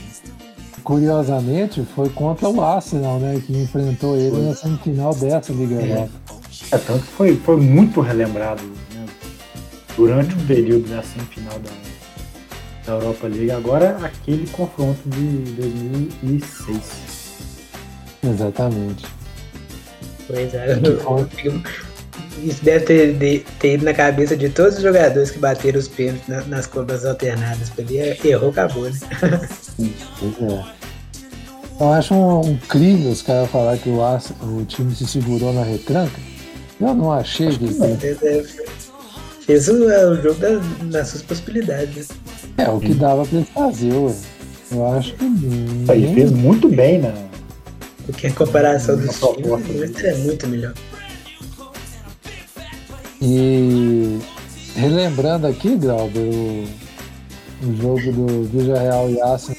curiosamente, 0.85 1.83
foi 1.95 2.11
contra 2.11 2.49
o 2.49 2.63
Arsenal, 2.63 3.19
né? 3.19 3.43
Que 3.45 3.57
enfrentou 3.57 4.17
ele 4.17 4.31
foi. 4.31 4.43
na 4.43 4.55
semifinal 4.55 5.15
dessa 5.15 5.53
Liga 5.53 5.77
é. 5.77 5.93
Europa. 5.93 6.11
É, 6.71 6.79
tanto 6.79 7.01
que 7.01 7.13
foi, 7.13 7.37
foi 7.37 7.57
muito 7.57 8.01
relembrado 8.01 8.63
né, 8.63 9.07
durante 9.97 10.35
o 10.35 10.47
período 10.47 10.89
da 10.89 11.03
semifinal 11.03 11.59
da, 11.61 11.71
da 12.87 12.93
Europa 12.93 13.27
League. 13.27 13.51
Agora, 13.51 13.97
aquele 14.03 14.47
confronto 14.49 15.01
de 15.07 15.53
2006. 15.53 17.07
Exatamente. 18.25 19.05
Pois 20.27 20.55
é, 20.55 20.79
eu, 21.45 21.63
isso 22.43 22.65
deve 22.65 22.85
ter, 22.85 23.15
de, 23.15 23.39
ter, 23.59 23.75
ido 23.75 23.85
na 23.85 23.95
cabeça 23.95 24.37
de 24.37 24.49
todos 24.49 24.77
os 24.77 24.83
jogadores 24.83 25.31
que 25.31 25.39
bateram 25.39 25.79
os 25.79 25.89
pênaltis 25.89 26.29
na, 26.29 26.43
nas 26.43 26.67
curvas 26.67 27.05
alternadas. 27.05 27.73
Ele 27.79 28.17
errou, 28.25 28.51
acabou, 28.51 28.91
né? 28.91 28.99
Pois 30.19 30.53
é. 30.53 30.77
Eu 31.79 31.93
acho 31.93 32.15
um, 32.15 32.41
um 32.41 32.57
crime 32.57 33.09
os 33.09 33.21
caras 33.21 33.51
falar 33.51 33.77
que 33.77 33.89
o, 33.89 34.01
o 34.01 34.65
time 34.65 34.95
se 34.95 35.07
segurou 35.07 35.53
na 35.53 35.63
retranca. 35.63 36.19
Eu 36.81 36.95
não 36.95 37.13
achei. 37.13 37.49
Não, 37.49 37.99
fez 39.41 39.69
o, 39.69 39.91
é, 39.91 40.07
o 40.07 40.21
jogo 40.21 40.41
das, 40.41 40.63
nas 40.85 41.09
suas 41.09 41.23
possibilidades. 41.23 42.09
É, 42.59 42.69
o 42.71 42.81
que 42.81 42.95
dava 42.95 43.25
pra 43.25 43.39
ele 43.39 43.49
fazer, 43.53 43.93
ué. 43.93 44.15
Eu 44.71 44.87
acho 44.95 45.15
que. 45.15 45.25
Ele 45.25 46.15
fez 46.15 46.33
muito 46.33 46.69
bem, 46.69 46.99
né? 46.99 47.15
Porque 48.07 48.29
a 48.29 48.33
comparação 48.33 48.97
dos 48.97 49.17
times 49.19 50.05
é 50.05 50.15
muito 50.19 50.47
melhor. 50.47 50.75
E 53.21 54.19
relembrando 54.75 55.47
aqui, 55.47 55.77
Glauber, 55.77 56.21
o, 56.21 56.65
o 57.67 57.77
jogo 57.77 58.13
do 58.13 58.45
Vila 58.45 58.79
Real 58.79 59.11
e 59.11 59.21
Arsenal 59.21 59.59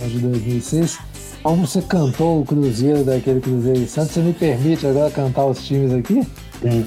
de 0.00 0.18
2006, 0.18 0.98
como 1.42 1.66
você 1.66 1.82
cantou 1.82 2.40
o 2.40 2.44
Cruzeiro 2.44 3.04
daquele 3.04 3.40
Cruzeiro 3.40 3.80
e 3.80 3.88
Santos, 3.88 4.12
você 4.12 4.20
me 4.20 4.32
permite 4.32 4.86
agora 4.86 5.10
cantar 5.10 5.46
os 5.46 5.64
times 5.66 5.92
aqui? 5.92 6.26
Sim. 6.62 6.86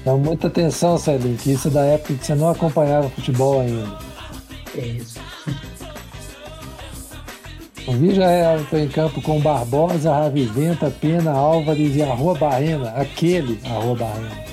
Então, 0.00 0.18
muita 0.18 0.48
atenção, 0.48 0.98
Celinho, 0.98 1.38
que 1.38 1.52
isso 1.52 1.68
é 1.68 1.70
da 1.70 1.84
época 1.84 2.12
que 2.14 2.26
você 2.26 2.34
não 2.34 2.50
acompanhava 2.50 3.08
futebol 3.08 3.60
ainda. 3.60 4.03
É 4.76 4.86
isso. 4.86 5.20
O 7.86 7.92
Vija 7.92 8.26
Real 8.26 8.60
entrou 8.60 8.80
em 8.80 8.88
campo 8.88 9.20
com 9.20 9.40
Barbosa, 9.40 10.10
Raviventa, 10.10 10.90
Pena, 10.90 11.32
Álvares 11.32 11.94
e 11.94 12.02
Arroa 12.02 12.34
Barrena. 12.34 12.90
Aquele 12.90 13.60
Arroa 13.64 13.94
Barrena. 13.94 14.44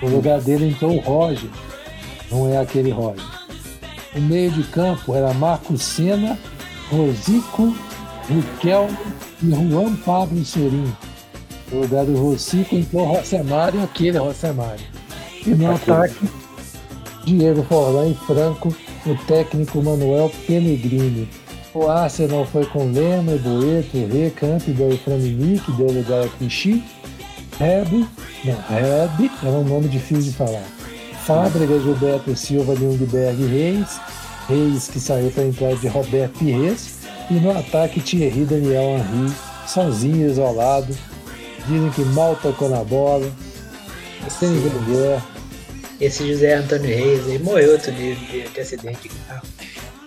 No 0.00 0.08
lugar 0.08 0.40
dele 0.40 0.68
entrou 0.68 0.96
o 0.96 1.00
Roger. 1.00 1.50
Não 2.30 2.48
é 2.48 2.58
aquele 2.58 2.90
Roger. 2.90 3.24
O 4.14 4.20
meio 4.20 4.50
de 4.52 4.62
campo 4.64 5.14
era 5.14 5.34
Marcos 5.34 5.82
Senna, 5.82 6.38
Rosico, 6.90 7.76
Riquelme 8.28 8.96
e 9.42 9.50
Juan 9.50 9.96
Pablo 9.96 10.44
Sorin. 10.44 10.92
No 11.70 11.80
lugar 11.80 12.04
do 12.04 12.16
Rosico 12.16 12.76
entrou 12.76 13.04
Rosemário, 13.04 13.82
aquele 13.82 14.18
Rosemário. 14.18 14.84
E 15.44 15.50
no 15.50 15.74
ataque, 15.74 16.28
Diego 17.24 17.62
Forlan 17.64 18.08
e 18.08 18.14
Franco, 18.14 18.74
o 19.12 19.16
técnico 19.24 19.82
Manuel 19.82 20.30
Pellegrini. 20.46 21.28
O 21.74 21.88
Arsenal 21.88 22.46
foi 22.46 22.64
com 22.66 22.90
Lema, 22.90 23.36
Boeto, 23.36 23.96
Rê, 24.12 24.30
Campbell 24.30 24.92
e 24.92 24.98
Framini, 24.98 25.58
que 25.60 25.72
deu 25.72 25.86
lugar 25.86 26.24
a 26.24 26.28
Clichy. 26.28 26.82
Reb, 27.58 28.06
não, 28.44 28.54
Reb 28.68 29.30
é 29.42 29.48
um 29.48 29.64
nome 29.64 29.88
difícil 29.88 30.30
de 30.30 30.32
falar. 30.32 30.64
Fábrega, 31.24 31.78
Gilberto 31.80 32.34
Silva, 32.36 32.72
Lundberg 32.72 33.46
Reis. 33.46 34.00
Reis 34.48 34.88
que 34.88 34.98
saiu 34.98 35.30
para 35.30 35.44
entrar 35.44 35.74
de 35.74 35.88
Roberto 35.88 36.38
Pires. 36.38 36.98
E 37.30 37.34
no 37.34 37.50
ataque, 37.50 38.00
Thierry 38.00 38.44
Daniel 38.44 38.98
Henry, 38.98 39.32
sozinho, 39.66 40.30
isolado. 40.30 40.96
Dizem 41.66 41.90
que 41.90 42.02
mal 42.02 42.34
tocou 42.36 42.68
na 42.70 42.82
bola. 42.82 43.30
Sem 44.28 44.48
Wenger. 44.50 45.20
Esse 46.00 46.32
José 46.32 46.54
Antônio 46.54 46.86
Reis 46.96 47.26
aí 47.26 47.38
morreu 47.38 47.72
outro 47.72 47.90
dia 47.92 48.14
de, 48.14 48.48
de 48.48 48.60
acidente 48.60 49.08
de 49.08 49.14
carro. 49.26 49.46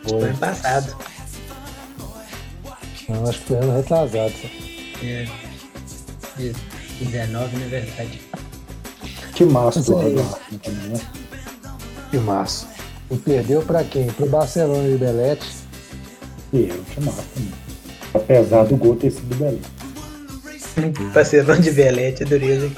Foi 0.03 0.23
ano 0.23 0.37
passado. 0.37 0.95
Não, 3.09 3.27
acho 3.27 3.39
que 3.39 3.45
foi 3.45 3.57
ano 3.57 3.75
retrasado. 3.75 4.33
É. 5.03 5.27
Isso. 6.39 6.59
19, 7.01 7.57
na 7.57 7.65
verdade. 7.67 8.21
Que 9.33 9.45
massa 9.45 9.81
do 9.81 9.97
né? 9.97 10.23
Que 12.09 12.17
massa. 12.17 12.67
E 13.09 13.17
perdeu 13.17 13.61
pra 13.61 13.83
quem? 13.83 14.07
Pro 14.07 14.27
Barcelona 14.27 14.87
de 14.87 14.97
Belete. 14.97 15.47
E 16.53 16.69
eu, 16.69 16.83
que 16.83 17.01
massa 17.01 17.23
também. 17.33 17.53
Apesar 18.13 18.63
do 18.65 18.77
gol 18.77 18.95
ter 18.95 19.11
sido 19.11 19.27
do 19.29 19.35
Belete. 19.35 19.80
Barcelona 21.13 21.59
de 21.59 21.71
Belete, 21.71 22.23
é 22.23 22.25
dureza. 22.25 22.71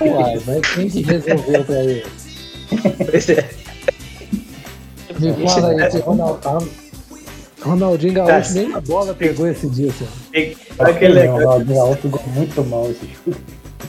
Uai, 0.00 0.40
mas 0.46 0.74
quem 0.74 0.88
que 0.88 1.02
resolveu 1.02 1.64
pra 1.64 1.84
ele? 1.84 2.06
Pois 3.10 3.28
é. 3.28 3.48
Me 5.18 5.48
fala 5.48 5.68
aí, 5.70 5.90
se 5.90 5.98
Ronaldo, 5.98 6.70
Ronaldinho 7.60 8.14
Gaúcho 8.14 8.54
nem 8.54 8.72
a 8.72 8.80
bola 8.80 9.14
pegou 9.14 9.48
esse 9.48 9.68
dia, 9.68 9.92
senhor. 9.92 10.56
Aquele 10.78 11.14
legal. 11.14 11.38
Ronaldinho 11.38 11.76
Gaúcho 11.76 12.02
jogou 12.02 12.22
muito 12.28 12.64
mal 12.64 12.90
esse 12.90 13.06
chute. 13.24 13.40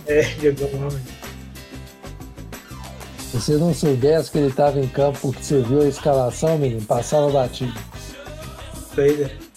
É, 0.08 0.24
jogou 0.24 0.80
mal. 0.80 0.92
Se 3.32 3.40
você 3.40 3.54
não 3.58 3.74
soubesse 3.74 4.32
que 4.32 4.40
ele 4.40 4.48
estava 4.48 4.80
em 4.80 4.88
campo 4.88 5.20
porque 5.22 5.44
você 5.44 5.62
viu 5.62 5.82
a 5.82 5.88
escalação, 5.88 6.58
menino, 6.58 6.82
passava 6.82 7.30
batido. 7.30 7.74
Pois 8.96 9.22
é. 9.22 9.49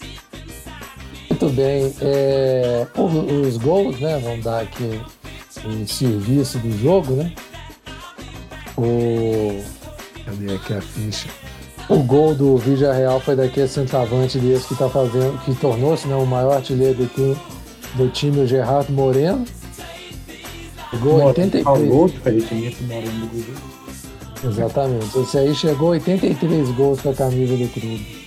Bem. 1.53 1.93
É, 2.01 2.87
os 2.95 3.57
gols, 3.57 3.99
né? 3.99 4.19
Vamos 4.23 4.43
dar 4.43 4.61
aqui 4.61 5.01
o 5.65 5.87
serviço 5.87 6.57
do 6.59 6.77
jogo, 6.77 7.13
né? 7.13 7.33
O. 8.77 9.63
Cadê 10.25 10.55
aqui 10.55 10.73
a 10.73 10.81
ficha? 10.81 11.27
O 11.89 11.97
gol 11.97 12.33
do 12.33 12.57
Vídeo 12.57 12.91
Real 12.91 13.19
foi 13.19 13.35
daquele 13.35 13.67
centroavante 13.67 14.39
desse 14.39 14.67
que 14.67 14.75
tá 14.75 14.89
fazendo, 14.89 15.37
que 15.43 15.53
tornou-se 15.55 16.07
né, 16.07 16.15
o 16.15 16.25
maior 16.25 16.55
artilheiro 16.55 17.05
do, 17.05 17.37
do 17.95 18.09
time, 18.09 18.39
o 18.39 18.47
Gerardo 18.47 18.91
Moreno. 18.93 19.45
Chegou 20.89 21.23
83. 21.25 21.63
Falou 21.63 22.07
que 22.07 22.13
diferentemente 22.15 22.83
morando 22.83 23.11
no 23.11 23.27
Cruzeiro. 23.27 23.73
Exatamente. 24.45 25.19
Esse 25.19 25.37
aí 25.37 25.55
chegou 25.55 25.89
a 25.89 25.91
83 25.91 26.71
gols 26.71 27.01
com 27.01 27.09
a 27.09 27.13
camisa 27.13 27.57
do 27.57 27.67
clube. 27.69 28.22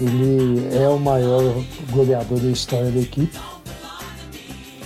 Ele 0.00 0.68
é 0.74 0.88
o 0.88 0.98
maior 0.98 1.62
goleador 1.90 2.38
da 2.38 2.48
história 2.48 2.90
da 2.90 3.00
equipe. 3.00 3.38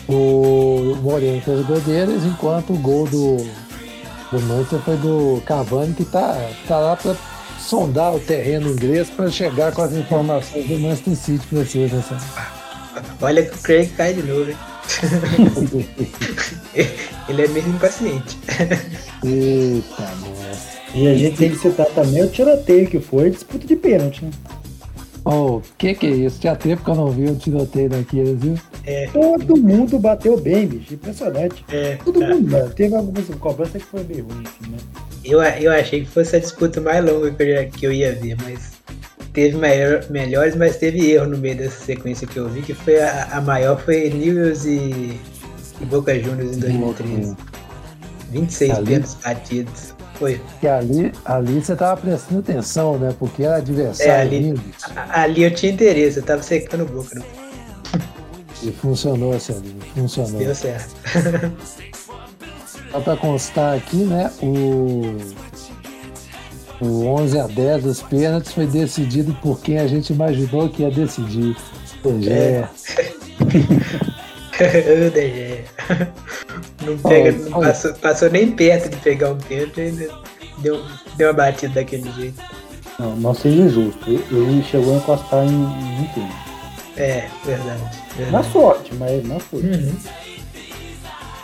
O 0.08 0.96
Moreno 1.02 1.40
fez 1.40 1.60
o 1.60 1.64
gol 1.64 1.80
deles, 1.80 2.24
enquanto 2.24 2.72
o 2.74 2.78
gol 2.78 3.06
do, 3.06 3.36
do 4.30 4.40
Manchester 4.42 4.80
foi 4.80 4.96
do 4.96 5.42
Cavani, 5.46 5.94
que 5.94 6.04
tá, 6.04 6.36
tá 6.66 6.78
lá 6.78 6.96
para 6.96 7.16
sondar 7.58 8.14
o 8.14 8.20
terreno 8.20 8.70
inglês 8.70 9.08
para 9.08 9.30
chegar 9.30 9.72
com 9.72 9.82
as 9.82 9.92
informações 9.92 10.66
do 10.66 10.78
Manchester 10.78 11.16
City 11.16 11.46
para 11.46 11.58
vocês. 11.60 11.92
Né? 11.92 12.02
Olha 13.22 13.42
que 13.44 13.54
o 13.54 13.58
Craig 13.58 13.88
cai 13.96 14.12
de 14.14 14.22
novo, 14.22 14.50
hein? 14.50 14.56
Ele 17.28 17.42
é 17.42 17.48
meio 17.48 17.68
impaciente. 17.68 18.36
Eita, 19.24 20.14
nossa. 20.20 20.74
E 20.94 21.08
a 21.08 21.14
gente 21.14 21.36
tem 21.36 21.50
que 21.50 21.58
citar 21.58 21.86
também 21.86 22.22
o 22.22 22.28
tiroteio 22.28 22.86
que 22.86 23.00
foi 23.00 23.30
disputa 23.30 23.66
de 23.66 23.74
pênalti, 23.74 24.24
né? 24.24 24.30
Oh, 25.24 25.62
que 25.78 25.94
que 25.94 26.06
é 26.06 26.10
isso? 26.10 26.38
Tinha 26.38 26.54
tempo 26.54 26.84
que 26.84 26.90
eu 26.90 26.94
não 26.94 27.10
vi 27.10 27.24
o 27.26 27.34
tiroteio 27.34 27.88
daqueles, 27.88 28.38
viu? 28.38 28.58
É. 28.84 29.08
Todo 29.08 29.56
mundo 29.56 29.98
bateu 29.98 30.38
bem, 30.38 30.66
bicho. 30.66 30.94
Impressionante. 30.94 31.64
É, 31.70 31.96
Todo 32.04 32.20
tá. 32.20 32.28
mundo, 32.28 32.50
mano. 32.50 32.70
Teve 32.70 32.94
algumas 32.94 33.26
cobranças 33.40 33.82
que 33.82 33.88
foi 33.88 34.04
bem 34.04 34.20
ruim, 34.20 34.44
assim, 34.44 34.70
né? 34.70 34.76
eu, 35.24 35.42
eu 35.42 35.72
achei 35.72 36.00
que 36.04 36.10
fosse 36.10 36.36
a 36.36 36.38
disputa 36.38 36.80
mais 36.80 37.02
longa 37.02 37.30
que 37.30 37.42
eu, 37.42 37.68
que 37.70 37.86
eu 37.86 37.92
ia 37.92 38.14
ver, 38.14 38.36
mas 38.42 38.72
teve 39.32 39.56
maior, 39.56 40.04
melhores, 40.10 40.54
mas 40.54 40.76
teve 40.76 41.10
erro 41.12 41.26
no 41.30 41.38
meio 41.38 41.56
dessa 41.56 41.82
sequência 41.82 42.26
que 42.26 42.36
eu 42.36 42.46
vi, 42.50 42.60
que 42.60 42.74
foi 42.74 43.00
a, 43.00 43.28
a 43.32 43.40
maior 43.40 43.80
foi 43.80 44.10
Newells 44.10 44.66
e, 44.68 45.18
e 45.80 45.84
Boca 45.86 46.14
Juniors 46.20 46.56
em 46.58 46.60
2013. 46.60 47.36
26 48.30 48.70
Ali- 48.72 48.86
pênaltis 48.86 49.16
batidos. 49.24 49.93
Foi. 50.14 50.40
Que 50.60 50.68
ali, 50.68 51.12
ali 51.24 51.60
você 51.64 51.74
tava 51.74 52.00
prestando 52.00 52.40
atenção, 52.40 52.98
né? 52.98 53.14
Porque 53.18 53.42
era 53.42 53.56
adversário 53.56 54.12
É, 54.12 54.20
ali- 54.22 54.38
lindo. 54.38 54.60
Ali 55.10 55.42
eu 55.42 55.54
tinha 55.54 55.72
interesse, 55.72 56.18
eu 56.18 56.22
tava 56.22 56.42
secando 56.42 56.86
boca, 56.86 57.14
não 57.14 57.24
E 58.62 58.70
funcionou 58.72 59.32
ali, 59.32 59.76
funcionou. 59.94 60.38
deu 60.38 60.54
certo. 60.54 60.94
Só 62.92 63.00
para 63.00 63.16
constar 63.16 63.76
aqui, 63.76 63.96
né? 64.04 64.30
O, 64.40 65.16
o 66.80 67.06
11 67.06 67.38
a 67.40 67.46
10 67.48 67.82
dos 67.82 68.02
pênaltis 68.02 68.52
foi 68.52 68.66
decidido 68.66 69.34
por 69.42 69.60
quem 69.60 69.78
a 69.78 69.86
gente 69.88 70.12
imaginou 70.12 70.68
que 70.68 70.82
ia 70.82 70.90
decidir. 70.90 71.56
É. 72.28 72.68
Ô, 74.54 75.10
DG. 75.10 75.64
Não, 76.85 76.99
pega, 76.99 77.32
não 77.32 77.61
passou, 77.61 77.95
passou 77.95 78.30
nem 78.30 78.51
perto 78.51 78.89
de 78.91 78.97
pegar 78.97 79.30
um 79.30 79.39
pênalti, 79.39 79.80
ainda 79.80 80.09
deu, 80.59 80.82
deu 81.16 81.28
uma 81.28 81.32
batida 81.35 81.74
daquele 81.74 82.11
jeito. 82.12 82.43
Não, 82.99 83.16
não 83.16 83.35
seja 83.35 83.62
injusto. 83.62 84.11
Ele 84.11 84.62
chegou 84.62 84.95
a 84.95 84.97
encostar 84.99 85.45
em, 85.45 86.03
em 86.03 86.11
tudo. 86.14 86.32
É, 86.97 87.28
verdade. 87.45 87.80
Na 87.82 88.16
verdade. 88.16 88.53
sorte, 88.53 88.95
mas 88.95 89.24
não 89.24 89.41
foi. 89.41 89.61
Uhum. 89.62 89.95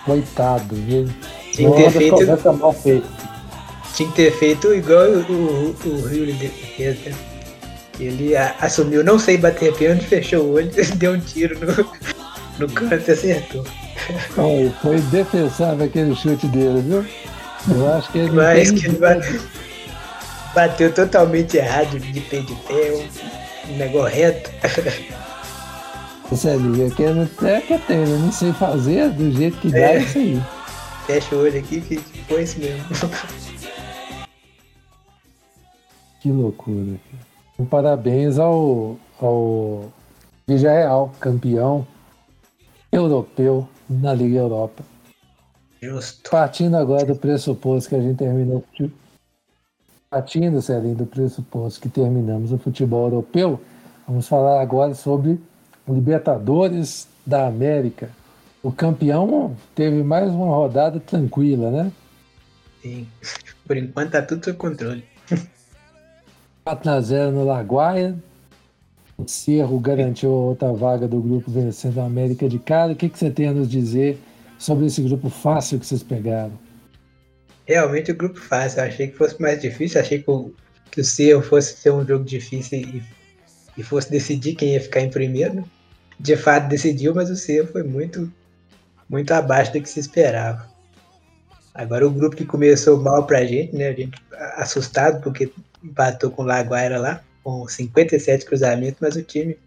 Coitado, 0.05 0.74
viu? 0.74 1.09
Tinha 1.53 1.70
que 1.70 1.82
ter 1.82 1.91
feito, 1.91 2.53
mal 2.55 2.72
feitas. 2.72 3.11
tinha 3.95 4.09
que 4.09 4.14
ter 4.14 4.32
feito 4.32 4.72
igual 4.72 5.07
o, 5.09 5.76
o, 5.84 5.88
o 5.88 6.07
Rio 6.07 6.34
fez, 6.76 6.99
né? 7.05 7.12
Ele 7.99 8.34
a- 8.34 8.55
assumiu, 8.61 9.05
não 9.05 9.18
sei 9.18 9.36
bater 9.36 9.74
pênalti, 9.74 10.05
fechou 10.09 10.45
o 10.45 10.53
olho, 10.55 10.70
deu 10.97 11.12
um 11.12 11.20
tiro 11.20 11.59
no, 11.61 12.66
no 12.66 12.72
canto 12.72 13.09
e 13.09 13.12
acertou. 13.12 13.64
Foi, 14.34 14.70
foi 14.82 15.01
defensável 15.03 15.86
aquele 15.86 16.14
chute 16.14 16.46
dele, 16.48 16.80
viu? 16.80 17.05
Eu 17.76 17.92
acho 17.94 18.11
que 18.11 18.18
ele. 18.18 18.30
Mas 18.30 18.70
que 18.70 18.86
ele 18.86 18.96
bate- 18.98 19.40
bateu 20.55 20.92
totalmente 20.92 21.57
errado, 21.57 21.98
de 21.98 22.20
pé 22.20 22.40
de 22.40 22.55
pé, 22.55 23.09
um, 23.68 23.76
negócio 23.76 24.16
reto. 24.16 24.51
Isso 26.32 26.48
ali, 26.48 26.82
é 26.84 26.90
que 26.90 27.03
eu 27.03 27.14
não- 27.14 27.28
é 27.48 27.61
que 27.61 27.76
tem, 27.78 27.98
eu 27.98 28.18
não 28.18 28.30
sei 28.32 28.53
fazer 28.53 29.11
do 29.11 29.32
jeito 29.32 29.59
que 29.59 29.68
dá 29.70 29.78
É. 29.78 29.98
isso 29.98 30.16
aí. 30.18 30.40
Fecha 31.07 31.34
o 31.34 31.40
olho 31.42 31.59
aqui 31.59 31.80
que 31.80 31.96
foi 32.28 32.42
isso 32.44 32.59
mesmo. 32.61 32.84
Que 36.20 36.30
loucura. 36.30 36.96
Um 37.59 37.64
parabéns 37.64 38.38
ao, 38.38 38.98
ao 39.20 39.90
Villarreal, 40.46 41.12
campeão 41.18 41.86
europeu 42.92 43.66
na 43.91 44.14
Liga 44.14 44.38
Europa. 44.38 44.84
Justo. 45.82 46.30
Partindo 46.30 46.76
agora 46.76 47.05
do 47.05 47.16
pressuposto 47.16 47.88
que 47.88 47.97
a 47.97 48.01
gente 48.01 48.18
terminou. 48.18 48.64
Partindo, 50.09 50.62
Celinho, 50.62 50.95
do 50.95 51.07
pressuposto 51.07 51.80
que 51.80 51.88
terminamos 51.88 52.53
o 52.53 52.59
futebol 52.59 53.05
europeu, 53.05 53.61
vamos 54.07 54.28
falar 54.28 54.61
agora 54.61 54.95
sobre 54.95 55.41
o 55.86 55.95
Libertadores 55.95 57.09
da 57.24 57.47
América. 57.47 58.11
O 58.62 58.70
campeão 58.70 59.57
teve 59.74 60.03
mais 60.03 60.30
uma 60.30 60.55
rodada 60.55 61.01
tranquila, 61.01 61.70
né? 61.70 61.93
Sim. 62.82 63.09
Por 63.66 63.76
enquanto 63.76 64.11
tá 64.11 64.22
tudo 64.22 64.45
sob 64.45 64.59
controle. 64.59 65.05
4 66.64 66.91
a 66.91 67.01
0 67.01 67.32
no 67.32 67.45
Laguaia. 67.45 68.16
O 69.20 69.28
Cerro 69.28 69.78
garantiu 69.78 70.30
outra 70.30 70.72
vaga 70.72 71.06
do 71.06 71.20
grupo 71.20 71.50
vencendo 71.50 72.00
a 72.00 72.06
América 72.06 72.48
de 72.48 72.58
cara. 72.58 72.92
O 72.92 72.96
que, 72.96 73.06
que 73.06 73.18
você 73.18 73.30
tem 73.30 73.48
a 73.48 73.52
nos 73.52 73.68
dizer 73.68 74.18
sobre 74.58 74.86
esse 74.86 75.02
grupo 75.02 75.28
fácil 75.28 75.78
que 75.78 75.84
vocês 75.84 76.02
pegaram? 76.02 76.58
Realmente 77.66 78.12
o 78.12 78.16
grupo 78.16 78.40
fácil. 78.40 78.80
Eu 78.80 78.86
achei 78.86 79.08
que 79.08 79.18
fosse 79.18 79.40
mais 79.40 79.60
difícil. 79.60 80.00
Achei 80.00 80.22
que 80.22 80.30
o, 80.30 80.54
que 80.90 81.02
o 81.02 81.04
Cerro 81.04 81.42
fosse 81.42 81.76
ser 81.76 81.92
um 81.92 82.06
jogo 82.06 82.24
difícil 82.24 82.78
e, 82.78 83.02
e 83.76 83.82
fosse 83.82 84.10
decidir 84.10 84.54
quem 84.54 84.72
ia 84.72 84.80
ficar 84.80 85.02
em 85.02 85.10
primeiro. 85.10 85.64
De 86.18 86.34
fato 86.34 86.68
decidiu, 86.68 87.14
mas 87.14 87.28
o 87.28 87.36
Cerro 87.36 87.66
foi 87.66 87.82
muito, 87.82 88.32
muito 89.06 89.32
abaixo 89.32 89.70
do 89.72 89.82
que 89.82 89.88
se 89.88 90.00
esperava. 90.00 90.66
Agora 91.74 92.06
o 92.06 92.10
grupo 92.10 92.36
que 92.36 92.46
começou 92.46 92.98
mal 92.98 93.26
pra 93.26 93.44
gente, 93.44 93.76
né? 93.76 93.88
A 93.88 93.92
gente 93.92 94.18
assustado 94.56 95.22
porque 95.22 95.52
empatou 95.84 96.30
com 96.30 96.42
o 96.42 96.46
Laguaira 96.46 96.98
lá, 96.98 97.22
com 97.43 97.66
57 97.66 98.45
cruzamentos, 98.45 98.99
mas 99.01 99.16
o 99.16 99.22
time 99.22 99.59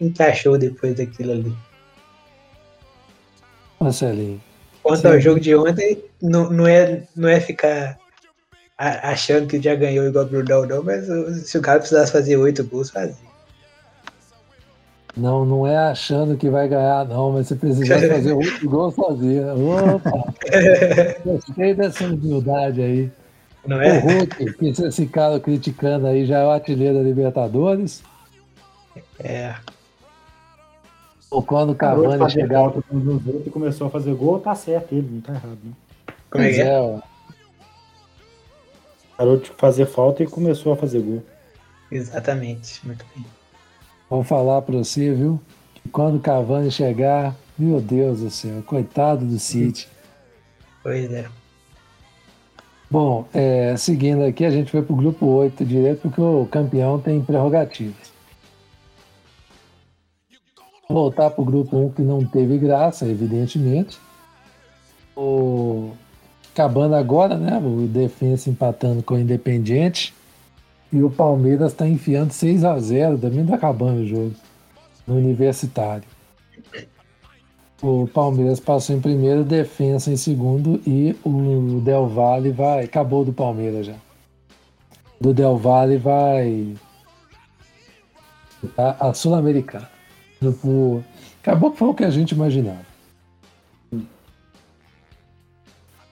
encaixou 0.00 0.58
depois 0.58 0.94
daquilo 0.94 1.32
ali. 1.32 1.56
Marcelinho. 3.80 4.42
Quanto 4.82 5.06
ao 5.06 5.14
Sim. 5.14 5.20
jogo 5.20 5.40
de 5.40 5.54
ontem, 5.54 6.02
não, 6.22 6.50
não, 6.50 6.66
é, 6.66 7.02
não 7.16 7.28
é 7.28 7.40
ficar 7.40 7.98
achando 8.78 9.46
que 9.46 9.60
já 9.60 9.74
ganhou 9.74 10.06
igual 10.06 10.24
o 10.24 10.28
Brunão, 10.28 10.66
não, 10.66 10.82
mas 10.82 11.06
se 11.48 11.56
o 11.58 11.62
cara 11.62 11.78
precisasse 11.78 12.12
fazer 12.12 12.36
oito 12.36 12.62
gols, 12.64 12.90
fazia. 12.90 13.26
Não, 15.16 15.46
não 15.46 15.66
é 15.66 15.78
achando 15.78 16.36
que 16.36 16.50
vai 16.50 16.68
ganhar, 16.68 17.06
não, 17.06 17.32
mas 17.32 17.48
se 17.48 17.56
precisar 17.56 17.98
fazer 18.00 18.32
outro 18.34 18.68
gol 18.68 18.90
sozinho. 18.90 19.94
Opa! 19.94 20.34
Gostei 21.24 21.74
dessa 21.74 22.04
humildade 22.04 22.82
aí. 22.82 23.10
Não 23.66 23.78
O 23.78 23.82
é? 23.82 23.98
Hulk, 23.98 24.52
que 24.54 24.72
vocês 24.72 24.94
ficaram 24.96 25.40
criticando 25.40 26.06
aí, 26.06 26.24
já 26.26 26.38
é 26.38 26.44
o 26.44 26.50
artilheiro 26.50 26.98
da 26.98 27.02
Libertadores. 27.02 28.02
É. 29.18 29.54
Ou 31.30 31.42
quando 31.42 31.70
o 31.70 31.74
Cavani 31.74 32.30
chegar. 32.30 32.72
e 33.44 33.50
começou 33.50 33.88
a 33.88 33.90
fazer 33.90 34.14
gol, 34.14 34.38
tá 34.38 34.54
certo 34.54 34.94
ele, 34.94 35.08
não 35.10 35.20
tá 35.20 35.32
errado. 35.34 35.58
Né? 35.64 35.72
Como 36.30 36.44
é 36.44 36.46
Pois 36.46 36.56
que 36.56 36.62
é? 36.62 36.66
é. 36.66 37.02
Parou 39.16 39.36
de 39.38 39.50
fazer 39.56 39.86
falta 39.86 40.22
e 40.22 40.26
começou 40.26 40.72
a 40.72 40.76
fazer 40.76 41.00
gol. 41.00 41.22
Exatamente. 41.90 42.86
Muito 42.86 43.04
bem. 43.14 43.24
Vou 44.08 44.22
falar 44.22 44.62
pra 44.62 44.76
você, 44.76 45.12
viu? 45.12 45.40
Que 45.74 45.88
quando 45.88 46.16
o 46.16 46.20
Cavani 46.20 46.70
chegar, 46.70 47.34
meu 47.58 47.80
Deus 47.80 48.20
do 48.20 48.30
céu, 48.30 48.62
coitado 48.64 49.24
do 49.24 49.38
City. 49.38 49.88
Pois 50.82 51.12
é. 51.12 51.26
Bom, 52.90 53.26
é, 53.34 53.76
seguindo 53.76 54.22
aqui, 54.22 54.44
a 54.44 54.50
gente 54.50 54.70
foi 54.70 54.82
pro 54.82 54.94
grupo 54.94 55.26
8 55.26 55.64
direto, 55.64 56.02
porque 56.02 56.20
o 56.20 56.46
campeão 56.46 57.00
tem 57.00 57.20
prerrogativas. 57.20 58.14
Voltar 60.88 61.30
pro 61.30 61.44
grupo 61.44 61.76
1 61.76 61.90
que 61.90 62.02
não 62.02 62.24
teve 62.24 62.58
graça, 62.58 63.06
evidentemente. 63.06 63.98
O 65.16 65.90
acabando 66.56 66.94
agora, 66.94 67.36
né? 67.36 67.58
O 67.58 67.86
Defensa 67.86 68.48
empatando 68.48 69.02
com 69.02 69.14
o 69.14 69.18
Independiente. 69.18 70.14
E 70.90 71.02
o 71.02 71.10
Palmeiras 71.10 71.72
está 71.72 71.86
enfiando 71.86 72.30
6 72.30 72.64
a 72.64 72.78
0 72.78 73.18
também 73.18 73.44
tá 73.44 73.56
acabando 73.56 74.00
o 74.00 74.06
jogo. 74.06 74.34
No 75.06 75.16
Universitário. 75.16 76.15
O 77.82 78.06
Palmeiras 78.06 78.58
passou 78.58 78.96
em 78.96 79.00
primeiro, 79.00 79.44
Defensa 79.44 80.10
em 80.10 80.16
segundo 80.16 80.80
e 80.86 81.14
o 81.24 81.80
Del 81.80 82.06
Valle 82.08 82.50
vai. 82.50 82.84
Acabou 82.84 83.24
do 83.24 83.32
Palmeiras 83.32 83.86
já. 83.86 83.94
Do 85.20 85.34
Del 85.34 85.56
Valle 85.58 85.98
vai. 85.98 86.74
A, 88.78 89.08
a 89.08 89.14
Sul-Americana. 89.14 89.88
Grupo- 90.40 91.02
Acabou 91.42 91.70
que 91.70 91.78
foi 91.78 91.88
o 91.88 91.94
que 91.94 92.04
a 92.04 92.10
gente 92.10 92.32
imaginava. 92.32 92.84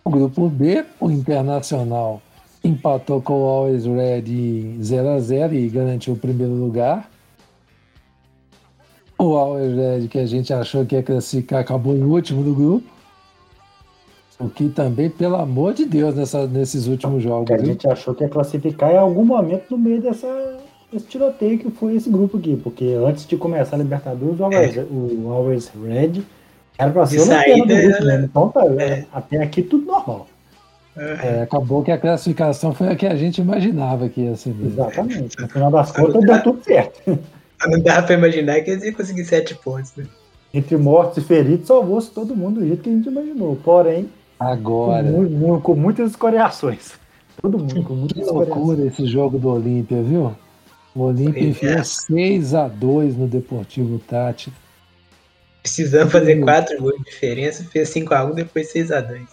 O 0.05 0.11
grupo 0.11 0.49
B, 0.51 0.85
o 1.01 1.11
Internacional 1.11 2.21
empatou 2.63 3.21
com 3.23 3.43
o 3.43 3.47
Always 3.49 3.85
Red 3.87 4.79
0 4.83 5.09
a 5.09 5.19
0 5.19 5.55
e 5.55 5.69
garantiu 5.69 6.13
o 6.13 6.17
primeiro 6.17 6.53
lugar. 6.53 7.11
O 9.19 9.37
Always 9.37 9.75
Red, 9.75 10.09
que 10.09 10.19
a 10.19 10.27
gente 10.27 10.53
achou 10.53 10.85
que 10.85 10.95
ia 10.95 11.03
classificar, 11.03 11.61
acabou 11.61 11.95
em 11.95 12.03
último 12.03 12.43
do 12.43 12.55
grupo. 12.55 12.95
O 14.41 14.49
que 14.49 14.69
também, 14.69 15.09
pelo 15.09 15.37
amor 15.37 15.75
de 15.75 15.85
Deus, 15.85 16.15
nessa, 16.15 16.47
nesses 16.47 16.87
últimos 16.87 17.23
jogos. 17.23 17.47
Que 17.47 17.55
a 17.55 17.65
gente 17.65 17.89
achou 17.89 18.15
que 18.15 18.25
ia 18.25 18.29
classificar 18.29 18.91
em 18.91 18.97
algum 18.97 19.25
momento 19.25 19.71
no 19.71 19.79
meio 19.79 20.03
dessa, 20.03 20.59
desse 20.93 21.07
tiroteio 21.07 21.59
que 21.59 21.71
foi 21.71 21.95
esse 21.95 22.11
grupo 22.11 22.39
aqui. 22.39 22.57
Porque 22.57 22.85
antes 23.07 23.27
de 23.27 23.37
começar 23.37 23.77
a 23.77 23.79
Libertadores, 23.79 24.41
o 24.41 24.45
Always, 24.45 24.77
é. 24.77 24.83
o 24.83 25.33
Always 25.33 25.73
Red 25.83 26.23
era 26.77 26.91
pra 26.91 27.07
ser 27.07 27.21
o 27.21 27.25
saída, 27.25 27.81
grupo, 27.81 28.05
né? 28.05 28.25
Então 28.25 28.49
tá, 28.49 28.67
é. 28.67 29.07
até 29.13 29.41
aqui 29.41 29.63
tudo 29.63 29.87
normal. 29.87 30.27
É, 30.97 31.43
acabou 31.43 31.83
que 31.83 31.91
a 31.91 31.99
classificação 31.99 32.73
foi 32.73 32.89
a 32.89 32.95
que 32.95 33.07
a 33.07 33.17
gente 33.17 33.41
imaginava 33.41 34.09
que 34.09 34.21
ia 34.21 34.37
ser. 34.37 34.51
Mesmo. 34.51 34.67
Exatamente. 34.67 35.41
No 35.41 35.49
final 35.49 35.71
das 35.71 35.91
contas, 35.91 36.25
deu 36.25 36.43
tudo 36.43 36.63
certo. 36.63 37.19
Não 37.67 37.81
dava 37.81 38.07
pra 38.07 38.17
imaginar 38.17 38.61
que 38.61 38.71
eles 38.71 38.85
iam 38.85 38.95
conseguir 38.95 39.25
sete 39.25 39.55
pontos, 39.55 39.93
né? 39.97 40.07
Entre 40.53 40.77
mortos 40.77 41.19
e 41.19 41.27
feridos, 41.27 41.67
salvou-se 41.67 42.11
todo 42.11 42.37
mundo 42.37 42.61
do 42.61 42.67
jeito 42.67 42.83
que 42.83 42.91
a 42.91 42.93
gente 42.93 43.09
imaginou. 43.09 43.57
Porém, 43.57 44.09
agora 44.39 45.11
com, 45.11 45.61
com 45.61 45.75
muitas 45.75 46.11
escoriações. 46.11 46.93
Todo 47.41 47.59
mundo 47.59 47.83
com 47.83 47.95
muitas 47.95 48.19
Que 48.19 48.31
loucura 48.31 48.87
esse 48.87 49.07
jogo 49.07 49.39
do 49.39 49.49
Olímpia, 49.51 50.03
viu? 50.03 50.35
O 50.95 51.03
Olímpia 51.03 51.43
enfiou 51.43 51.73
é. 51.73 51.81
6x2 51.81 53.17
no 53.17 53.27
Deportivo 53.27 53.99
Tati. 53.99 54.53
Precisamos 55.61 56.13
fazer 56.13 56.41
4 56.41 56.79
gols 56.79 56.99
de 56.99 57.05
diferença, 57.05 57.65
fez 57.65 57.93
5x1, 57.93 58.35
depois 58.35 58.73
6x2. 58.73 59.27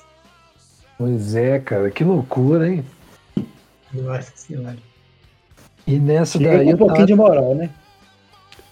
Pois 0.98 1.36
é, 1.36 1.60
cara, 1.60 1.92
que 1.92 2.04
loucura, 2.04 2.70
hein? 2.70 2.86
Nossa 3.94 4.32
senhora. 4.36 4.78
E 5.86 6.00
nessa 6.00 6.38
Chega 6.38 6.58
daí. 6.58 6.74
um 6.74 6.78
pouquinho 6.78 7.00
tá... 7.00 7.06
de 7.06 7.16
moral, 7.16 7.56
né? 7.56 7.70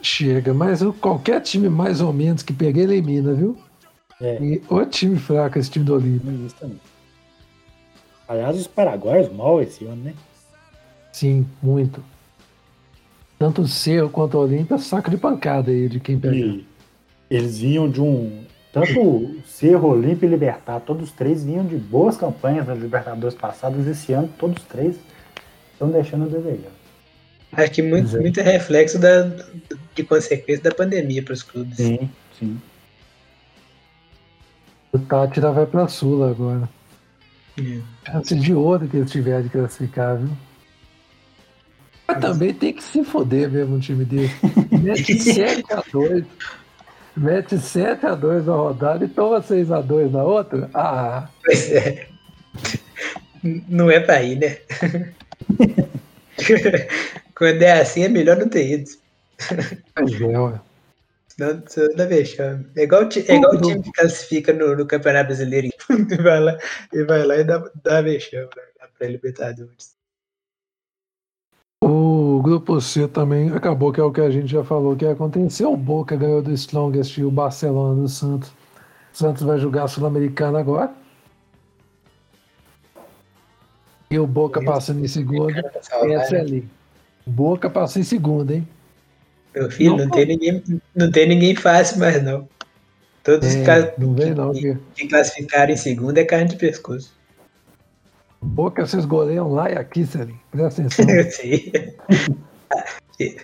Chega, 0.02 0.54
mas 0.54 0.82
qualquer 1.00 1.41
time 1.41 1.70
mais 1.70 2.02
ou 2.02 2.14
menos 2.14 2.41
que 2.41 2.54
pegar 2.54 2.82
elimina, 2.82 3.34
viu? 3.34 3.58
É. 4.22 4.41
E 4.41 4.62
o 4.70 4.86
time 4.86 5.18
fraco 5.18 5.58
esse 5.60 5.70
time 5.70 5.86
do 5.86 5.95
Olímpia. 5.95 6.32
Isso 6.45 6.56
também. 6.56 6.80
Aliás, 8.28 8.58
os 8.58 8.68
paraguaios 8.68 9.32
mal 9.32 9.62
esse 9.62 9.86
ano, 9.86 10.04
né? 10.04 10.14
Sim, 11.12 11.45
muito. 11.62 12.04
Tanto 13.38 13.62
o 13.62 13.68
Cerro 13.68 14.10
quanto 14.10 14.38
o 14.38 14.41
Olímpia, 14.41 14.78
saco 14.78 15.10
de 15.10 15.18
pancada 15.18 15.72
aí 15.72 15.89
de 15.89 16.00
quem 16.00 16.20
pega. 16.20 16.36
E 16.36 16.66
eles 17.30 17.60
vinham 17.60 17.89
de 17.89 18.02
um 18.02 18.43
tanto 18.72 19.02
o 19.02 19.41
Cerro, 19.45 19.89
Olímpio 19.89 20.28
e 20.28 20.30
Libertar, 20.30 20.80
todos 20.82 21.10
os 21.10 21.12
três 21.12 21.43
vinham 21.43 21.66
de 21.66 21.76
boas 21.76 22.18
campanhas 22.18 22.68
nas 22.68 22.78
Libertadores 22.78 23.36
passadas. 23.36 23.88
Esse 23.88 24.14
ano, 24.14 24.30
todos 24.38 24.62
os 24.62 24.68
três 24.68 25.00
estão 25.74 25.89
deixando 25.89 26.26
a 26.26 26.28
desejar. 26.28 26.72
Acho 27.52 27.72
que 27.72 27.82
muito, 27.82 28.16
é. 28.16 28.20
muito 28.20 28.41
reflexo 28.41 29.00
da, 29.00 29.30
de 29.95 30.04
consequência 30.04 30.64
da 30.64 30.72
pandemia 30.72 31.24
para 31.24 31.34
os 31.34 31.43
clubes. 31.43 31.78
Sim, 31.78 32.10
sim. 32.38 32.62
O 34.91 35.00
Tátira 35.00 35.52
vai 35.52 35.66
para 35.66 35.84
a 35.84 35.88
Sula 35.88 36.32
agora. 36.32 36.70
É. 37.58 37.80
Chance 38.12 38.36
de 38.36 38.54
ouro 38.54 38.88
que 38.88 38.97
eles 38.97 39.12
tiverem 39.12 39.43
de 39.43 39.50
classificar, 39.50 40.18
viu? 40.18 40.30
Mas 42.08 42.20
também 42.20 42.54
tem 42.54 42.74
que 42.74 42.84
se 42.84 43.04
foder 43.04 43.52
mesmo 43.52 43.76
um 43.76 43.80
time 43.80 44.04
desse. 44.06 44.36
Mete 44.72 45.20
7 45.20 45.74
a 45.74 45.84
2 45.91 46.26
mete 47.20 47.56
7x2 47.56 48.45
na 48.45 48.54
rodada 48.54 49.06
e 49.06 49.08
toma 49.08 49.41
6x2 49.41 50.12
na 50.12 50.24
outra? 50.24 50.70
Ah. 50.74 51.28
Pois 51.43 51.72
é. 51.72 52.08
Não 53.43 53.91
é 53.91 54.00
pra 54.00 54.24
ir, 54.24 54.38
né? 54.38 54.58
Quando 57.39 57.61
é 57.61 57.79
assim, 57.79 58.03
é 58.03 58.09
melhor 58.09 58.35
não 58.35 58.49
ter 58.49 58.69
ido. 58.69 58.91
É, 59.95 60.37
ué. 60.37 60.59
Não, 61.39 61.53
não 61.53 61.95
dá 61.95 62.05
vexame. 62.05 62.67
É 62.75 62.83
igual, 62.83 63.03
é 63.03 63.33
igual 63.33 63.53
o 63.55 63.61
time 63.61 63.81
que 63.81 63.91
classifica 63.93 64.51
no, 64.51 64.75
no 64.75 64.85
Campeonato 64.85 65.27
Brasileiro 65.27 65.67
e 65.67 66.15
vai 66.21 66.41
lá 66.41 66.57
e, 66.91 67.03
vai 67.05 67.25
lá 67.25 67.37
e 67.37 67.45
dá, 67.45 67.71
dá 67.81 68.01
vexame 68.01 68.43
né? 68.43 68.87
pra 68.97 69.07
Libertadores. 69.07 69.95
O 71.81 72.41
grupo 72.43 72.81
C 72.81 73.07
também 73.07 73.49
acabou, 73.53 73.93
que 73.93 74.01
é 74.01 74.03
o 74.03 74.11
que 74.11 74.19
a 74.19 74.29
gente 74.29 74.51
já 74.51 74.65
falou 74.65 74.97
que 74.97 75.05
aconteceu. 75.05 75.71
O 75.71 75.77
Boca 75.77 76.17
ganhou 76.17 76.41
do 76.41 76.51
Strongest 76.51 77.17
e 77.19 77.23
o 77.23 77.31
Barcelona 77.31 78.01
do 78.01 78.09
Santos. 78.09 78.49
O 79.13 79.17
Santos 79.17 79.43
vai 79.43 79.57
jogar 79.57 79.85
a 79.85 79.87
Sul-Americana 79.87 80.59
agora. 80.59 80.93
E 84.11 84.19
o 84.19 84.27
Boca 84.27 84.61
passando 84.61 84.99
em 84.99 85.07
segunda. 85.07 85.71
Essa 85.77 86.35
é 86.35 86.41
ali. 86.41 86.78
Boca 87.30 87.69
passa 87.69 87.99
em 87.99 88.03
segunda, 88.03 88.55
hein? 88.55 88.67
Meu 89.55 89.69
filho, 89.69 89.91
não, 89.91 90.05
não 90.05 90.09
tem, 90.09 90.25
ninguém, 90.25 90.63
não 90.95 91.11
tem 91.11 91.27
ninguém 91.27 91.55
fácil 91.55 91.99
mais, 91.99 92.23
não. 92.23 92.47
Todos 93.23 93.55
é, 93.55 93.86
que, 93.91 94.01
não 94.01 94.13
vem, 94.13 94.34
não, 94.34 94.51
que, 94.51 94.77
que 94.95 95.07
classificaram 95.07 95.71
em 95.71 95.77
segunda 95.77 96.19
é 96.21 96.25
carne 96.25 96.49
de 96.49 96.55
pescoço. 96.55 97.13
Boca 98.41 98.86
vocês 98.86 99.05
goleiam 99.05 99.51
lá 99.51 99.69
e 99.69 99.77
aqui, 99.77 100.05
Celinho. 100.05 100.39
Presta 100.51 100.82
atenção. 100.88 101.05
Sim. 101.32 101.71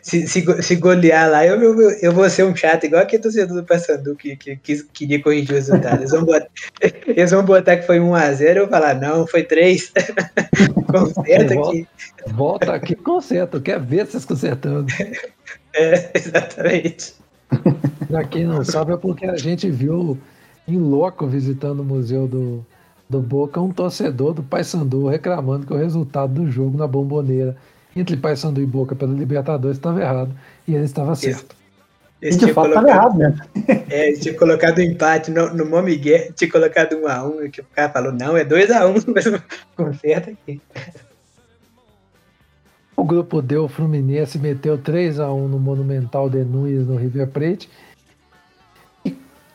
Se, 0.01 0.25
se, 0.25 0.63
se, 0.63 0.75
golear 0.77 1.29
lá, 1.29 1.45
eu, 1.45 1.61
eu, 1.61 1.91
eu 2.01 2.11
vou 2.13 2.29
ser 2.29 2.45
um 2.45 2.55
chato, 2.55 2.85
igual 2.85 3.01
aquele 3.01 3.21
torcedor 3.21 3.57
do 3.57 3.63
Paysandu 3.65 4.15
que, 4.15 4.37
que, 4.37 4.55
que 4.55 4.83
queria 4.85 5.21
corrigir 5.21 5.51
o 5.51 5.55
resultado. 5.55 5.99
Eles 5.99 6.11
vão 6.11 6.23
botar, 6.23 6.47
eles 7.05 7.31
vão 7.31 7.43
botar 7.43 7.75
que 7.75 7.85
foi 7.85 7.99
1x0, 7.99 8.55
eu 8.55 8.69
falar, 8.69 8.95
não, 8.95 9.27
foi 9.27 9.43
3. 9.43 9.91
Conserta 10.89 11.53
aqui. 11.59 11.87
Volta 12.27 12.73
aqui, 12.73 12.95
conserta. 12.95 13.59
Quer 13.59 13.79
ver 13.81 14.05
vocês 14.05 14.25
consertando. 14.25 14.87
É, 15.77 16.09
exatamente. 16.15 17.15
pra 18.07 18.23
quem 18.23 18.45
não 18.45 18.63
sabe, 18.63 18.93
é 18.93 18.97
porque 18.97 19.25
a 19.25 19.35
gente 19.35 19.69
viu 19.69 20.17
em 20.65 20.79
loco 20.79 21.27
visitando 21.27 21.81
o 21.81 21.83
museu 21.83 22.29
do, 22.29 22.65
do 23.09 23.19
Boca 23.19 23.59
um 23.59 23.73
torcedor 23.73 24.33
do 24.33 24.41
Paysandu 24.41 25.05
reclamando 25.07 25.67
que 25.67 25.73
o 25.73 25.77
resultado 25.77 26.33
do 26.33 26.49
jogo 26.49 26.77
na 26.77 26.87
bomboneira 26.87 27.57
entre 27.95 28.17
Paysandu 28.17 28.61
e 28.61 28.65
Boca 28.65 28.95
pela 28.95 29.13
Libertadores 29.13 29.77
estava 29.77 30.01
errado 30.01 30.31
e 30.67 30.75
ele 30.75 30.85
estava 30.85 31.15
certo. 31.15 31.55
Esse 32.21 32.39
de 32.39 32.53
fato 32.53 32.69
estava 32.69 32.89
errado 32.89 33.17
mesmo. 33.17 33.39
É, 33.89 34.13
tinha 34.13 34.33
colocado 34.33 34.79
um 34.79 34.81
empate 34.81 35.31
no, 35.31 35.53
no 35.53 35.65
Momigué, 35.65 36.31
tinha 36.35 36.51
colocado 36.51 36.95
um 36.95 37.07
a 37.07 37.23
um, 37.23 37.49
que 37.49 37.61
o 37.61 37.65
cara 37.75 37.89
falou, 37.89 38.11
não, 38.11 38.35
é 38.35 38.43
2 38.43 38.71
a 38.71 38.87
1 38.87 38.91
um, 38.91 38.95
mas 39.13 39.25
conserta 39.75 40.31
aqui. 40.31 40.61
O 42.95 43.03
grupo 43.03 43.41
D, 43.41 43.57
o 43.57 43.67
Fluminense 43.67 44.39
meteu 44.39 44.77
3 44.77 45.19
a 45.19 45.31
1 45.31 45.47
no 45.47 45.59
Monumental 45.59 46.29
de 46.29 46.43
Nunes 46.43 46.87
no 46.87 46.95
River 46.95 47.27
Plate 47.27 47.69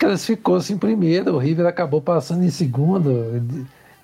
classificou-se 0.01 0.72
em 0.72 0.78
primeiro, 0.78 1.34
o 1.34 1.38
River 1.38 1.66
acabou 1.66 2.01
passando 2.01 2.43
em 2.43 2.51
segundo. 2.51 3.43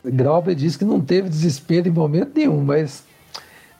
Grauber 0.04 0.54
disse 0.54 0.78
que 0.78 0.84
não 0.84 1.00
teve 1.00 1.30
desespero 1.30 1.88
em 1.88 1.90
momento 1.90 2.32
nenhum, 2.36 2.62
mas 2.62 3.02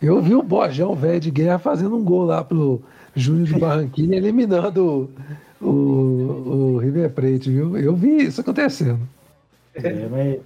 eu 0.01 0.21
vi 0.21 0.35
o 0.35 0.43
Bojão 0.43 0.95
velho 0.95 1.21
de 1.21 1.31
guerra 1.31 1.59
fazendo 1.59 1.97
um 1.97 2.05
gol 2.05 2.25
lá 2.25 2.45
pro 2.45 2.83
Júnior 3.15 3.47
de 3.47 3.59
Barranquilla, 3.59 4.17
eliminando 4.17 5.11
o, 5.61 5.65
o, 5.65 5.71
o 5.71 6.79
River 6.79 7.11
Plate, 7.11 7.51
viu? 7.51 7.77
Eu 7.77 7.95
vi 7.95 8.25
isso 8.25 8.41
acontecendo. 8.41 9.01
É, 9.75 10.09
mas 10.09 10.39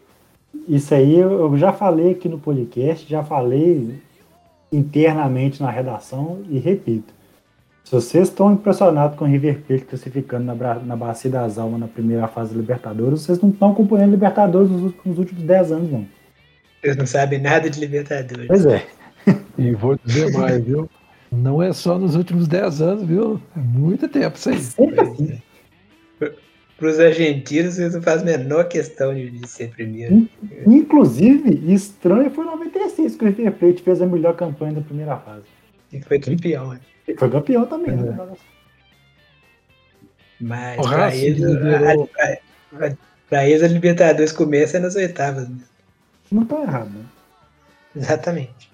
isso 0.68 0.94
aí 0.94 1.18
eu 1.18 1.56
já 1.56 1.72
falei 1.72 2.12
aqui 2.12 2.28
no 2.28 2.38
podcast, 2.38 3.08
já 3.08 3.22
falei 3.22 4.00
internamente 4.72 5.62
na 5.62 5.70
redação 5.70 6.42
e 6.48 6.58
repito. 6.58 7.12
Se 7.84 7.92
vocês 7.92 8.28
estão 8.28 8.52
impressionados 8.52 9.18
com 9.18 9.24
o 9.24 9.28
River 9.28 9.62
Plate 9.62 9.84
classificando 9.84 10.44
na, 10.44 10.74
na 10.74 10.94
Bacia 10.94 11.30
das 11.30 11.58
Almas 11.58 11.80
na 11.80 11.88
primeira 11.88 12.28
fase 12.28 12.54
da 12.54 12.60
Libertadores, 12.60 13.22
vocês 13.22 13.40
não 13.40 13.50
estão 13.50 13.72
acompanhando 13.72 14.12
Libertadores 14.12 14.70
nos, 14.70 14.92
nos 15.04 15.18
últimos 15.18 15.42
10 15.42 15.72
anos, 15.72 15.90
não. 15.90 16.06
Vocês 16.80 16.96
não 16.96 17.06
sabem 17.06 17.40
nada 17.40 17.68
de 17.68 17.80
Libertadores. 17.80 18.46
Pois 18.46 18.64
é. 18.64 18.86
E 19.58 19.72
vou 19.72 19.98
dizer 20.04 20.32
mais, 20.32 20.64
viu? 20.64 20.88
Não 21.30 21.62
é 21.62 21.72
só 21.72 21.98
nos 21.98 22.16
últimos 22.16 22.48
10 22.48 22.80
anos, 22.80 23.04
viu? 23.04 23.40
É 23.56 23.60
muito 23.60 24.08
tempo 24.08 24.36
isso 24.36 24.50
aí. 24.50 24.56
Assim. 24.56 25.42
Para 26.76 26.88
os 26.88 26.98
argentinos, 26.98 27.78
eles 27.78 27.94
não 27.94 28.02
fazem 28.02 28.34
a 28.34 28.38
menor 28.38 28.64
questão 28.64 29.14
de, 29.14 29.30
de 29.30 29.46
ser 29.46 29.70
primeiro. 29.70 30.26
Inclusive, 30.66 31.72
estranho 31.72 32.30
foi 32.30 32.44
96 32.44 33.16
que 33.16 33.24
o 33.24 33.28
River 33.28 33.52
Plate 33.52 33.82
fez 33.82 34.00
a 34.00 34.06
melhor 34.06 34.34
campanha 34.34 34.72
da 34.72 34.80
primeira 34.80 35.16
fase. 35.18 35.44
E 35.92 36.00
foi 36.00 36.18
campeão, 36.18 36.72
né? 36.72 36.80
Foi 37.18 37.30
campeão 37.30 37.66
também, 37.66 37.96
né? 37.96 38.16
É. 38.18 38.36
Mas 40.40 40.80
para 40.80 41.14
eles, 41.14 41.42
a, 41.44 42.96
pra 43.28 43.46
eles 43.46 43.62
a 43.62 43.68
Libertadores 43.68 44.32
começa 44.32 44.80
nas 44.80 44.96
oitavas. 44.96 45.48
Né? 45.48 45.58
Não 46.32 46.46
tá 46.46 46.62
errado, 46.62 46.88
né? 46.88 47.04
Exatamente. 47.94 48.69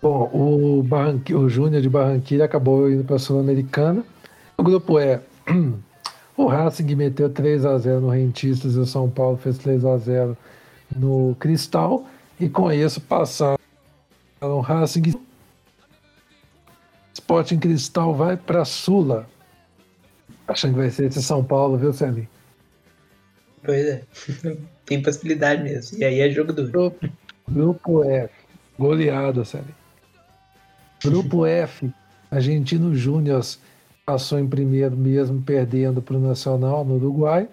Bom, 0.00 0.30
o, 0.32 0.82
Barranqui, 0.82 1.34
o 1.34 1.48
Júnior 1.48 1.82
de 1.82 1.88
Barranquilla 1.88 2.44
acabou 2.44 2.90
indo 2.90 3.04
para 3.04 3.16
a 3.16 3.18
Sul-Americana. 3.18 4.04
O 4.56 4.62
grupo 4.62 4.98
é 4.98 5.20
O 6.38 6.46
Racing 6.46 6.94
meteu 6.94 7.28
3 7.28 7.66
a 7.66 7.76
0 7.76 8.00
no 8.00 8.10
Rentistas 8.10 8.76
e 8.76 8.78
o 8.78 8.86
São 8.86 9.10
Paulo 9.10 9.36
fez 9.36 9.58
3 9.58 9.84
a 9.84 9.96
0 9.96 10.36
no 10.94 11.34
Cristal. 11.34 12.06
E 12.38 12.48
com 12.48 12.70
isso 12.70 13.00
passaram 13.00 13.58
o 14.40 14.60
Racing. 14.60 15.20
Sporting 17.12 17.58
Cristal 17.58 18.14
vai 18.14 18.36
para 18.36 18.64
Sula. 18.64 19.28
Achando 20.46 20.74
que 20.74 20.78
vai 20.78 20.90
ser 20.90 21.06
esse 21.06 21.20
São 21.20 21.42
Paulo, 21.42 21.76
viu, 21.76 21.92
Celinho? 21.92 22.28
Pois 23.64 23.84
é. 23.84 24.02
Tem 24.86 25.02
possibilidade 25.02 25.64
mesmo. 25.64 25.98
E 25.98 26.04
aí 26.04 26.20
é 26.20 26.30
jogo 26.30 26.52
duro. 26.52 26.70
Grupo, 26.70 27.08
grupo 27.48 28.04
F. 28.04 28.32
Goleada, 28.78 29.44
Celinho. 29.44 29.74
Grupo 31.04 31.46
F. 31.46 31.90
Argentino 32.30 32.94
Júnior 32.94 33.42
passou 34.04 34.38
em 34.38 34.46
primeiro, 34.46 34.96
mesmo 34.96 35.40
perdendo 35.42 36.00
para 36.02 36.16
o 36.16 36.20
Nacional 36.20 36.84
no 36.84 36.96
Uruguai. 36.96 37.48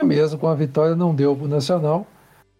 E 0.00 0.04
mesmo 0.04 0.38
com 0.38 0.46
a 0.46 0.54
vitória, 0.54 0.94
não 0.94 1.14
deu 1.14 1.34
para 1.34 1.44
o 1.44 1.48
Nacional, 1.48 2.06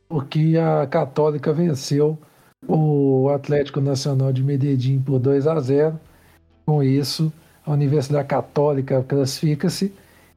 porque 0.08 0.56
a 0.56 0.86
Católica 0.86 1.52
venceu 1.52 2.18
o 2.66 3.28
Atlético 3.34 3.80
Nacional 3.80 4.32
de 4.32 4.42
Medellín 4.42 5.00
por 5.00 5.18
2 5.18 5.46
a 5.46 5.60
0. 5.60 6.00
Com 6.64 6.82
isso, 6.82 7.32
a 7.64 7.72
Universidade 7.72 8.28
Católica 8.28 9.02
classifica-se 9.02 9.92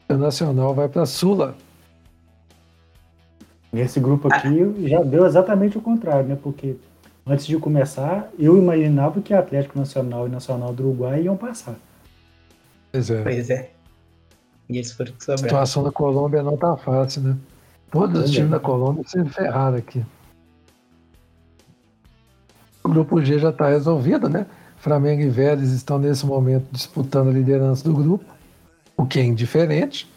e 0.09 0.13
o 0.13 0.17
Nacional 0.17 0.73
vai 0.73 0.87
para 0.87 1.03
a 1.03 1.05
Sula. 1.05 1.55
Nesse 3.71 3.99
grupo 3.99 4.27
aqui 4.33 4.87
já 4.87 5.03
deu 5.03 5.25
exatamente 5.25 5.77
o 5.77 5.81
contrário, 5.81 6.29
né? 6.29 6.37
Porque 6.41 6.75
antes 7.25 7.45
de 7.47 7.57
começar, 7.57 8.29
eu 8.37 8.57
imaginava 8.57 9.21
que 9.21 9.33
Atlético 9.33 9.79
Nacional 9.79 10.27
e 10.27 10.31
Nacional 10.31 10.73
do 10.73 10.83
Uruguai 10.83 11.23
iam 11.23 11.35
passar. 11.35 11.75
Pois 12.91 13.09
é. 13.09 13.23
Pois 13.23 13.49
é. 13.49 13.71
E 14.69 14.77
eles 14.77 14.91
foram 14.91 15.11
que 15.13 15.31
A 15.31 15.37
situação 15.37 15.83
da 15.83 15.91
Colômbia 15.91 16.41
não 16.41 16.57
tá 16.57 16.75
fácil, 16.77 17.21
né? 17.21 17.37
Todos 17.91 18.25
os 18.25 18.31
times 18.31 18.51
da 18.51 18.59
Colômbia 18.59 19.03
se 19.07 19.23
ferraram 19.25 19.77
aqui. 19.77 20.03
O 22.83 22.89
grupo 22.89 23.21
G 23.21 23.39
já 23.39 23.49
está 23.49 23.69
resolvido, 23.69 24.27
né? 24.29 24.45
Flamengo 24.77 25.21
e 25.21 25.29
Vélez 25.29 25.71
estão 25.71 25.97
nesse 25.97 26.25
momento 26.25 26.67
disputando 26.71 27.29
a 27.29 27.31
liderança 27.31 27.83
do 27.83 27.93
grupo, 27.93 28.25
o 28.95 29.05
que 29.05 29.19
é 29.19 29.23
indiferente. 29.23 30.07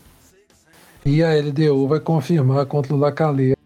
E 1.05 1.23
a 1.23 1.33
LDU 1.35 1.89
vai 1.89 2.01
confirmar 2.01 2.67
contra 2.67 2.95
o 2.95 2.99
Lacaleira 2.99 3.57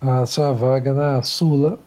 a 0.00 0.26
sua 0.26 0.52
vaga 0.52 0.92
na 0.92 1.22
Sula. 1.22 1.78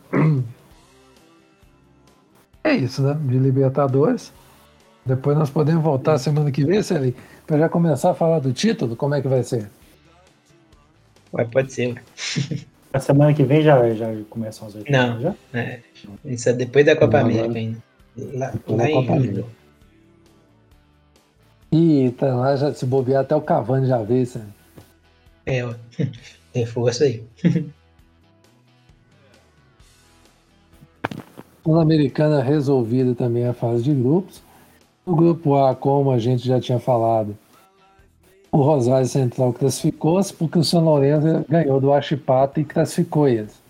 É 2.64 2.76
isso, 2.76 3.02
né? 3.02 3.18
De 3.22 3.38
Libertadores. 3.38 4.34
Depois 5.06 5.38
nós 5.38 5.50
podemos 5.50 5.82
voltar 5.82 6.18
semana 6.18 6.52
que 6.52 6.66
vem, 6.66 6.84
Celinho, 6.84 7.16
para 7.46 7.58
já 7.58 7.70
começar 7.70 8.12
a 8.12 8.14
falar 8.14 8.40
do 8.40 8.52
título, 8.52 8.96
como 8.96 9.16
é 9.16 9.22
que 9.22 9.28
vai 9.28 9.42
ser? 9.42 9.70
Ué, 11.34 11.46
pode 11.46 11.72
ser. 11.72 12.04
A 12.92 13.00
semana 13.00 13.34
que 13.34 13.44
vem 13.44 13.62
já, 13.62 13.90
já 13.94 14.08
começam 14.30 14.68
as 14.68 14.76
oitavas, 14.76 15.16
Não. 15.16 15.22
já? 15.22 15.36
É. 15.54 15.80
Isso 16.26 16.50
é 16.50 16.54
depois 16.54 16.86
da 16.86 16.96
Copa 16.96 17.24
Não, 17.24 17.30
América 17.30 17.58
ainda. 17.58 17.78
Lá, 18.18 18.54
lá 18.68 18.78
da 18.78 18.90
em. 18.90 19.08
América. 19.08 19.46
E 21.72 22.12
tá 22.18 22.36
lá 22.36 22.56
já 22.56 22.74
se 22.74 22.86
bobear 22.86 23.22
até 23.22 23.36
o 23.36 23.42
Cavani 23.42 23.88
já 23.88 24.02
veio, 24.02 24.26
Celinho. 24.26 24.54
É, 25.46 25.66
ó. 25.66 25.74
Reforço 26.54 27.04
aí. 27.04 27.24
Sul-Americana 31.68 32.42
resolvida 32.42 33.14
também 33.14 33.46
a 33.46 33.54
fase 33.54 33.84
de 33.84 33.94
grupos. 33.94 34.42
No 35.06 35.14
grupo 35.14 35.58
A, 35.58 35.76
como 35.76 36.12
a 36.12 36.18
gente 36.18 36.48
já 36.48 36.62
tinha 36.62 36.80
falado, 36.80 37.38
o 38.50 38.62
Rosário 38.62 39.06
Central 39.06 39.52
classificou-se 39.52 40.34
porque 40.34 40.58
o 40.58 40.64
São 40.64 40.82
Lourenço 40.82 41.46
ganhou 41.50 41.82
do 41.82 41.92
Achipata 41.92 42.62
e 42.62 42.64
classificou 42.64 43.28
eles. 43.28 43.62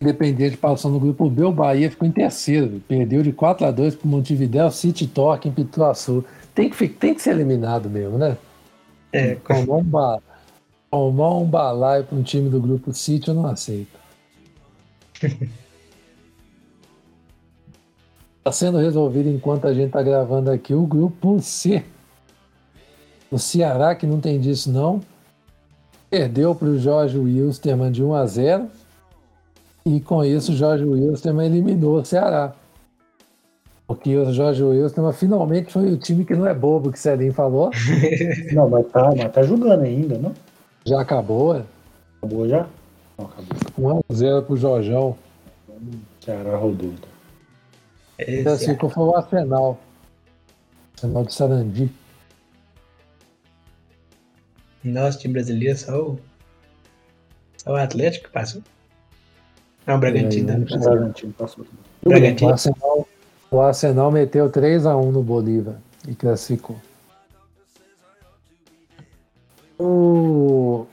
Independente 0.00 0.56
passou 0.56 0.92
no 0.92 1.00
grupo 1.00 1.28
B, 1.28 1.42
o 1.42 1.50
Bahia 1.50 1.90
ficou 1.90 2.06
em 2.06 2.12
terceiro. 2.12 2.80
Perdeu 2.86 3.20
de 3.20 3.32
4 3.32 3.66
a 3.66 3.70
2 3.72 3.96
para 3.96 4.06
o 4.06 4.10
Montevideo 4.10 4.70
City 4.70 5.08
Torque 5.08 5.48
em 5.48 5.52
Pituaçu. 5.52 6.24
Tem 6.54 6.70
que, 6.70 6.88
tem 6.88 7.14
que 7.14 7.22
ser 7.22 7.30
eliminado 7.30 7.90
mesmo, 7.90 8.16
né? 8.16 8.36
É, 9.12 9.34
Tomar 9.34 9.76
um, 9.78 9.82
ba... 9.82 10.22
Tomar 10.88 11.36
um 11.38 11.46
balaio 11.46 12.04
para 12.04 12.16
um 12.16 12.22
time 12.22 12.48
do 12.48 12.60
grupo 12.60 12.94
City 12.94 13.26
eu 13.26 13.34
não 13.34 13.46
aceito. 13.46 14.01
Está 18.38 18.50
sendo 18.50 18.78
resolvido 18.78 19.28
enquanto 19.28 19.66
a 19.66 19.74
gente 19.74 19.86
está 19.86 20.02
gravando 20.02 20.50
aqui 20.50 20.74
o 20.74 20.84
grupo 20.84 21.40
C. 21.40 21.84
O 23.30 23.38
Ceará, 23.38 23.94
que 23.94 24.06
não 24.06 24.20
tem 24.20 24.40
disso 24.40 24.70
não, 24.70 25.00
perdeu 26.10 26.54
para 26.54 26.68
o 26.68 26.78
Jorge 26.78 27.18
Wilstermann 27.18 27.92
de 27.92 28.02
1 28.02 28.14
a 28.14 28.26
0. 28.26 28.66
E 29.86 30.00
com 30.00 30.24
isso 30.24 30.52
o 30.52 30.56
Jorge 30.56 30.84
Wilstermann 30.84 31.46
eliminou 31.46 32.00
o 32.00 32.04
Ceará. 32.04 32.52
Porque 33.86 34.16
o 34.16 34.32
Jorge 34.32 34.62
Wilstermann 34.62 35.12
finalmente 35.12 35.72
foi 35.72 35.92
o 35.92 35.96
time 35.96 36.24
que 36.24 36.34
não 36.34 36.46
é 36.46 36.52
bobo, 36.52 36.90
que 36.90 36.98
o 36.98 37.00
Celinho 37.00 37.32
falou. 37.32 37.70
Não, 38.52 38.68
mas 38.68 38.86
tá, 38.88 39.12
mas 39.16 39.32
tá 39.32 39.42
jogando 39.42 39.82
ainda, 39.82 40.18
não? 40.18 40.32
Já 40.84 41.00
acabou, 41.00 41.54
é? 41.56 41.62
Acabou 42.18 42.48
já? 42.48 42.66
Não, 43.22 43.26
acabou. 43.26 44.04
1x0 44.10 44.46
pro 44.46 44.56
Jorjão. 44.56 45.16
Ceará 46.20 46.56
rodou. 46.56 46.90
então. 46.92 47.08
esse 48.18 48.42
Classificou 48.42 48.90
foi 48.90 49.04
o 49.04 49.16
Arsenal. 49.16 49.80
Arsenal 50.94 51.24
de 51.24 51.34
Sarandi. 51.34 51.90
Nosso 54.84 55.18
time 55.20 55.34
brasileiro, 55.34 55.78
só 55.78 55.96
o, 55.96 56.20
só 57.56 57.72
o 57.72 57.76
Atlético 57.76 58.26
que 58.26 58.32
passou. 58.32 58.62
Não, 59.86 59.96
o 59.96 59.98
Bragantino 59.98 60.50
É, 60.50 60.52
também 60.52 60.66
O 60.66 60.68
passou. 60.68 60.92
Bragantino 60.92 61.32
passou. 61.32 61.66
O 62.04 62.08
Bragantino. 62.08 62.50
Arsenal, 62.50 63.08
o 63.50 63.60
Arsenal 63.60 64.10
meteu 64.10 64.50
3x1 64.50 65.10
no 65.12 65.22
Bolívar 65.22 65.76
e 66.06 66.14
classificou. 66.14 66.76
O, 69.78 70.86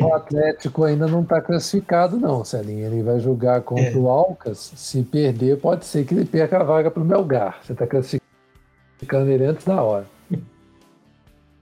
o 0.00 0.14
Atlético 0.14 0.84
ainda 0.84 1.06
não 1.06 1.22
está 1.22 1.40
classificado, 1.40 2.18
não, 2.18 2.44
Celinho. 2.44 2.86
Ele 2.86 3.02
vai 3.02 3.20
jogar 3.20 3.62
contra 3.62 3.90
É. 3.90 3.96
o 3.96 4.08
Alcas. 4.08 4.72
Se 4.76 5.02
perder, 5.02 5.58
pode 5.58 5.84
ser 5.84 6.04
que 6.04 6.14
ele 6.14 6.24
perca 6.24 6.60
a 6.60 6.64
vaga 6.64 6.90
para 6.90 7.02
o 7.02 7.06
Melgar. 7.06 7.58
Você 7.62 7.72
está 7.72 7.86
classificando 7.86 9.30
ele 9.30 9.44
antes 9.46 9.64
da 9.64 9.82
hora. 9.82 10.06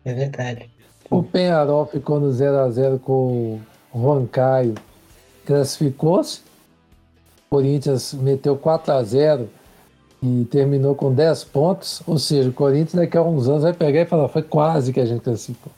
É 0.05 0.13
verdade. 0.13 0.71
O 1.11 1.23
Penharol 1.23 1.87
ficou 1.87 2.19
no 2.19 2.31
0x0 2.31 2.99
com 2.99 3.61
o 3.93 4.01
Juan 4.01 4.27
Caio, 4.27 4.75
classificou-se. 5.47 6.41
Corinthians 7.51 8.15
meteu 8.15 8.57
4x0 8.57 9.47
e 10.23 10.45
terminou 10.51 10.95
com 10.95 11.13
10 11.13 11.45
pontos. 11.45 12.03
Ou 12.07 12.19
seja, 12.19 12.49
o 12.49 12.53
Corinthians 12.53 12.95
daqui 12.95 13.17
a 13.17 13.23
uns 13.23 13.49
anos 13.49 13.63
vai 13.63 13.73
pegar 13.75 14.01
e 14.01 14.07
falar: 14.07 14.29
foi 14.29 14.43
quase 14.43 14.93
que 14.93 15.01
a 15.01 15.05
gente 15.05 15.21
classificou. 15.23 15.73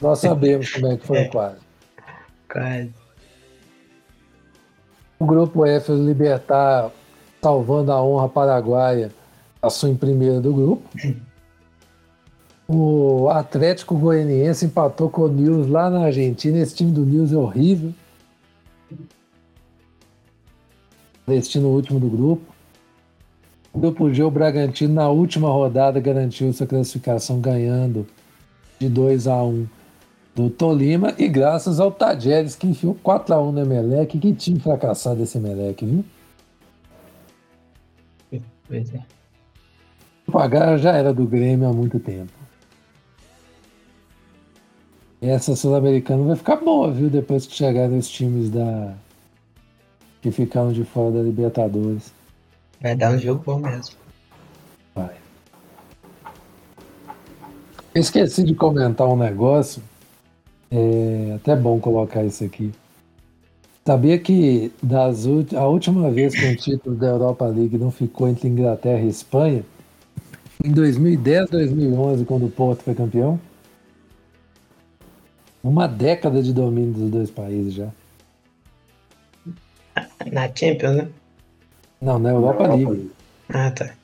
Nós 0.00 0.18
sabemos 0.18 0.70
como 0.70 0.86
é 0.88 0.96
que 0.96 1.06
foi 1.06 1.18
É. 1.18 1.28
quase. 1.28 1.58
Quase. 2.52 2.90
O 5.18 5.24
grupo 5.26 5.64
F, 5.66 5.90
o 5.92 6.06
Libertar, 6.06 6.90
salvando 7.42 7.90
a 7.90 8.02
honra 8.02 8.28
paraguaia, 8.28 9.10
passou 9.60 9.88
em 9.88 9.96
primeiro 9.96 10.40
do 10.40 10.52
grupo. 10.52 10.88
O 12.68 13.28
Atlético 13.30 13.96
Goianiense 13.96 14.66
empatou 14.66 15.08
com 15.08 15.22
o 15.22 15.28
News 15.28 15.68
lá 15.68 15.88
na 15.88 16.04
Argentina. 16.06 16.58
Esse 16.58 16.74
time 16.74 16.92
do 16.92 17.04
News 17.04 17.32
é 17.32 17.36
horrível. 17.36 17.92
Destino 21.26 21.68
último 21.68 21.98
do 21.98 22.08
grupo. 22.08 22.54
O 23.72 23.78
grupo 23.78 24.12
G, 24.12 24.22
o 24.22 24.30
Bragantino, 24.30 24.94
na 24.94 25.08
última 25.08 25.48
rodada, 25.48 25.98
garantiu 26.00 26.52
sua 26.52 26.66
classificação 26.66 27.40
ganhando 27.40 28.06
de 28.78 28.88
2 28.88 29.26
a 29.26 29.42
1 29.42 29.66
do 30.36 30.50
Tolima 30.50 31.14
e 31.16 31.26
graças 31.26 31.80
ao 31.80 31.90
Tajeres 31.90 32.54
que 32.54 32.66
enfiou 32.66 32.94
4x1 33.02 33.52
no 33.52 33.60
Emelec. 33.60 34.18
Que 34.18 34.34
time 34.34 34.60
fracassado 34.60 35.22
esse 35.22 35.38
Emelec, 35.38 35.84
viu? 35.84 36.04
Pois 38.68 38.94
é. 38.94 39.00
O 40.26 40.32
Pagar 40.32 40.76
já 40.76 40.92
era 40.92 41.14
do 41.14 41.24
Grêmio 41.24 41.66
há 41.66 41.72
muito 41.72 41.98
tempo. 41.98 42.32
E 45.22 45.28
essa 45.28 45.56
Sul-Americana 45.56 46.22
vai 46.24 46.36
ficar 46.36 46.56
boa, 46.56 46.92
viu? 46.92 47.08
Depois 47.08 47.46
que 47.46 47.54
chegarem 47.54 47.96
os 47.96 48.08
times 48.08 48.50
da 48.50 48.94
que 50.20 50.30
ficaram 50.30 50.70
de 50.70 50.84
fora 50.84 51.12
da 51.12 51.22
Libertadores. 51.22 52.12
Vai 52.82 52.94
dar 52.94 53.12
um 53.12 53.18
jogo 53.18 53.42
bom 53.42 53.58
mesmo. 53.58 53.96
Vai. 54.94 55.14
Esqueci 57.94 58.42
de 58.42 58.54
comentar 58.54 59.06
um 59.08 59.16
negócio. 59.16 59.82
É 60.70 61.34
até 61.36 61.56
bom 61.56 61.80
colocar 61.80 62.24
isso 62.24 62.44
aqui. 62.44 62.72
Sabia 63.86 64.18
que 64.18 64.74
das 64.82 65.26
a 65.54 65.66
última 65.66 66.10
vez 66.10 66.34
que 66.34 66.44
um 66.44 66.54
título 66.54 66.96
da 66.96 67.06
Europa 67.06 67.46
League 67.46 67.78
não 67.78 67.90
ficou 67.90 68.28
entre 68.28 68.48
Inglaterra 68.48 69.00
e 69.02 69.08
Espanha, 69.08 69.64
Em 70.64 70.72
2010, 70.72 71.48
2011, 71.50 72.24
quando 72.26 72.46
o 72.46 72.50
Porto 72.50 72.82
foi 72.84 72.94
campeão. 72.94 73.40
Uma 75.62 75.86
década 75.86 76.42
de 76.42 76.50
domínio 76.54 76.94
dos 76.94 77.10
dois 77.10 77.30
países 77.30 77.74
já. 77.74 77.92
Na 80.32 80.48
Champions, 80.54 80.96
né? 80.96 81.12
Não, 82.00 82.18
na 82.18 82.30
Europa, 82.30 82.64
Europa 82.64 82.90
League. 82.90 83.14
Ah, 83.48 83.70
tá. 83.72 83.98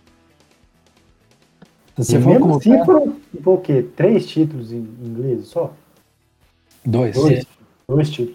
Se 1.97 2.03
E 2.09 2.17
você 2.17 2.21
for 2.21 2.29
mesmo 2.29 2.39
colocar 2.39 2.57
assim 2.57 2.79
foram, 2.85 3.21
foram 3.43 3.59
o 3.59 3.61
quê? 3.63 3.83
Três 3.83 4.27
títulos 4.29 4.73
em 4.73 4.79
inglês 5.03 5.47
só? 5.49 5.82
Dois. 6.85 7.15
Dois. 7.15 7.47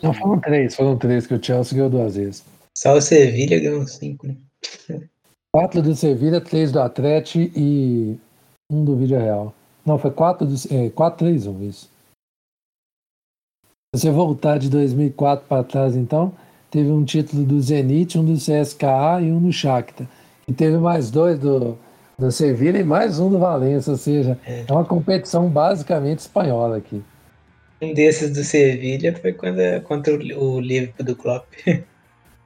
Não, 0.03 0.13
foram 0.13 0.39
três, 0.39 0.75
foram 0.75 0.97
três, 0.97 1.25
que 1.25 1.33
o 1.33 1.43
Chelsea 1.43 1.75
ganhou 1.75 1.89
duas 1.89 2.15
vezes. 2.15 2.43
Só 2.77 2.95
o 2.95 3.01
Sevilha 3.01 3.59
ganhou 3.59 3.87
cinco, 3.87 4.27
né? 4.27 4.35
Quatro 5.51 5.81
do 5.81 5.95
Sevilha, 5.95 6.39
três 6.39 6.71
do 6.71 6.79
Atlético 6.79 7.51
e 7.57 8.17
um 8.71 8.83
do 8.83 8.95
Vídeo 8.95 9.17
Real. 9.17 9.53
Não, 9.85 9.97
foi 9.97 10.11
quatro, 10.11 10.45
do, 10.45 10.55
é, 10.69 10.89
quatro, 10.89 11.25
três, 11.25 11.47
um, 11.47 11.63
isso. 11.63 11.89
Se 13.95 14.01
você 14.01 14.11
voltar 14.11 14.59
de 14.59 14.69
2004 14.69 15.47
para 15.47 15.63
trás, 15.63 15.95
então, 15.95 16.33
teve 16.69 16.91
um 16.91 17.03
título 17.03 17.43
do 17.43 17.59
Zenit, 17.61 18.19
um 18.19 18.25
do 18.25 18.35
CSKA 18.35 19.21
e 19.21 19.31
um 19.31 19.41
do 19.41 19.51
Shakhtar. 19.51 20.07
E 20.47 20.53
teve 20.53 20.77
mais 20.77 21.09
dois 21.09 21.39
do, 21.39 21.77
do 22.19 22.31
Sevilha 22.31 22.77
e 22.77 22.83
mais 22.83 23.19
um 23.19 23.29
do 23.29 23.39
Valência, 23.39 23.91
ou 23.91 23.97
seja, 23.97 24.37
É. 24.45 24.65
é 24.67 24.71
uma 24.71 24.85
competição 24.85 25.49
basicamente 25.49 26.19
espanhola 26.19 26.77
aqui. 26.77 27.01
Um 27.81 27.93
desses 27.93 28.33
do 28.33 28.43
Sevilha 28.43 29.15
foi 29.15 29.33
quando, 29.33 29.81
contra 29.83 30.13
o, 30.13 30.59
Liverpool 30.59 31.05
do 31.05 31.15
Klopp. 31.15 31.45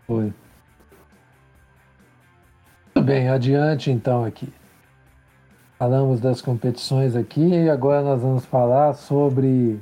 Foi. 0.05 0.33
Muito 2.93 3.05
bem, 3.05 3.29
adiante 3.29 3.89
então 3.89 4.25
aqui. 4.25 4.51
Falamos 5.79 6.19
das 6.19 6.41
competições 6.41 7.15
aqui 7.15 7.41
e 7.41 7.69
agora 7.69 8.01
nós 8.03 8.21
vamos 8.21 8.45
falar 8.45 8.93
sobre 8.93 9.79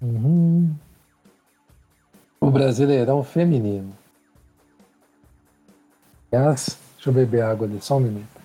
Uhum. 0.00 0.76
o 2.40 2.50
Brasileirão 2.50 3.24
Feminino. 3.24 3.92
Aliás, 6.30 6.78
deixa 6.94 7.10
eu 7.10 7.12
beber 7.12 7.42
água 7.42 7.66
ali, 7.66 7.80
só 7.80 7.96
um 7.96 8.00
minuto. 8.00 8.37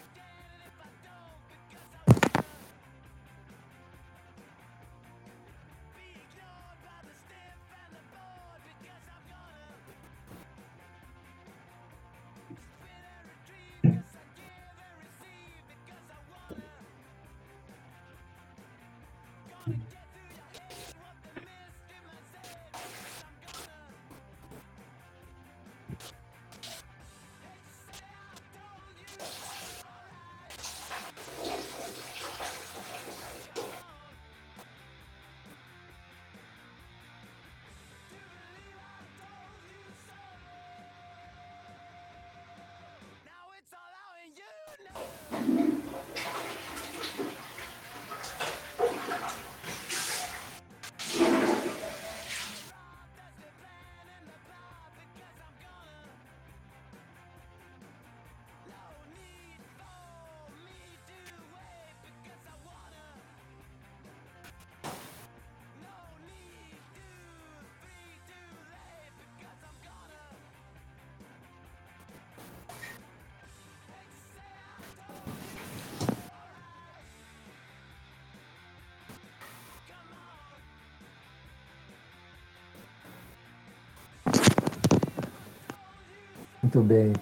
Muito 86.74 86.88
bem. 86.88 87.14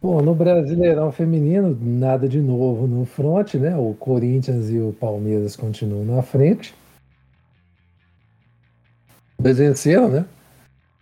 Bom, 0.00 0.22
no 0.22 0.34
Brasileirão 0.34 1.12
Feminino, 1.12 1.76
nada 1.78 2.26
de 2.26 2.40
novo 2.40 2.86
no 2.86 3.04
front, 3.04 3.54
né? 3.54 3.76
O 3.76 3.92
Corinthians 3.94 4.70
e 4.70 4.78
o 4.78 4.94
Palmeiras 4.98 5.54
continuam 5.54 6.04
na 6.04 6.22
frente. 6.22 6.74
Eles 9.38 9.58
venceram, 9.58 10.08
né? 10.08 10.24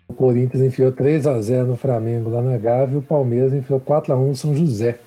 O 0.08 0.14
Corinthians 0.14 0.62
enfiou 0.62 0.90
3 0.90 1.26
a 1.26 1.40
0 1.40 1.68
no 1.68 1.76
Flamengo 1.76 2.30
lá 2.30 2.42
na 2.42 2.56
Gávea 2.56 2.94
e 2.94 2.98
o 2.98 3.02
Palmeiras 3.02 3.52
enfiou 3.52 3.78
4 3.78 4.12
a 4.12 4.16
1 4.16 4.28
no 4.28 4.36
São 4.36 4.56
José. 4.56 4.98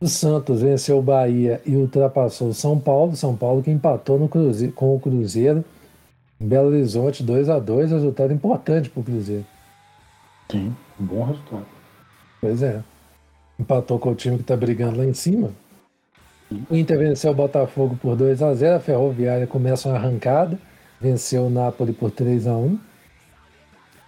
O 0.00 0.08
Santos 0.08 0.60
venceu 0.60 0.98
o 0.98 1.02
Bahia 1.02 1.62
e 1.64 1.76
ultrapassou 1.76 2.48
o 2.48 2.54
São 2.54 2.78
Paulo. 2.78 3.16
São 3.16 3.34
Paulo 3.34 3.62
que 3.62 3.70
empatou 3.70 4.18
no 4.18 4.28
Cruze- 4.28 4.72
com 4.72 4.94
o 4.94 5.00
Cruzeiro 5.00 5.64
Belo 6.44 6.68
Horizonte, 6.68 7.22
2 7.22 7.48
a 7.48 7.58
2 7.58 7.90
resultado 7.90 8.32
importante 8.32 8.90
para 8.90 9.00
o 9.00 9.04
Cruzeiro. 9.04 9.46
Sim, 10.50 10.74
um 11.00 11.04
bom 11.04 11.24
resultado. 11.24 11.66
Pois 12.40 12.62
é. 12.62 12.82
Empatou 13.58 13.98
com 13.98 14.10
o 14.10 14.14
time 14.14 14.36
que 14.36 14.42
está 14.42 14.56
brigando 14.56 14.98
lá 14.98 15.04
em 15.04 15.14
cima. 15.14 15.50
O 16.70 16.76
Inter 16.76 16.98
venceu 16.98 17.30
o 17.30 17.34
Botafogo 17.34 17.96
por 18.00 18.14
2 18.14 18.42
a 18.42 18.54
0 18.54 18.76
A 18.76 18.80
Ferroviária 18.80 19.46
começa 19.46 19.88
uma 19.88 19.96
arrancada. 19.96 20.58
Venceu 21.00 21.46
o 21.46 21.50
Napoli 21.50 21.92
por 21.92 22.10
3 22.10 22.46
a 22.46 22.56
1 22.56 22.78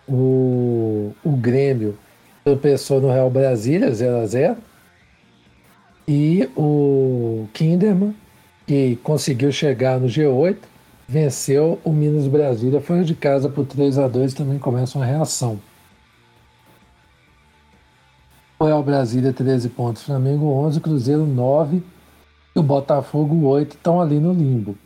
O, 0.09 1.13
o 1.25 1.31
Grêmio 1.33 1.99
tropeçou 2.45 3.01
no 3.01 3.11
Real 3.11 3.31
Brasília 3.31 3.93
0 3.93 4.19
a 4.19 4.27
0 4.27 4.57
E 6.07 6.49
o 6.57 7.49
Kinderman, 7.53 8.15
que 8.67 8.97
conseguiu 9.03 9.51
chegar 9.51 9.99
no 9.99 10.07
G8, 10.07 10.57
venceu 11.09 11.81
o 11.85 11.93
Minas 11.93 12.27
Brasília 12.27 12.81
fora 12.81 13.05
de 13.05 13.15
casa 13.15 13.49
por 13.49 13.67
3 13.67 13.99
a 13.99 14.09
2 14.09 14.35
Também 14.35 14.59
começa 14.59 14.99
uma 14.99 15.07
reação. 15.07 15.61
Real 18.61 18.83
Brasília 18.83 19.33
13 19.33 19.69
pontos, 19.69 20.03
Flamengo 20.03 20.47
11, 20.47 20.81
Cruzeiro 20.81 21.27
9 21.27 21.83
e 22.55 22.59
o 22.59 22.63
Botafogo 22.63 23.47
8 23.47 23.77
estão 23.77 24.01
ali 24.01 24.19
no 24.19 24.33
limbo. 24.33 24.77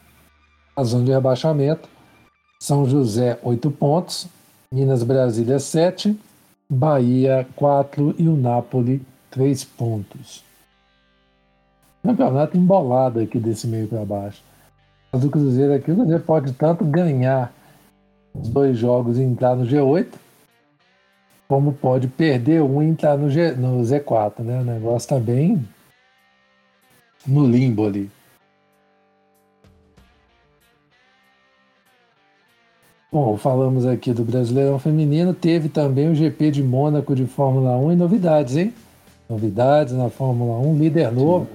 A 0.74 0.82
zona 0.82 1.04
de 1.04 1.12
rebaixamento, 1.12 1.88
São 2.60 2.88
José 2.88 3.38
8 3.42 3.70
pontos, 3.70 4.26
Minas 4.72 5.04
Brasília 5.04 5.60
7, 5.60 6.18
Bahia 6.68 7.46
4 7.54 8.16
e 8.18 8.28
o 8.28 8.36
Napoli 8.36 9.02
3 9.30 9.64
pontos. 9.64 10.42
Campeonato 12.02 12.56
embolado 12.56 13.20
aqui 13.20 13.38
desse 13.38 13.68
meio 13.68 13.86
para 13.86 14.04
baixo. 14.04 14.42
Mas 15.12 15.24
o 15.24 15.30
Cruzeiro 15.30 15.74
aqui, 15.74 15.90
o 15.90 15.96
Cruzeiro 15.96 16.22
pode 16.22 16.52
tanto 16.52 16.84
ganhar 16.84 17.52
os 18.34 18.48
dois 18.48 18.78
jogos 18.78 19.18
e 19.18 19.22
entrar 19.22 19.56
no 19.56 19.66
G8, 19.66 20.06
como 21.48 21.72
pode 21.72 22.06
perder 22.06 22.62
um 22.62 22.80
e 22.82 22.86
entrar 22.86 23.18
no, 23.18 23.28
G, 23.28 23.52
no 23.52 23.80
Z4, 23.82 24.40
né? 24.40 24.61
O 24.61 24.64
negócio 24.64 25.08
tá 25.08 25.18
bem 25.18 25.66
no 27.26 27.46
limbo 27.46 27.86
ali. 27.86 28.11
Bom, 33.12 33.36
falamos 33.36 33.84
aqui 33.84 34.12
do 34.12 34.22
Brasileirão 34.22 34.78
Feminino, 34.78 35.34
teve 35.34 35.68
também 35.68 36.08
o 36.08 36.14
GP 36.14 36.52
de 36.52 36.62
Mônaco 36.62 37.12
de 37.16 37.26
Fórmula 37.26 37.76
1 37.76 37.92
e 37.92 37.96
novidades, 37.96 38.56
hein? 38.56 38.72
Novidades 39.28 39.92
na 39.94 40.08
Fórmula 40.08 40.61
1, 40.61 40.78
líder 40.78 41.11
novo. 41.11 41.48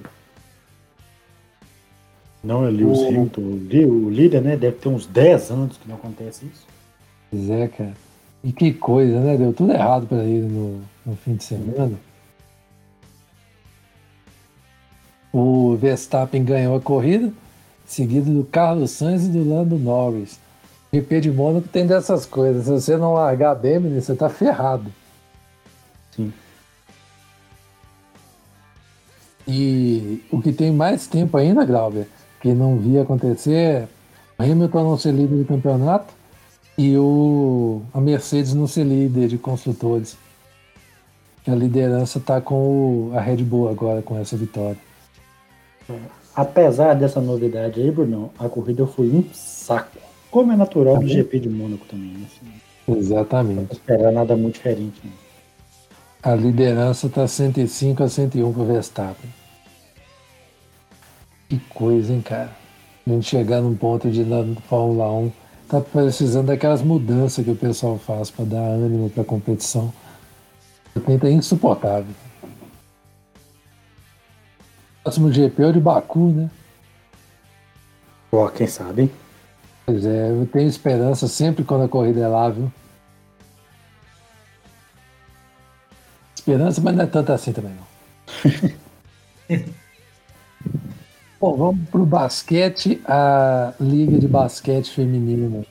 Não 2.46 2.64
é 2.64 2.70
Lewis 2.70 2.98
O- 3.00 3.08
Hamilton, 3.08 3.40
o 3.40 4.06
o 4.06 4.10
líder, 4.10 4.40
né? 4.40 4.56
Deve 4.56 4.76
ter 4.76 4.88
uns 4.88 5.04
10 5.04 5.50
anos 5.50 5.76
que 5.76 5.88
não 5.88 5.96
acontece 5.96 6.46
isso. 6.46 6.64
Pois 7.30 7.50
é, 7.50 7.66
cara. 7.66 7.92
E 8.44 8.52
que 8.52 8.72
coisa, 8.72 9.18
né? 9.18 9.36
Deu 9.36 9.52
tudo 9.52 9.72
errado 9.72 10.06
para 10.06 10.22
ele 10.22 10.46
no, 10.46 10.80
no 11.04 11.16
fim 11.16 11.34
de 11.34 11.42
semana. 11.42 11.98
O 15.32 15.76
Verstappen 15.76 16.44
ganhou 16.44 16.76
a 16.76 16.80
corrida, 16.80 17.32
seguido 17.84 18.30
do 18.32 18.44
Carlos 18.44 18.92
Sainz 18.92 19.24
e 19.26 19.28
do 19.28 19.46
Lando 19.46 19.76
Norris. 19.76 20.38
GP 20.92 21.20
de 21.20 21.32
Mônaco 21.32 21.66
tem 21.68 21.84
dessas 21.86 22.24
coisas. 22.24 22.64
Se 22.64 22.70
você 22.70 22.96
não 22.96 23.14
largar 23.14 23.56
bem, 23.56 23.80
menino, 23.80 24.00
você 24.00 24.14
tá 24.14 24.28
ferrado. 24.28 24.90
Sim. 26.14 26.32
E 29.48 30.22
o 30.30 30.40
que 30.40 30.52
tem 30.52 30.70
mais 30.72 31.06
tempo 31.06 31.36
ainda, 31.36 31.64
Glauber, 31.64 32.08
que 32.40 32.52
não 32.52 32.76
via 32.76 33.02
acontecer, 33.02 33.88
é 34.38 34.44
Hamilton 34.44 34.84
não 34.84 34.98
ser 34.98 35.12
líder 35.12 35.36
do 35.36 35.44
campeonato 35.44 36.12
e 36.76 36.96
o, 36.96 37.82
a 37.92 38.00
Mercedes 38.00 38.54
não 38.54 38.66
ser 38.66 38.84
líder 38.84 39.28
de 39.28 39.38
construtores. 39.38 40.16
A 41.46 41.54
liderança 41.54 42.18
está 42.18 42.40
com 42.40 42.54
o, 42.54 43.12
a 43.14 43.20
Red 43.20 43.36
Bull 43.36 43.68
agora, 43.68 44.02
com 44.02 44.18
essa 44.18 44.36
vitória. 44.36 44.78
Apesar 46.34 46.94
dessa 46.94 47.20
novidade 47.20 47.80
aí, 47.80 47.90
Bruno, 47.90 48.30
a 48.38 48.48
corrida 48.48 48.86
foi 48.86 49.08
um 49.08 49.24
saco. 49.32 49.98
Como 50.30 50.52
é 50.52 50.56
natural 50.56 50.94
tá 50.94 51.00
do 51.00 51.08
GP 51.08 51.40
de 51.40 51.48
Mônaco 51.48 51.86
também. 51.86 52.10
Né? 52.10 52.26
Assim, 52.26 52.98
Exatamente. 52.98 53.56
Não 53.56 53.68
esperar 53.70 54.12
nada 54.12 54.36
muito 54.36 54.54
diferente. 54.54 55.00
Né? 55.02 55.12
A 56.22 56.34
liderança 56.34 57.06
está 57.06 57.26
105 57.26 58.02
a 58.02 58.08
101 58.08 58.52
para 58.52 58.62
o 58.62 58.66
Verstappen. 58.66 59.30
Que 61.48 61.58
coisa, 61.68 62.12
hein, 62.12 62.22
cara? 62.22 62.50
A 63.06 63.10
gente 63.10 63.28
chegar 63.28 63.60
num 63.60 63.76
ponto 63.76 64.10
de 64.10 64.24
na 64.24 64.42
Fórmula 64.62 65.10
1 65.12 65.32
tá 65.68 65.80
precisando 65.80 66.46
daquelas 66.46 66.82
mudanças 66.82 67.44
que 67.44 67.50
o 67.50 67.56
pessoal 67.56 67.98
faz 67.98 68.30
para 68.30 68.44
dar 68.44 68.58
ânimo 68.58 69.10
para 69.10 69.22
a 69.22 69.26
competição. 69.26 69.92
É 71.22 71.30
insuportável. 71.30 72.12
Próximo 75.04 75.32
GP 75.32 75.62
é 75.62 75.66
o 75.66 75.72
de 75.72 75.78
Baku, 75.78 76.32
né? 76.32 76.50
Pô, 78.28 78.48
quem 78.48 78.66
sabe? 78.66 79.12
Pois 79.84 80.04
é, 80.04 80.30
eu 80.30 80.46
tenho 80.46 80.68
esperança 80.68 81.28
sempre 81.28 81.62
quando 81.62 81.84
a 81.84 81.88
corrida 81.88 82.20
é 82.20 82.26
lá, 82.26 82.48
viu? 82.48 82.72
Esperança, 86.34 86.80
mas 86.80 86.96
não 86.96 87.04
é 87.04 87.06
tanto 87.06 87.32
assim 87.32 87.52
também, 87.52 87.72
não. 87.72 89.68
Bom, 91.46 91.56
vamos 91.56 91.88
para 91.90 92.00
o 92.00 92.04
basquete, 92.04 93.00
a 93.06 93.72
Liga 93.78 94.18
de 94.18 94.26
Basquete 94.26 94.90
Feminino, 94.90 95.64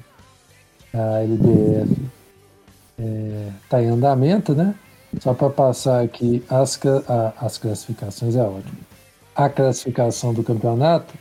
a 0.94 1.20
LDF, 1.20 2.02
está 3.62 3.82
é, 3.82 3.84
em 3.84 3.90
andamento, 3.90 4.56
né? 4.56 4.74
Só 5.20 5.34
para 5.34 5.50
passar 5.50 6.02
aqui 6.02 6.42
as, 6.50 6.80
a, 7.10 7.34
as 7.46 7.58
classificações, 7.58 8.38
é 8.38 8.42
ótimo. 8.42 8.78
A 9.36 9.50
classificação 9.50 10.34
do 10.34 10.46
campeonato. 10.46 11.14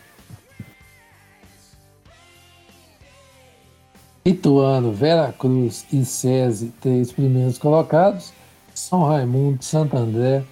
Ituano, 4.24 4.92
Veracruz 4.92 5.84
e 5.92 6.04
SESI, 6.04 6.72
três 6.80 7.10
primeiros 7.10 7.58
colocados. 7.58 8.32
São 8.72 9.02
Raimundo, 9.02 9.64
Santo 9.64 9.96
André, 9.96 10.44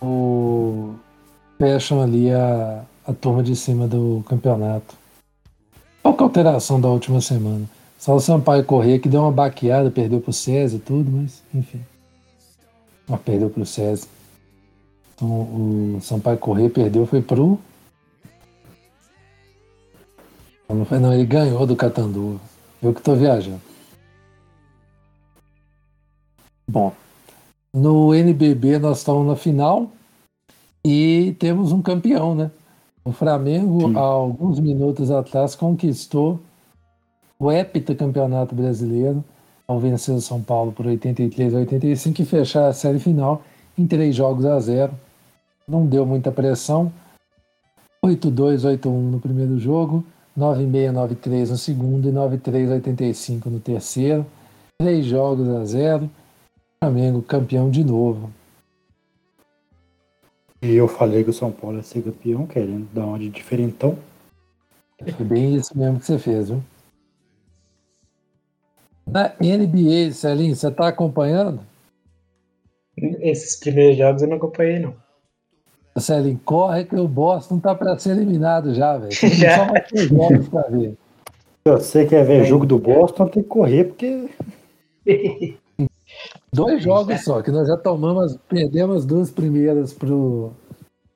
o... 0.00 0.94
fecham 1.58 2.00
ali 2.00 2.30
a, 2.30 2.84
a 3.06 3.12
turma 3.12 3.42
de 3.42 3.56
cima 3.56 3.86
do 3.86 4.24
campeonato. 4.28 4.96
Que 6.02 6.08
é 6.08 6.22
alteração 6.22 6.80
da 6.80 6.88
última 6.88 7.20
semana? 7.20 7.68
Só 7.98 8.14
o 8.14 8.20
Sampaio 8.20 8.64
Corrêa 8.64 8.98
que 8.98 9.08
deu 9.08 9.22
uma 9.22 9.32
baqueada, 9.32 9.90
perdeu 9.90 10.20
pro 10.20 10.32
César 10.32 10.76
e 10.76 10.80
tudo, 10.80 11.10
mas 11.10 11.42
enfim. 11.54 11.80
Mas 13.08 13.20
perdeu 13.20 13.48
pro 13.48 13.64
César. 13.64 14.08
Então 15.14 15.28
o 15.28 16.00
Sampaio 16.02 16.38
Corrêa 16.38 16.68
perdeu, 16.68 17.06
foi 17.06 17.22
pro. 17.22 17.58
Não, 20.68 20.84
foi, 20.84 20.98
não, 20.98 21.12
ele 21.12 21.24
ganhou 21.24 21.66
do 21.66 21.76
Catanduva. 21.76 22.40
Eu 22.82 22.92
que 22.92 23.02
tô 23.02 23.14
viajando. 23.14 23.60
Bom, 26.66 26.92
no 27.72 28.14
NBB 28.14 28.78
nós 28.78 28.98
estamos 28.98 29.26
na 29.26 29.36
final 29.36 29.90
e 30.84 31.36
temos 31.38 31.72
um 31.72 31.82
campeão, 31.82 32.34
né? 32.34 32.50
O 33.04 33.10
Flamengo, 33.10 33.88
Sim. 33.88 33.96
há 33.96 34.00
alguns 34.00 34.60
minutos 34.60 35.10
atrás, 35.10 35.56
conquistou 35.56 36.40
o 37.38 37.50
heptacampeonato 37.50 38.54
brasileiro 38.54 39.24
ao 39.66 39.80
vencer 39.80 40.14
o 40.14 40.20
São 40.20 40.40
Paulo 40.40 40.70
por 40.70 40.86
83 40.86 41.54
a 41.54 41.58
85 41.58 42.22
e 42.22 42.24
fechar 42.24 42.68
a 42.68 42.72
série 42.72 43.00
final 43.00 43.42
em 43.76 43.86
três 43.86 44.14
jogos 44.14 44.44
a 44.44 44.60
zero. 44.60 44.92
Não 45.66 45.86
deu 45.86 46.06
muita 46.06 46.30
pressão. 46.30 46.92
8-2, 48.04 48.78
8-1 48.78 48.90
no 48.90 49.20
primeiro 49.20 49.58
jogo, 49.58 50.04
9-6, 50.38 50.92
9-3 50.92 51.50
no 51.50 51.56
segundo 51.56 52.08
e 52.08 52.12
9-3, 52.12 52.70
85 52.72 53.50
no 53.50 53.60
terceiro. 53.60 54.26
Três 54.78 55.06
jogos 55.06 55.48
a 55.48 55.64
zero. 55.64 56.10
Flamengo 56.82 57.22
campeão 57.22 57.70
de 57.70 57.84
novo. 57.84 58.30
E 60.62 60.76
eu 60.76 60.86
falei 60.86 61.24
que 61.24 61.30
o 61.30 61.32
São 61.32 61.50
Paulo 61.50 61.78
ia 61.78 61.82
ser 61.82 62.02
campeão, 62.02 62.46
querendo 62.46 62.86
dar 62.94 63.04
uma 63.04 63.18
de 63.18 63.28
diferentão. 63.28 63.98
Foi 65.16 65.26
bem 65.26 65.56
isso 65.56 65.76
mesmo 65.76 65.98
que 65.98 66.06
você 66.06 66.18
fez, 66.20 66.50
viu? 66.50 66.62
Na 69.04 69.34
NBA, 69.40 70.12
Celinho, 70.12 70.54
você 70.54 70.70
tá 70.70 70.86
acompanhando? 70.86 71.60
Esses 72.96 73.56
primeiros 73.56 73.98
jogos 73.98 74.22
eu 74.22 74.28
não 74.28 74.36
acompanhei, 74.36 74.78
não. 74.78 74.94
Celinho, 75.98 76.40
corre 76.44 76.84
que 76.84 76.94
o 76.94 77.08
Boston 77.08 77.58
tá 77.58 77.74
para 77.74 77.98
ser 77.98 78.10
eliminado 78.10 78.72
já, 78.72 78.96
velho. 78.96 79.12
Já. 79.12 79.56
Só 79.56 79.72
mais 79.72 79.88
três 79.88 80.08
jogos 80.08 80.48
pra 80.48 80.62
ver. 80.62 80.96
Se 81.66 81.72
você 81.72 82.06
quer 82.06 82.24
ver 82.24 82.42
é. 82.42 82.44
jogo 82.44 82.64
do 82.64 82.78
Boston, 82.78 83.26
tem 83.26 83.42
que 83.42 83.48
correr, 83.48 83.84
porque. 83.84 84.28
Dois 86.54 86.82
jogos 86.82 87.22
só, 87.22 87.40
que 87.40 87.50
nós 87.50 87.66
já 87.66 87.78
tomamos, 87.78 88.36
perdemos 88.46 88.98
as 88.98 89.06
duas 89.06 89.30
primeiras 89.30 89.94
pro. 89.94 90.52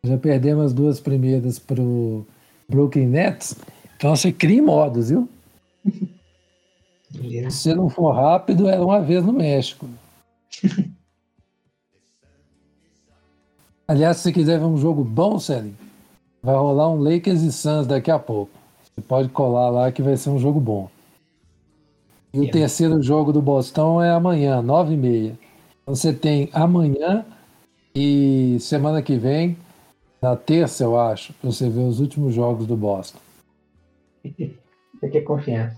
Já 0.03 0.16
perdemos 0.16 0.66
as 0.66 0.72
duas 0.72 0.99
primeiras 0.99 1.59
pro 1.59 2.26
Brooklyn 2.68 3.07
Nets. 3.07 3.55
Então 3.97 4.16
você 4.16 4.32
cria 4.32 4.62
modos, 4.62 5.11
viu? 5.11 5.28
Se 7.12 7.51
você 7.51 7.74
não 7.74 7.91
for 7.91 8.12
rápido, 8.12 8.68
era 8.68 8.82
uma 8.82 9.01
vez 9.01 9.24
no 9.24 9.32
México. 9.32 9.87
Aliás, 13.89 14.16
se 14.16 14.24
você 14.24 14.32
quiser 14.32 14.59
ver 14.59 14.64
um 14.64 14.78
jogo 14.78 15.05
bom, 15.05 15.39
Célio, 15.39 15.74
vai 16.43 16.57
rolar 16.57 16.91
um 16.91 16.99
Lakers 16.99 17.43
e 17.43 17.53
Suns 17.53 17.87
daqui 17.87 18.11
a 18.11 18.18
pouco. 18.18 18.51
Você 18.82 19.01
pode 19.03 19.28
colar 19.28 19.68
lá 19.70 19.93
que 19.93 20.03
vai 20.03 20.16
ser 20.16 20.30
um 20.30 20.39
jogo 20.39 20.59
bom. 20.59 20.91
E 22.37 22.41
o 22.41 22.51
terceiro 22.51 23.03
jogo 23.03 23.32
do 23.32 23.41
Boston 23.41 24.02
é 24.02 24.10
amanhã, 24.10 24.62
9h30. 24.62 25.32
Então 25.82 25.94
você 25.94 26.12
tem 26.12 26.51
amanhã 26.52 27.24
e 27.94 28.59
semana 28.60 29.01
que 29.01 29.16
vem, 29.16 29.56
na 30.20 30.36
terça, 30.36 30.85
eu 30.85 31.01
acho, 31.01 31.32
pra 31.32 31.51
você 31.51 31.66
ver 31.70 31.81
os 31.81 31.98
últimos 31.98 32.35
jogos 32.35 32.66
do 32.66 32.77
Boston. 32.77 33.19
Você 34.97 35.10
quer 35.10 35.20
confiança? 35.23 35.77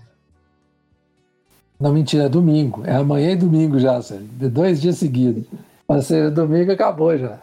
Não, 1.77 1.93
mentira, 1.93 2.23
é 2.23 2.29
domingo. 2.29 2.85
É 2.85 2.95
amanhã 2.95 3.31
e 3.31 3.35
domingo 3.35 3.77
já, 3.77 4.01
sério. 4.01 4.25
De 4.25 4.47
dois 4.47 4.81
dias 4.81 4.97
seguidos. 4.97 5.43
Ou 5.87 6.01
seja, 6.01 6.31
domingo 6.31 6.71
acabou 6.71 7.17
já. 7.17 7.37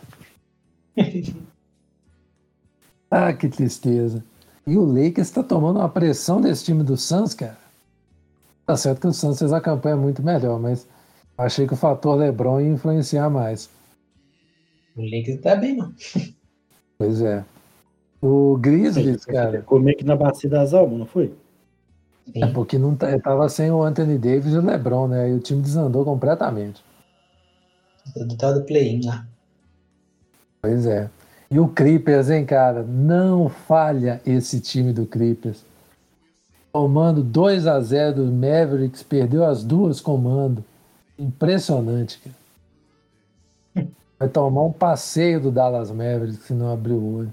ah, 3.10 3.32
que 3.34 3.48
tristeza. 3.48 4.24
E 4.66 4.76
o 4.76 4.86
Lakers 4.86 5.28
está 5.28 5.42
tomando 5.42 5.78
uma 5.78 5.88
pressão 5.88 6.40
desse 6.40 6.64
time 6.64 6.82
do 6.82 6.96
Suns, 6.96 7.34
cara. 7.34 7.65
Tá 8.66 8.76
certo 8.76 9.02
que 9.02 9.06
o 9.06 9.12
Santos 9.12 9.38
fez 9.38 9.52
a 9.52 9.60
campanha 9.60 9.96
muito 9.96 10.22
melhor, 10.22 10.58
mas 10.58 10.88
achei 11.38 11.68
que 11.68 11.74
o 11.74 11.76
fator 11.76 12.16
LeBron 12.16 12.60
ia 12.60 12.68
influenciar 12.68 13.30
mais. 13.30 13.70
O 14.96 15.02
Lakers 15.02 15.40
tá 15.40 15.54
bem, 15.54 15.76
não. 15.76 15.94
Pois 16.98 17.20
é. 17.20 17.44
O 18.20 18.56
Grizzlies, 18.56 19.24
cara. 19.24 19.62
Como 19.62 19.88
é 19.88 19.94
que 19.94 20.02
na 20.02 20.16
bacia 20.16 20.50
das 20.50 20.74
almas, 20.74 20.98
não 20.98 21.06
foi? 21.06 21.32
Sim. 22.32 22.42
É 22.42 22.46
porque 22.48 22.76
não 22.76 22.96
tava 22.96 23.48
sem 23.48 23.70
o 23.70 23.82
Anthony 23.82 24.18
Davis 24.18 24.54
e 24.54 24.56
o 24.56 24.64
LeBron, 24.64 25.06
né? 25.06 25.30
E 25.30 25.34
o 25.34 25.38
time 25.38 25.62
desandou 25.62 26.04
completamente. 26.04 26.82
Do 28.16 28.36
tal 28.36 28.54
do 28.54 28.64
play-in 28.64 29.04
lá. 29.04 29.26
Pois 30.62 30.86
é. 30.86 31.10
E 31.50 31.60
o 31.60 31.68
Clippers, 31.68 32.30
hein, 32.30 32.46
cara? 32.46 32.82
Não 32.82 33.48
falha 33.48 34.20
esse 34.26 34.60
time 34.60 34.92
do 34.92 35.06
Clippers 35.06 35.64
tomando 36.76 37.22
2 37.22 37.66
a 37.66 37.80
0 37.80 38.16
do 38.16 38.30
Mavericks, 38.30 39.02
perdeu 39.02 39.46
as 39.46 39.64
duas 39.64 39.98
comando. 39.98 40.62
Impressionante, 41.18 42.20
cara. 43.74 43.88
Vai 44.18 44.28
tomar 44.28 44.64
um 44.64 44.72
passeio 44.72 45.40
do 45.40 45.50
Dallas 45.50 45.90
Mavericks 45.90 46.40
se 46.40 46.52
não 46.52 46.70
abrir 46.70 46.92
o 46.92 47.16
olho. 47.16 47.32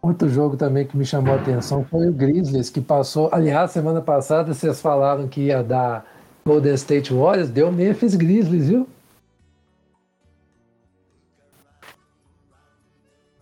Outro 0.00 0.30
jogo 0.30 0.56
também 0.56 0.86
que 0.86 0.96
me 0.96 1.04
chamou 1.04 1.34
a 1.34 1.36
atenção 1.36 1.84
foi 1.84 2.08
o 2.08 2.12
Grizzlies, 2.14 2.70
que 2.70 2.80
passou. 2.80 3.28
Aliás, 3.30 3.70
semana 3.70 4.00
passada 4.00 4.54
vocês 4.54 4.80
falaram 4.80 5.28
que 5.28 5.42
ia 5.42 5.62
dar 5.62 6.06
Golden 6.46 6.72
State 6.72 7.12
Warriors, 7.12 7.50
deu 7.50 7.70
Memphis 7.70 8.14
Grizzlies, 8.14 8.68
viu? 8.68 8.88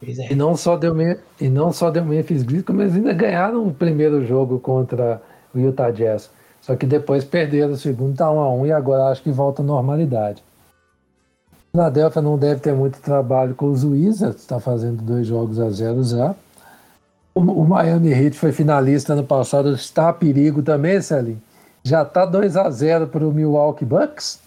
É. 0.02 0.32
E 0.32 0.34
não 0.34 0.56
só 0.56 0.76
deu 0.76 0.94
e 1.40 1.48
não 1.48 1.72
só 1.72 1.90
deu 1.90 2.04
Memphis 2.04 2.42
Grizzlies, 2.42 2.64
como 2.64 2.80
eles 2.80 2.94
ainda 2.94 3.12
ganharam 3.12 3.66
o 3.66 3.74
primeiro 3.74 4.24
jogo 4.24 4.58
contra 4.58 5.20
o 5.54 5.58
Utah 5.58 5.90
Jazz. 5.90 6.30
Só 6.60 6.74
que 6.76 6.86
depois 6.86 7.24
perderam 7.24 7.72
o 7.72 7.76
segundo, 7.76 8.16
tá 8.16 8.30
1 8.30 8.38
a 8.38 8.54
1 8.54 8.66
e 8.66 8.72
agora 8.72 9.04
acho 9.08 9.22
que 9.22 9.30
volta 9.30 9.62
à 9.62 9.64
normalidade. 9.64 10.42
Philadelphia 11.72 12.20
não 12.20 12.36
deve 12.36 12.60
ter 12.60 12.74
muito 12.74 13.00
trabalho 13.00 13.54
com 13.54 13.70
os 13.70 13.84
Wizards, 13.84 14.40
está 14.40 14.58
fazendo 14.58 15.02
dois 15.02 15.26
jogos 15.26 15.60
a 15.60 15.70
zero 15.70 16.02
já. 16.02 16.34
O, 17.34 17.40
o 17.40 17.68
Miami 17.68 18.10
Heat 18.10 18.36
foi 18.36 18.52
finalista 18.52 19.12
ano 19.12 19.24
passado, 19.24 19.72
está 19.72 20.08
a 20.08 20.12
perigo 20.12 20.62
também, 20.62 21.00
Celinho. 21.00 21.40
Já 21.82 22.02
está 22.02 22.26
2 22.26 22.56
a 22.56 22.68
0 22.68 23.06
para 23.06 23.26
o 23.26 23.32
Milwaukee 23.32 23.84
Bucks, 23.84 24.40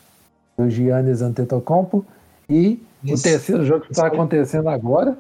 o 0.58 0.70
Giannis 0.70 1.22
Antetokounmpo. 1.22 2.06
E 2.50 2.80
Isso. 3.04 3.16
o 3.16 3.22
terceiro 3.22 3.66
jogo 3.66 3.86
que 3.86 3.92
está 3.92 4.08
acontecendo 4.08 4.70
agora. 4.70 5.18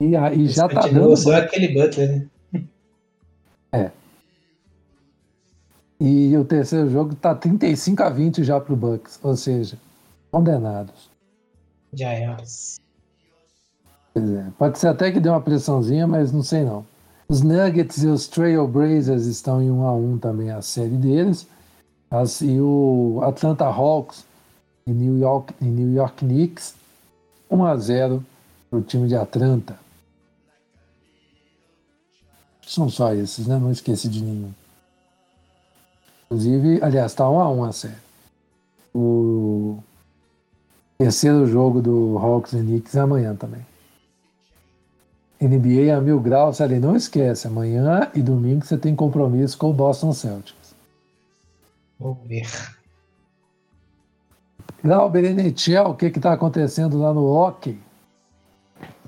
E, 0.00 0.14
e 0.14 0.48
já 0.48 0.66
está 0.66 0.82
dando. 0.82 1.16
Só 1.16 1.36
aquele 1.36 1.68
Butler, 1.68 2.26
né? 2.52 2.64
É. 3.72 3.90
E 5.98 6.36
o 6.36 6.44
terceiro 6.44 6.90
jogo 6.90 7.14
está 7.14 7.34
35 7.34 8.02
a 8.02 8.10
20 8.10 8.44
já 8.44 8.60
para 8.60 8.72
o 8.72 8.76
Bucks, 8.76 9.18
ou 9.22 9.34
seja, 9.34 9.78
condenados. 10.30 11.10
Já 11.92 12.12
é. 12.12 12.36
É. 14.14 14.46
Pode 14.58 14.78
ser 14.78 14.88
até 14.88 15.10
que 15.10 15.20
dê 15.20 15.28
uma 15.28 15.40
pressãozinha, 15.40 16.06
mas 16.06 16.32
não 16.32 16.42
sei 16.42 16.64
não. 16.64 16.86
Os 17.28 17.42
Nuggets 17.42 18.02
e 18.02 18.06
os 18.06 18.28
Trailblazers 18.28 19.26
estão 19.26 19.62
em 19.62 19.70
1 19.70 19.82
a 19.82 19.92
1 19.94 20.18
também 20.18 20.50
a 20.50 20.62
série 20.62 20.96
deles. 20.96 21.46
As, 22.10 22.40
e 22.40 22.60
o 22.60 23.20
Atlanta 23.22 23.64
Hawks 23.64 24.24
e 24.86 24.90
New 24.92 25.18
York, 25.18 25.52
e 25.60 25.64
New 25.64 25.92
York 25.92 26.24
Knicks 26.24 26.74
1 27.50 27.64
a 27.64 27.76
0 27.76 28.24
para 28.70 28.78
o 28.78 28.82
time 28.82 29.08
de 29.08 29.16
Atlanta. 29.16 29.85
São 32.66 32.88
só 32.88 33.14
esses, 33.14 33.46
né? 33.46 33.56
Não 33.58 33.70
esqueci 33.70 34.08
de 34.08 34.20
nenhum. 34.20 34.50
Inclusive, 36.24 36.82
aliás, 36.82 37.12
está 37.12 37.30
1 37.30 37.40
a 37.40 37.48
1 37.48 37.64
a 37.64 37.72
série. 37.72 37.94
O 38.92 39.78
terceiro 40.98 41.46
jogo 41.46 41.80
do 41.80 42.18
Hawks 42.18 42.52
e 42.54 42.58
Knicks 42.58 42.96
é 42.96 43.00
amanhã 43.00 43.36
também. 43.36 43.64
NBA 45.40 45.96
a 45.96 46.00
mil 46.00 46.18
graus, 46.18 46.60
ali 46.60 46.80
não 46.80 46.96
esquece, 46.96 47.46
amanhã 47.46 48.10
e 48.14 48.22
domingo 48.22 48.64
você 48.64 48.76
tem 48.76 48.96
compromisso 48.96 49.56
com 49.58 49.70
o 49.70 49.72
Boston 49.72 50.12
Celtics. 50.12 50.74
Vamos 52.00 52.18
ver. 52.26 52.48
Glauber 54.82 55.24
NHL, 55.24 55.90
o 55.90 55.94
que 55.94 56.06
está 56.06 56.32
acontecendo 56.32 56.98
lá 56.98 57.12
no 57.12 57.26
hockey? 57.26 57.78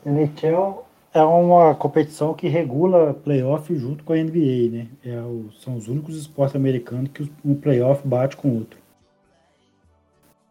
NHL 0.04 0.87
é 1.12 1.22
uma 1.22 1.74
competição 1.74 2.34
que 2.34 2.48
regula 2.48 3.14
playoff 3.14 3.74
junto 3.74 4.04
com 4.04 4.12
a 4.12 4.16
NBA, 4.16 4.70
né? 4.70 4.86
É 5.04 5.20
o, 5.20 5.50
são 5.60 5.76
os 5.76 5.88
únicos 5.88 6.16
esportes 6.16 6.54
americanos 6.54 7.10
que 7.12 7.30
um 7.44 7.54
playoff 7.54 8.06
bate 8.06 8.36
com 8.36 8.48
o 8.48 8.58
outro. 8.58 8.78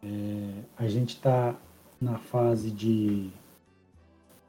É, 0.02 0.50
a 0.76 0.88
gente 0.88 1.10
está 1.10 1.54
na 2.00 2.18
fase 2.18 2.70
de 2.70 3.30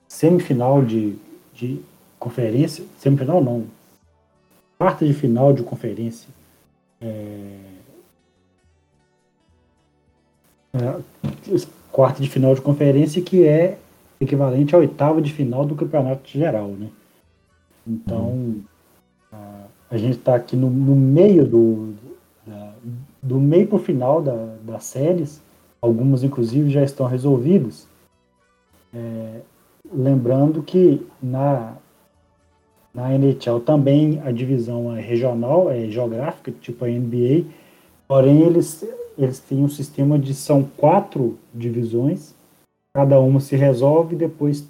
semifinal 0.07 0.83
de, 0.83 1.15
de 1.53 1.81
conferência, 2.19 2.83
semifinal 2.97 3.43
não, 3.43 3.65
quarta 4.77 5.05
de 5.05 5.13
final 5.13 5.53
de 5.53 5.63
conferência. 5.63 6.27
É, 7.01 7.59
é, 10.73 11.59
quarta 11.91 12.21
de 12.21 12.29
final 12.29 12.53
de 12.53 12.61
conferência 12.61 13.21
que 13.21 13.45
é 13.45 13.77
equivalente 14.19 14.75
à 14.75 14.79
oitava 14.79 15.21
de 15.21 15.31
final 15.31 15.65
do 15.65 15.75
campeonato 15.75 16.29
geral, 16.29 16.67
né? 16.69 16.89
Então, 17.87 18.55
a, 19.31 19.65
a, 19.89 19.97
gente 19.97 20.17
está 20.17 20.35
aqui 20.35 20.55
no, 20.55 20.69
no, 20.69 20.95
meio 20.95 21.45
do, 21.45 21.93
da, 22.45 22.73
do 23.23 23.39
meio 23.39 23.67
para 23.67 23.77
o 23.77 23.79
final 23.79 24.21
da, 24.21 24.55
das 24.63 24.83
séries, 24.83 25.41
algumas 25.81 26.23
inclusive 26.23 26.69
já 26.69 26.83
estão 26.83 27.07
resolvidas. 27.07 27.87
É, 28.93 29.41
lembrando 29.91 30.61
que 30.61 31.05
na, 31.21 31.73
na 32.93 33.13
NHL 33.13 33.59
também 33.61 34.21
a 34.23 34.31
divisão 34.31 34.95
é 34.95 35.01
regional, 35.01 35.71
é 35.71 35.87
geográfica, 35.89 36.51
tipo 36.51 36.85
a 36.85 36.87
NBA, 36.87 37.45
porém 38.07 38.41
eles, 38.41 38.85
eles 39.17 39.39
têm 39.39 39.63
um 39.63 39.69
sistema 39.69 40.19
de 40.19 40.33
são 40.33 40.63
quatro 40.77 41.37
divisões, 41.53 42.35
cada 42.93 43.19
uma 43.19 43.39
se 43.39 43.55
resolve 43.55 44.15
depois 44.15 44.67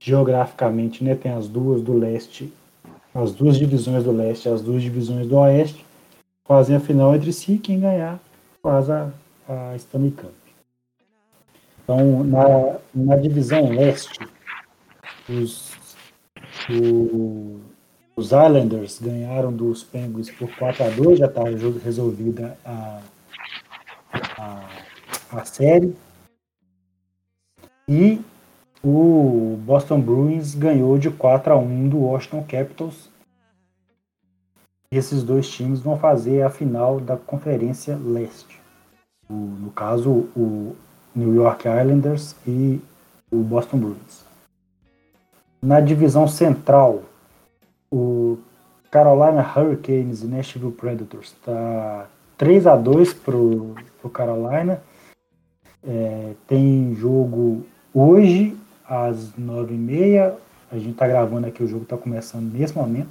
geograficamente, 0.00 1.02
né, 1.02 1.14
tem 1.14 1.32
as 1.32 1.48
duas 1.48 1.82
do 1.82 1.92
leste, 1.92 2.52
as 3.14 3.32
duas 3.32 3.56
divisões 3.56 4.04
do 4.04 4.12
leste, 4.12 4.48
as 4.48 4.60
duas 4.60 4.82
divisões 4.82 5.26
do 5.26 5.36
oeste, 5.36 5.84
fazem 6.46 6.76
a 6.76 6.80
final 6.80 7.14
entre 7.14 7.32
si, 7.32 7.58
quem 7.58 7.80
ganhar 7.80 8.20
faz 8.62 8.90
a, 8.90 9.10
a 9.48 9.74
Stanley 9.76 10.12
Cup. 10.12 10.32
Então, 11.82 12.24
na, 12.24 12.78
na 12.94 13.16
divisão 13.16 13.68
leste, 13.70 14.18
os, 15.28 15.72
o, 16.68 17.60
os 18.16 18.26
Islanders 18.26 18.98
ganharam 19.00 19.52
dos 19.52 19.84
Penguins 19.84 20.30
por 20.30 20.48
4 20.56 20.84
a 20.84 20.88
2 20.90 21.18
já 21.18 21.26
está 21.26 21.42
resolvida 21.84 22.58
a, 22.64 23.00
a, 24.38 24.68
a 25.32 25.44
série. 25.44 25.94
E 27.88 28.20
o 28.82 29.56
Boston 29.64 30.00
Bruins 30.00 30.56
ganhou 30.56 30.98
de 30.98 31.08
4 31.08 31.52
a 31.52 31.56
1 31.56 31.88
do 31.88 31.98
Washington 31.98 32.42
Capitals. 32.42 33.08
Esses 34.90 35.22
dois 35.22 35.48
times 35.48 35.80
vão 35.80 35.96
fazer 35.96 36.42
a 36.42 36.50
final 36.50 36.98
da 36.98 37.16
Conferência 37.16 37.96
Leste. 37.96 38.60
O, 39.30 39.34
no 39.34 39.70
caso, 39.70 40.10
o 40.36 40.74
New 41.14 41.32
York 41.34 41.68
Islanders 41.68 42.34
e 42.44 42.80
o 43.30 43.36
Boston 43.36 43.78
Bruins. 43.78 44.24
Na 45.62 45.80
divisão 45.80 46.26
central, 46.26 47.02
o 47.88 48.36
Carolina 48.90 49.42
Hurricanes 49.42 50.22
e 50.22 50.26
Nashville 50.26 50.72
Predators 50.72 51.28
está 51.28 52.08
3 52.36 52.66
a 52.66 52.76
2 52.76 53.14
para 53.14 53.36
o 53.36 54.10
Carolina. 54.12 54.82
É, 55.84 56.34
tem 56.48 56.92
jogo 56.96 57.64
hoje 57.98 58.56
às 58.88 59.32
9h30. 59.32 60.34
A 60.70 60.76
gente 60.76 60.90
está 60.90 61.06
gravando 61.06 61.46
aqui, 61.46 61.62
o 61.62 61.68
jogo 61.68 61.84
está 61.84 61.96
começando 61.96 62.52
nesse 62.52 62.76
momento. 62.76 63.08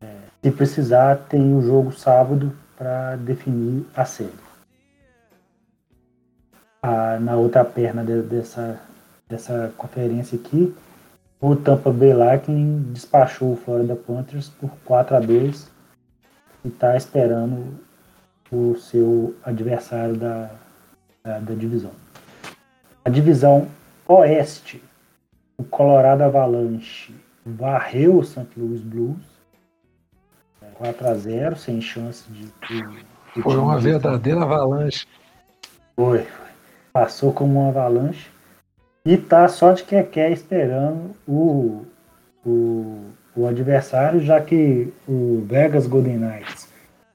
É, 0.00 0.16
se 0.42 0.50
precisar, 0.50 1.16
tem 1.28 1.54
o 1.54 1.60
jogo 1.60 1.92
sábado 1.92 2.52
para 2.76 3.16
definir 3.16 3.84
a 3.94 4.04
série 4.04 4.50
a, 6.82 7.18
na 7.20 7.36
outra 7.36 7.64
perna 7.64 8.04
de, 8.04 8.22
dessa, 8.22 8.80
dessa 9.28 9.72
conferência 9.76 10.38
aqui, 10.38 10.74
o 11.40 11.56
Tampa 11.56 11.90
Bay 11.90 12.12
Lightning 12.12 12.92
despachou 12.92 13.52
o 13.52 13.56
Florida 13.56 13.96
Panthers 13.96 14.48
por 14.48 14.70
4 14.84 15.16
a 15.16 15.20
2 15.20 15.70
e 16.64 16.68
está 16.68 16.96
esperando 16.96 17.78
o 18.52 18.76
seu 18.76 19.34
adversário 19.42 20.16
da, 20.16 20.50
da, 21.24 21.38
da, 21.38 21.54
divisão. 21.54 21.92
A 23.04 23.10
divisão 23.10 23.68
Oeste, 24.06 24.82
o 25.56 25.64
Colorado 25.64 26.22
Avalanche 26.22 27.14
varreu 27.44 28.18
o 28.18 28.24
St. 28.24 28.48
Louis 28.56 28.80
Blues 28.80 29.40
4 30.80 31.08
a 31.08 31.14
0 31.14 31.56
sem 31.56 31.80
chance 31.80 32.24
de. 32.32 32.46
de, 32.66 33.04
de 33.36 33.42
Foi 33.42 33.56
uma 33.58 33.78
verdadeira 33.78 34.42
avalanche. 34.42 35.06
Foi, 35.94 36.26
passou 36.90 37.34
como 37.34 37.60
uma 37.60 37.68
avalanche 37.68 38.30
e 39.04 39.18
tá 39.18 39.46
só 39.46 39.72
de 39.72 39.84
que 39.84 40.02
quer 40.04 40.32
esperando 40.32 41.14
o, 41.28 41.84
o, 42.44 43.10
o 43.36 43.46
adversário, 43.46 44.20
já 44.22 44.40
que 44.40 44.90
o 45.06 45.44
Vegas 45.46 45.86
Golden 45.86 46.16
Knights 46.16 46.72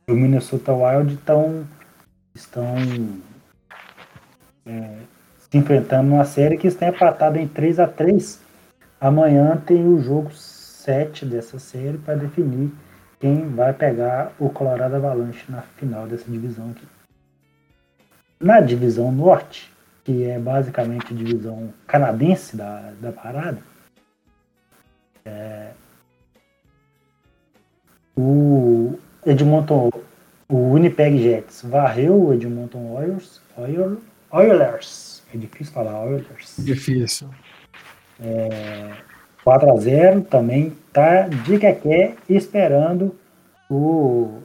e 0.07 0.11
o 0.11 0.15
Minnesota 0.15 0.71
Wild 0.71 1.17
tão, 1.17 1.67
estão 2.35 2.75
é, 4.67 4.97
se 5.49 5.57
enfrentando 5.57 6.09
numa 6.09 6.25
série 6.25 6.57
que 6.57 6.67
está 6.67 6.87
empatada 6.87 7.39
em 7.39 7.47
3 7.47 7.79
a 7.79 7.87
3 7.87 8.45
Amanhã 8.99 9.55
tem 9.57 9.85
o 9.85 9.99
jogo 10.01 10.31
7 10.33 11.25
dessa 11.25 11.59
série 11.59 11.97
para 11.97 12.15
definir 12.15 12.71
quem 13.19 13.49
vai 13.49 13.73
pegar 13.73 14.31
o 14.39 14.49
Colorado 14.49 14.95
Avalanche 14.95 15.45
na 15.49 15.61
final 15.61 16.07
dessa 16.07 16.29
divisão 16.31 16.71
aqui. 16.71 16.87
Na 18.39 18.61
divisão 18.61 19.11
norte, 19.11 19.71
que 20.03 20.23
é 20.23 20.39
basicamente 20.39 21.13
a 21.13 21.15
divisão 21.15 21.73
canadense 21.85 22.55
da, 22.55 22.93
da 22.99 23.11
parada, 23.11 23.59
é, 25.25 25.71
o 28.15 28.97
Edmonton, 29.25 29.91
o 30.47 30.73
Winnipeg 30.73 31.21
Jets 31.21 31.63
varreu 31.63 32.27
o 32.27 32.33
Edmonton 32.33 32.93
Oilers, 32.93 33.41
Oilers, 33.57 33.99
Oilers 34.31 35.14
é 35.35 35.39
difícil 35.39 35.73
falar 35.73 36.03
Oilers. 36.03 36.55
Difícil. 36.59 37.29
É, 38.19 38.91
4 39.43 39.71
a 39.71 39.75
0 39.77 40.21
também 40.21 40.75
tá 40.91 41.27
de 41.27 41.57
que 41.59 42.15
esperando 42.29 43.15
o 43.69 44.41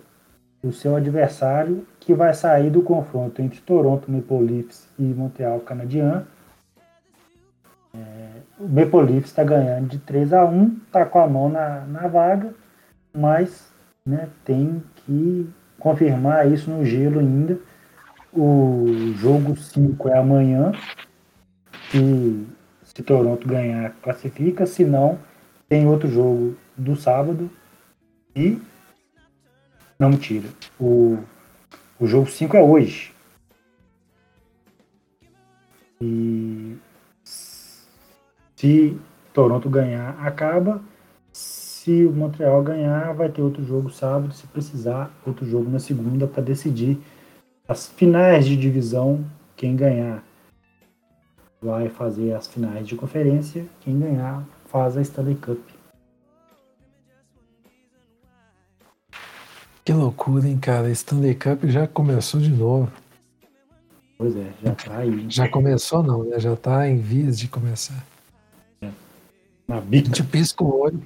o 0.63 0.73
seu 0.73 0.97
adversário 0.97 1.87
que 1.99 2.15
vai 2.15 2.35
sair 2.35 2.71
do 2.71 2.83
confronto 2.83 3.41
entre 3.41 3.61
Toronto 3.61 4.11
Maple 4.11 4.41
Leafs 4.41 4.89
e 4.99 5.03
Montreal 5.03 5.61
Canadiens. 5.61 6.23
É, 7.95 8.29
o 8.59 8.69
Maple 8.69 9.13
Leafs 9.13 9.31
está 9.31 9.43
ganhando 9.43 9.89
de 9.89 9.99
3 9.99 10.33
a 10.33 10.45
1 10.45 10.81
está 10.87 11.05
com 11.07 11.19
a 11.19 11.27
mão 11.27 11.49
na, 11.49 11.81
na 11.87 12.07
vaga, 12.09 12.55
mas 13.13 13.73
né, 14.05 14.29
tem 14.45 14.83
que 14.97 15.49
confirmar 15.79 16.51
isso 16.51 16.71
no 16.71 16.85
gelo 16.85 17.21
ainda. 17.21 17.59
O 18.33 19.13
jogo 19.17 19.57
5 19.57 20.09
é 20.09 20.19
amanhã. 20.19 20.73
E 21.95 22.47
se 22.85 23.03
Toronto 23.03 23.47
ganhar, 23.47 23.93
classifica. 24.03 24.67
Se 24.67 24.85
não, 24.85 25.19
tem 25.69 25.87
outro 25.87 26.09
jogo 26.09 26.57
do 26.77 26.95
sábado. 26.95 27.51
E 28.35 28.61
não 29.99 30.13
tira. 30.17 30.49
O, 30.79 31.19
o 31.99 32.07
jogo 32.07 32.31
5 32.31 32.57
é 32.57 32.63
hoje. 32.63 33.13
E 36.01 36.77
se 37.25 38.97
Toronto 39.35 39.69
ganhar, 39.69 40.17
acaba. 40.25 40.83
Se 41.33 42.05
o 42.07 42.13
Montreal 42.13 42.63
ganhar, 42.63 43.13
vai 43.15 43.29
ter 43.29 43.43
outro 43.43 43.65
jogo 43.65 43.91
sábado. 43.91 44.33
Se 44.33 44.47
precisar, 44.47 45.11
outro 45.27 45.45
jogo 45.45 45.69
na 45.69 45.79
segunda 45.79 46.27
para 46.27 46.43
decidir 46.43 46.99
as 47.71 47.87
finais 47.87 48.47
de 48.47 48.57
divisão. 48.57 49.25
Quem 49.57 49.77
ganhar 49.77 50.25
vai 51.63 51.89
fazer 51.89 52.35
as 52.35 52.49
finais 52.49 52.87
de 52.89 52.97
conferência. 52.97 53.65
Quem 53.81 53.97
ganhar 53.97 54.45
faz 54.67 54.97
a 54.97 55.03
Stanley 55.03 55.37
Cup. 55.37 55.61
Que 59.85 59.93
loucura, 59.93 60.49
hein, 60.49 60.59
cara? 60.59 60.91
Stanley 60.91 61.37
Cup 61.37 61.65
já 61.67 61.87
começou 61.87 62.41
de 62.41 62.51
novo. 62.51 62.91
Pois 64.19 64.35
é, 64.37 64.53
já 64.65 64.75
tá 64.75 64.97
aí. 64.99 65.27
Já 65.31 65.49
começou 65.49 66.03
não, 66.03 66.25
né? 66.25 66.41
Já 66.41 66.57
tá 66.57 66.89
em 66.89 66.99
vias 66.99 67.39
de 67.39 67.47
começar. 67.47 68.05
É. 68.83 68.91
Na 69.69 69.81
bica. 69.81 70.11
A 70.11 70.17
gente 70.17 70.25
pisca 70.25 70.65
o 70.65 70.81
olho. 70.81 71.01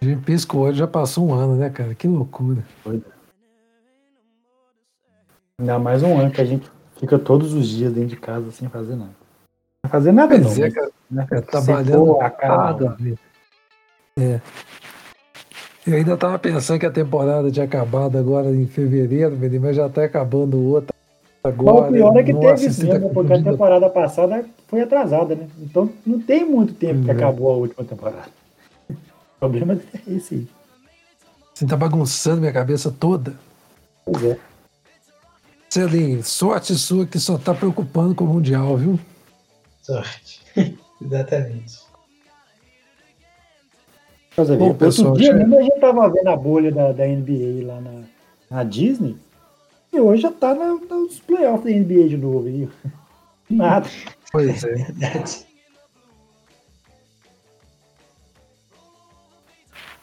A 0.00 0.04
gente 0.06 0.22
pisca 0.22 0.56
o 0.56 0.60
olho, 0.60 0.74
já 0.74 0.86
passou 0.86 1.28
um 1.28 1.34
ano, 1.34 1.56
né, 1.56 1.68
cara? 1.68 1.94
Que 1.94 2.08
loucura. 2.08 2.64
Pois 2.82 3.02
é. 3.02 3.17
Ainda 5.60 5.76
mais 5.78 6.02
um 6.04 6.16
ano 6.18 6.30
que 6.30 6.40
a 6.40 6.44
gente 6.44 6.70
fica 6.98 7.18
todos 7.18 7.52
os 7.52 7.66
dias 7.66 7.92
dentro 7.92 8.10
de 8.10 8.16
casa 8.16 8.50
sem 8.52 8.68
fazer 8.68 8.94
nada. 8.94 9.10
Não 9.84 9.90
fazer 9.90 10.12
nada 10.12 10.38
não. 10.38 10.50
é, 10.50 10.58
mas, 10.58 10.74
né, 11.10 11.26
É, 11.32 11.40
trabalhando 11.40 12.20
a 12.20 12.30
cada 12.30 12.88
vez. 12.94 13.18
É. 14.16 14.40
Eu 15.84 15.94
ainda 15.96 16.16
tava 16.16 16.38
pensando 16.38 16.78
que 16.78 16.86
a 16.86 16.90
temporada 16.90 17.50
tinha 17.50 17.64
acabado 17.64 18.16
agora 18.18 18.50
em 18.50 18.66
fevereiro, 18.66 19.36
mas 19.60 19.74
já 19.74 19.88
tá 19.88 20.04
acabando 20.04 20.62
outra 20.62 20.94
agora. 21.42 21.88
o 21.88 21.92
pior 21.92 22.16
é 22.16 22.22
que 22.22 22.32
Nossa, 22.32 22.56
teve 22.56 22.72
sim, 22.72 22.86
tá? 22.88 23.00
Porque 23.08 23.32
a 23.32 23.42
temporada 23.42 23.90
passada 23.90 24.44
foi 24.68 24.80
atrasada, 24.82 25.34
né? 25.34 25.48
Então 25.58 25.90
não 26.06 26.20
tem 26.20 26.44
muito 26.44 26.74
tempo 26.74 27.02
que 27.02 27.10
Uhum. 27.10 27.16
acabou 27.16 27.50
a 27.50 27.56
última 27.56 27.84
temporada. 27.84 28.28
O 29.38 29.38
problema 29.38 29.74
é 29.74 30.12
esse 30.12 30.34
aí. 30.34 30.48
Você 31.54 31.64
tá 31.64 31.76
bagunçando 31.76 32.40
minha 32.40 32.52
cabeça 32.52 32.90
toda. 32.90 33.34
Pois 34.04 34.24
é. 34.24 34.36
Celinho, 35.68 36.22
sorte 36.22 36.74
sua 36.74 37.06
que 37.06 37.18
só 37.18 37.36
tá 37.36 37.54
preocupando 37.54 38.14
com 38.14 38.24
o 38.24 38.28
Mundial, 38.28 38.76
viu? 38.76 38.98
Sorte. 39.82 40.40
Exatamente. 41.02 41.78
Mas, 44.36 44.48
Bom, 44.50 44.68
Outro 44.68 44.86
pessoal, 44.86 45.14
dia 45.14 45.26
já- 45.32 45.34
mesmo 45.34 45.58
a 45.58 45.62
gente 45.62 45.80
tava 45.80 46.08
vendo 46.10 46.28
a 46.28 46.36
bolha 46.36 46.70
da, 46.72 46.92
da 46.92 47.06
NBA 47.06 47.66
lá 47.66 47.80
na, 47.80 48.02
na 48.50 48.64
Disney. 48.64 49.16
E 49.92 49.98
hoje 50.00 50.22
já 50.22 50.30
tá 50.30 50.54
na, 50.54 50.74
nos 50.74 51.18
playoffs 51.20 51.64
da 51.64 51.70
NBA 51.70 52.08
de 52.08 52.16
novo 52.16 52.46
aí. 52.46 52.68
Nada. 53.50 53.88
Pois 54.30 54.62
é. 54.64 54.74
Verdade. 54.92 55.46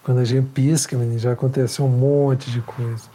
Quando 0.03 0.19
a 0.19 0.25
gente 0.25 0.47
pisca, 0.49 0.95
menino, 0.97 1.17
já 1.17 1.31
aconteceu 1.31 1.85
um 1.85 1.89
monte 1.89 2.51
de 2.51 2.61
coisa. 2.61 3.09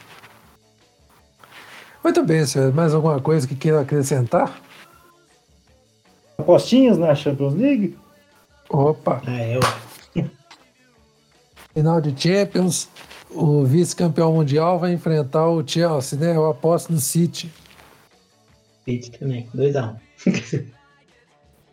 Muito 2.03 2.23
bem, 2.25 2.45
senhor. 2.47 2.73
Mais 2.73 2.95
alguma 2.95 3.21
coisa 3.21 3.47
que 3.47 3.55
queira 3.55 3.81
acrescentar? 3.81 4.61
Apostinhas 6.39 6.97
na 6.99 7.15
Champions 7.15 7.55
League? 7.55 7.97
Opa, 8.71 9.21
Ah, 9.27 9.47
eu. 9.47 9.61
final 11.75 12.01
de 12.01 12.19
Champions, 12.19 12.89
o 13.31 13.65
vice-campeão 13.65 14.33
mundial 14.33 14.79
vai 14.79 14.93
enfrentar 14.93 15.49
o 15.49 15.67
Chelsea, 15.67 16.19
né? 16.19 16.35
Eu 16.37 16.49
aposto 16.49 16.93
no 16.93 16.99
City. 17.01 17.51
City 18.85 19.11
também. 19.19 19.49
2x1. 19.55 19.97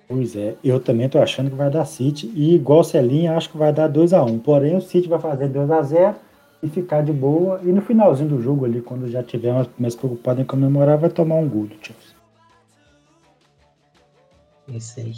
Pois 0.10 0.38
é, 0.38 0.56
eu 0.64 0.80
também 0.80 1.10
tô 1.10 1.20
achando 1.20 1.50
que 1.50 1.56
vai 1.58 1.70
dar 1.70 1.84
City. 1.84 2.32
E 2.34 2.56
igual 2.56 2.82
Celinha, 2.82 3.36
acho 3.36 3.50
que 3.50 3.58
vai 3.58 3.74
dar 3.74 3.92
2x1. 3.92 4.40
Porém, 4.42 4.78
o 4.78 4.82
City 4.82 5.06
vai 5.10 5.20
fazer 5.20 5.50
2x0 5.50 6.16
e 6.62 6.70
ficar 6.70 7.04
de 7.04 7.12
boa. 7.12 7.60
E 7.64 7.68
no 7.68 7.82
finalzinho 7.82 8.30
do 8.30 8.42
jogo 8.42 8.66
ali, 8.66 8.82
quando 8.82 9.10
já 9.10 9.24
tiver 9.24 9.54
mais, 9.78 9.96
preocupado 9.96 10.42
em 10.42 10.46
comemorar, 10.46 10.98
vai 10.98 11.10
tomar 11.10 11.36
um 11.36 11.48
gol 11.48 11.68
do 11.68 11.76
Chelsea. 11.76 12.16
Isso 14.68 15.00
aí. 15.00 15.14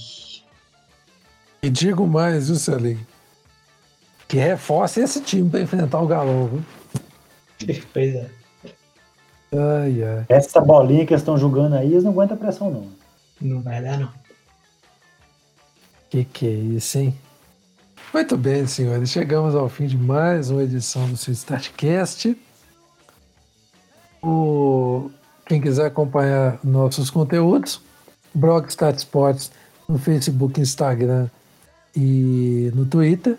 E 1.64 1.70
digo 1.70 2.08
mais, 2.08 2.48
viu, 2.48 2.58
Celinho? 2.58 3.06
Que 4.28 4.38
reforce 4.38 5.02
esse 5.02 5.22
time 5.22 5.50
para 5.50 5.62
enfrentar 5.62 6.00
o 6.02 6.08
Galão, 6.08 6.48
viu? 6.48 6.64
Pois 7.92 8.16
é. 8.16 8.30
Ai, 9.52 10.04
ai. 10.04 10.26
Essa 10.30 10.62
bolinha 10.62 11.06
que 11.06 11.14
eles 11.14 11.22
estão 11.22 11.38
jogando 11.38 11.76
aí, 11.76 11.92
eles 11.92 12.04
não 12.04 12.12
aguentam 12.12 12.38
a 12.38 12.40
pressão, 12.40 12.70
não. 12.70 12.88
Não 13.42 13.62
vai 13.62 13.82
dar, 13.82 13.98
não. 13.98 14.10
Que 16.10 16.24
que 16.24 16.48
é 16.48 16.52
isso, 16.52 17.00
hein? 17.00 17.18
Muito 18.12 18.36
bem, 18.36 18.66
senhores. 18.66 19.12
Chegamos 19.12 19.54
ao 19.54 19.70
fim 19.70 19.86
de 19.86 19.96
mais 19.96 20.50
uma 20.50 20.64
edição 20.64 21.08
do 21.08 21.16
seu 21.16 21.32
Startcast. 21.32 22.36
O... 24.22 25.12
Quem 25.46 25.62
quiser 25.62 25.86
acompanhar 25.86 26.60
nossos 26.64 27.12
conteúdos, 27.12 27.80
blog 28.34 28.68
Start 28.68 28.98
Sports 28.98 29.52
no 29.88 30.00
Facebook, 30.00 30.60
Instagram 30.60 31.28
e 31.96 32.72
no 32.74 32.86
Twitter. 32.86 33.38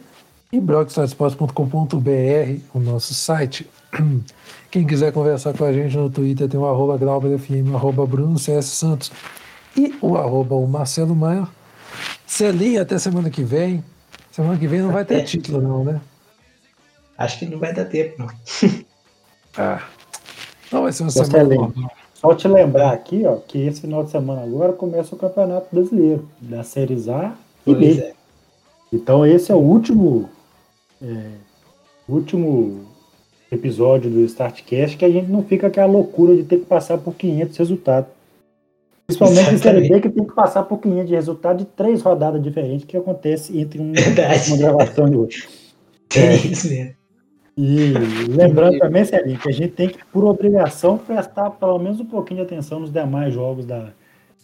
E 0.53 0.61
blogstartsports.com.br, 0.61 2.61
o 2.73 2.79
nosso 2.79 3.13
site. 3.13 3.69
Quem 4.71 4.87
quiser 4.87 5.13
conversar 5.13 5.53
com 5.53 5.65
a 5.65 5.73
gente 5.73 5.97
no 5.97 6.11
Twitter 6.11 6.49
tem 6.49 6.59
o 6.59 6.67
arroba 6.67 6.97
GrauberFM, 6.97 7.71
o 7.73 7.77
arroba 7.77 8.07
Bruno 8.07 8.39
CS 8.39 8.67
Santos 8.67 9.13
e 9.77 9.97
o 10.01 10.17
arroba 10.17 10.55
o 10.55 10.67
Marcelo 10.67 11.15
Maia. 11.15 11.49
Celinha, 12.25 12.83
até 12.83 12.99
semana 12.99 13.31
que 13.31 13.43
vem. 13.43 13.83
Semana 14.31 14.59
que 14.59 14.67
vem 14.67 14.81
não 14.81 14.93
vai 14.93 15.05
ter 15.05 15.17
Até. 15.17 15.25
título, 15.25 15.61
não, 15.61 15.85
né? 15.85 16.01
Acho 17.19 17.39
que 17.39 17.47
não 17.47 17.59
vai 17.59 17.75
dar 17.75 17.85
tempo, 17.85 18.15
não. 18.19 18.29
Ah. 19.57 19.83
Não 20.71 20.83
vai 20.83 20.93
ser 20.93 21.03
uma 21.03 21.11
Você 21.11 21.25
semana 21.25 21.55
normal. 21.55 21.91
Só 22.15 22.35
te 22.35 22.47
lembrar 22.47 22.93
aqui, 22.93 23.25
ó, 23.27 23.37
que 23.37 23.59
esse 23.67 23.81
final 23.81 24.05
de 24.05 24.11
semana 24.11 24.43
agora 24.43 24.73
começa 24.73 25.15
o 25.15 25.19
Campeonato 25.19 25.67
Brasileiro, 25.73 26.29
da 26.41 26.63
Séries 26.63 27.09
A 27.09 27.35
e 27.67 27.75
Pois 27.75 27.97
B. 27.97 28.03
é. 28.03 28.13
Então 28.93 29.27
esse 29.27 29.51
é 29.51 29.55
o 29.55 29.59
último 29.59 30.29
é, 31.03 31.31
último 32.09 32.85
episódio 33.51 34.11
do 34.11 34.21
Startcast 34.21 34.97
que 34.97 35.05
a 35.05 35.11
gente 35.11 35.31
não 35.31 35.43
fica 35.43 35.67
aquela 35.67 35.91
loucura 35.91 36.37
de 36.37 36.45
ter 36.45 36.59
que 36.59 36.67
passar 36.67 36.99
por 36.99 37.15
500 37.15 37.57
resultados. 37.57 38.11
Principalmente 39.19 39.55
em 39.55 39.59
Série 39.59 39.89
B, 39.89 40.01
que 40.01 40.09
tem 40.11 40.25
que 40.25 40.35
passar 40.35 40.63
por 40.65 40.79
500 40.79 41.09
de 41.09 41.15
resultado 41.15 41.59
de 41.59 41.65
três 41.67 42.03
rodadas 42.03 42.43
diferentes 42.43 42.85
que 42.85 42.97
acontece 42.97 43.59
entre 43.59 43.81
um- 43.81 43.93
uma 43.93 44.57
gravação 44.57 45.09
e 45.13 45.17
outra. 45.17 45.37
É 46.17 46.35
isso 46.35 46.69
mesmo. 46.69 46.95
E 47.57 47.93
lembrando 48.29 48.79
também, 48.79 49.05
Sérgio, 49.05 49.39
que 49.39 49.49
a 49.49 49.53
gente 49.53 49.73
tem 49.73 49.89
que, 49.89 49.99
por 50.13 50.25
obrigação, 50.25 50.99
prestar 50.99 51.51
pelo 51.51 51.79
menos 51.79 52.01
um 52.01 52.05
pouquinho 52.05 52.41
de 52.41 52.47
atenção 52.47 52.81
nos 52.81 52.91
demais 52.93 53.33
jogos 53.35 53.65
da, 53.67 53.91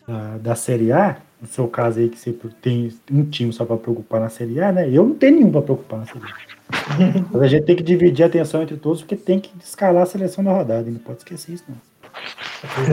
da, 0.07 0.37
da 0.39 0.55
Série 0.55 0.93
A. 0.93 1.17
No 1.41 1.49
seu 1.49 1.67
caso 1.67 1.99
aí, 1.99 2.09
que 2.09 2.19
você 2.19 2.33
tem 2.63 2.91
um 3.11 3.25
time 3.25 3.53
só 3.53 3.65
para 3.65 3.77
preocupar 3.77 4.21
na 4.21 4.29
Série 4.29 4.61
A, 4.61 4.71
né? 4.73 4.89
Eu 4.89 5.05
não 5.07 5.15
tenho 5.15 5.37
nenhum 5.37 5.51
para 5.51 5.63
preocupar 5.63 6.01
na 6.01 6.07
Série 6.07 6.21
A. 6.21 7.25
Mas 7.33 7.43
a 7.43 7.47
gente 7.49 7.65
tem 7.65 7.77
que 7.77 7.83
dividir 7.83 8.23
a 8.23 8.27
atenção 8.27 8.63
entre 8.63 8.77
todos, 8.77 9.01
porque 9.03 9.17
tem 9.17 9.41
que 9.41 9.51
escalar 9.63 10.03
a 10.03 10.07
seleção 10.07 10.45
da 10.45 10.53
rodada. 10.53 10.89
e 10.89 10.93
Não 10.93 11.01
pode 11.01 11.19
esquecer 11.19 11.53
isso, 11.53 11.65
não. 11.69 11.77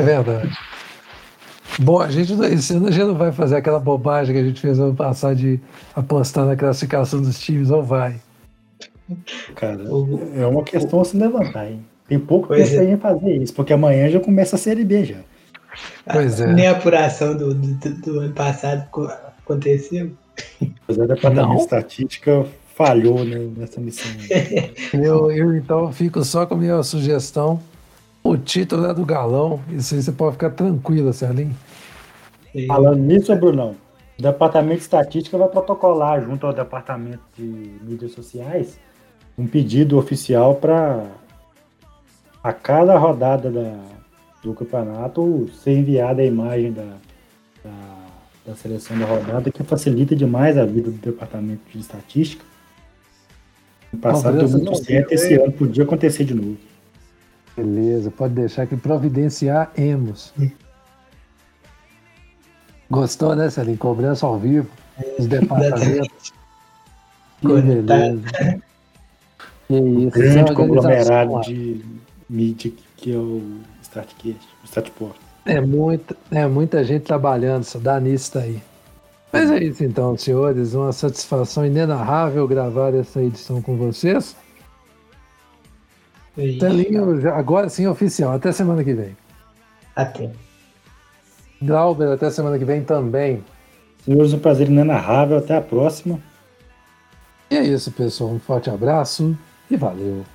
É 0.01 0.03
verdade. 0.03 0.49
Bom, 1.79 1.99
a 1.99 2.09
gente 2.09 2.33
não- 2.33 2.45
esse 2.45 2.73
ano 2.73 2.87
a 2.87 2.91
gente 2.91 3.05
não 3.05 3.15
vai 3.15 3.31
fazer 3.31 3.55
aquela 3.55 3.79
bobagem 3.79 4.33
que 4.35 4.41
a 4.41 4.45
gente 4.45 4.59
fez 4.61 4.79
ano 4.79 4.93
passado 4.95 5.35
de 5.35 5.59
apostar 5.95 6.45
na 6.45 6.55
classificação 6.55 7.21
dos 7.21 7.39
times, 7.39 7.71
ou 7.71 7.83
vai? 7.83 8.15
Cara, 9.55 9.81
é 10.35 10.45
uma 10.45 10.63
questão 10.63 11.01
a 11.01 11.05
se 11.05 11.17
levantar, 11.17 11.69
hein? 11.69 11.83
Tem 12.07 12.19
pouco 12.19 12.47
Pois 12.47 12.69
tempo 12.69 12.81
é. 12.83 12.85
gente 12.87 13.01
fazer 13.01 13.35
isso, 13.37 13.53
porque 13.53 13.73
amanhã 13.73 14.09
já 14.09 14.19
começa 14.19 14.55
a 14.55 14.59
Série 14.59 14.83
B 14.83 15.05
já. 15.05 15.17
Pois 16.11 16.39
é. 16.39 16.53
Nem 16.53 16.67
a 16.67 16.71
apuração 16.71 17.35
do, 17.35 17.53
do, 17.53 17.73
do 18.01 18.19
ano 18.19 18.33
passado 18.33 18.87
co- 18.91 19.09
aconteceu. 19.43 20.11
Mas 20.87 20.97
o 20.97 21.07
departamento 21.07 21.47
Não. 21.47 21.55
de 21.55 21.61
estatística 21.61 22.45
falhou 22.75 23.23
né, 23.25 23.49
nessa 23.57 23.79
missão. 23.79 24.11
Eu, 24.93 25.31
eu 25.31 25.55
então 25.55 25.91
fico 25.91 26.23
só 26.23 26.45
com 26.45 26.53
a 26.55 26.57
minha 26.57 26.81
sugestão 26.83 27.59
O 28.23 28.37
título 28.37 28.85
é 28.85 28.93
do 28.93 29.05
galão, 29.05 29.59
isso 29.69 29.93
aí 29.93 30.01
você 30.01 30.11
pode 30.11 30.33
ficar 30.33 30.51
tranquilo, 30.51 31.11
Serlinho. 31.11 31.55
Falando 32.67 32.99
nisso, 32.99 33.35
Brunão, 33.35 33.75
o 34.17 34.21
Departamento 34.21 34.77
de 34.77 34.83
Estatística 34.83 35.37
vai 35.37 35.49
protocolar 35.49 36.23
junto 36.23 36.47
ao 36.47 36.53
Departamento 36.53 37.23
de 37.35 37.43
Mídias 37.81 38.13
Sociais 38.13 38.79
um 39.37 39.45
pedido 39.45 39.97
oficial 39.97 40.55
para 40.55 41.05
a 42.41 42.53
cada 42.53 42.97
rodada 42.97 43.51
da, 43.51 43.77
do 44.41 44.53
campeonato 44.53 45.49
ser 45.61 45.77
enviada 45.77 46.21
a 46.21 46.25
imagem 46.25 46.71
da, 46.71 46.95
da, 47.61 47.71
da 48.45 48.55
seleção 48.55 48.97
da 48.99 49.05
rodada, 49.05 49.51
que 49.51 49.63
facilita 49.63 50.15
demais 50.15 50.57
a 50.57 50.65
vida 50.65 50.89
do 50.89 50.97
Departamento 50.97 51.61
de 51.73 51.79
Estatística. 51.79 52.45
No 53.91 53.99
passado 53.99 54.37
deu 54.37 54.47
muito 54.47 54.75
certo, 54.75 55.11
esse 55.11 55.33
ano 55.33 55.51
podia 55.51 55.83
acontecer 55.83 56.23
de 56.23 56.33
novo. 56.33 56.57
Beleza, 57.55 58.09
pode 58.09 58.33
deixar 58.33 58.65
que 58.65 58.75
providenciaremos. 58.75 60.33
Gostou, 62.89 63.35
né, 63.35 63.49
Celinho? 63.49 63.77
Cobrança 63.77 64.25
ao 64.25 64.37
vivo, 64.37 64.69
os 65.19 65.25
departamentos. 65.27 66.33
que 67.41 67.47
beleza. 67.47 68.61
Que 69.67 69.75
isso. 69.75 70.11
Grande 70.11 70.51
é 70.51 70.55
conglomerado 70.55 71.41
de 71.41 71.85
mídia 72.29 72.71
que 73.03 73.13
é 73.13 73.17
o 73.17 73.41
Statcast, 73.83 74.47
o 74.63 74.67
Statport. 74.67 75.15
É 75.45 75.59
muita, 75.59 76.15
é 76.31 76.47
muita 76.47 76.83
gente 76.85 77.03
trabalhando, 77.03 77.65
só 77.65 77.77
dá 77.77 77.99
nisso 77.99 78.37
aí. 78.39 78.61
Mas 79.31 79.51
é 79.51 79.61
isso 79.61 79.83
então, 79.83 80.17
senhores. 80.17 80.73
Uma 80.73 80.93
satisfação 80.93 81.65
inenarrável 81.65 82.47
gravar 82.47 82.93
essa 82.93 83.21
edição 83.21 83.61
com 83.61 83.75
vocês. 83.75 84.37
Telinho, 86.35 87.31
agora 87.31 87.69
sim 87.69 87.85
oficial. 87.87 88.33
Até 88.33 88.51
semana 88.51 88.83
que 88.83 88.93
vem. 88.93 89.15
Até. 89.95 90.31
Glauber, 91.61 92.11
até 92.11 92.29
semana 92.29 92.57
que 92.57 92.65
vem 92.65 92.83
também. 92.83 93.43
Senhores, 94.03 94.33
um 94.33 94.39
prazer 94.39 94.67
inenarrável. 94.67 95.37
Até 95.37 95.55
a 95.55 95.61
próxima. 95.61 96.19
E 97.49 97.57
é 97.57 97.63
isso, 97.63 97.91
pessoal. 97.91 98.31
Um 98.31 98.39
forte 98.39 98.69
abraço 98.69 99.37
e 99.69 99.77
valeu. 99.77 100.25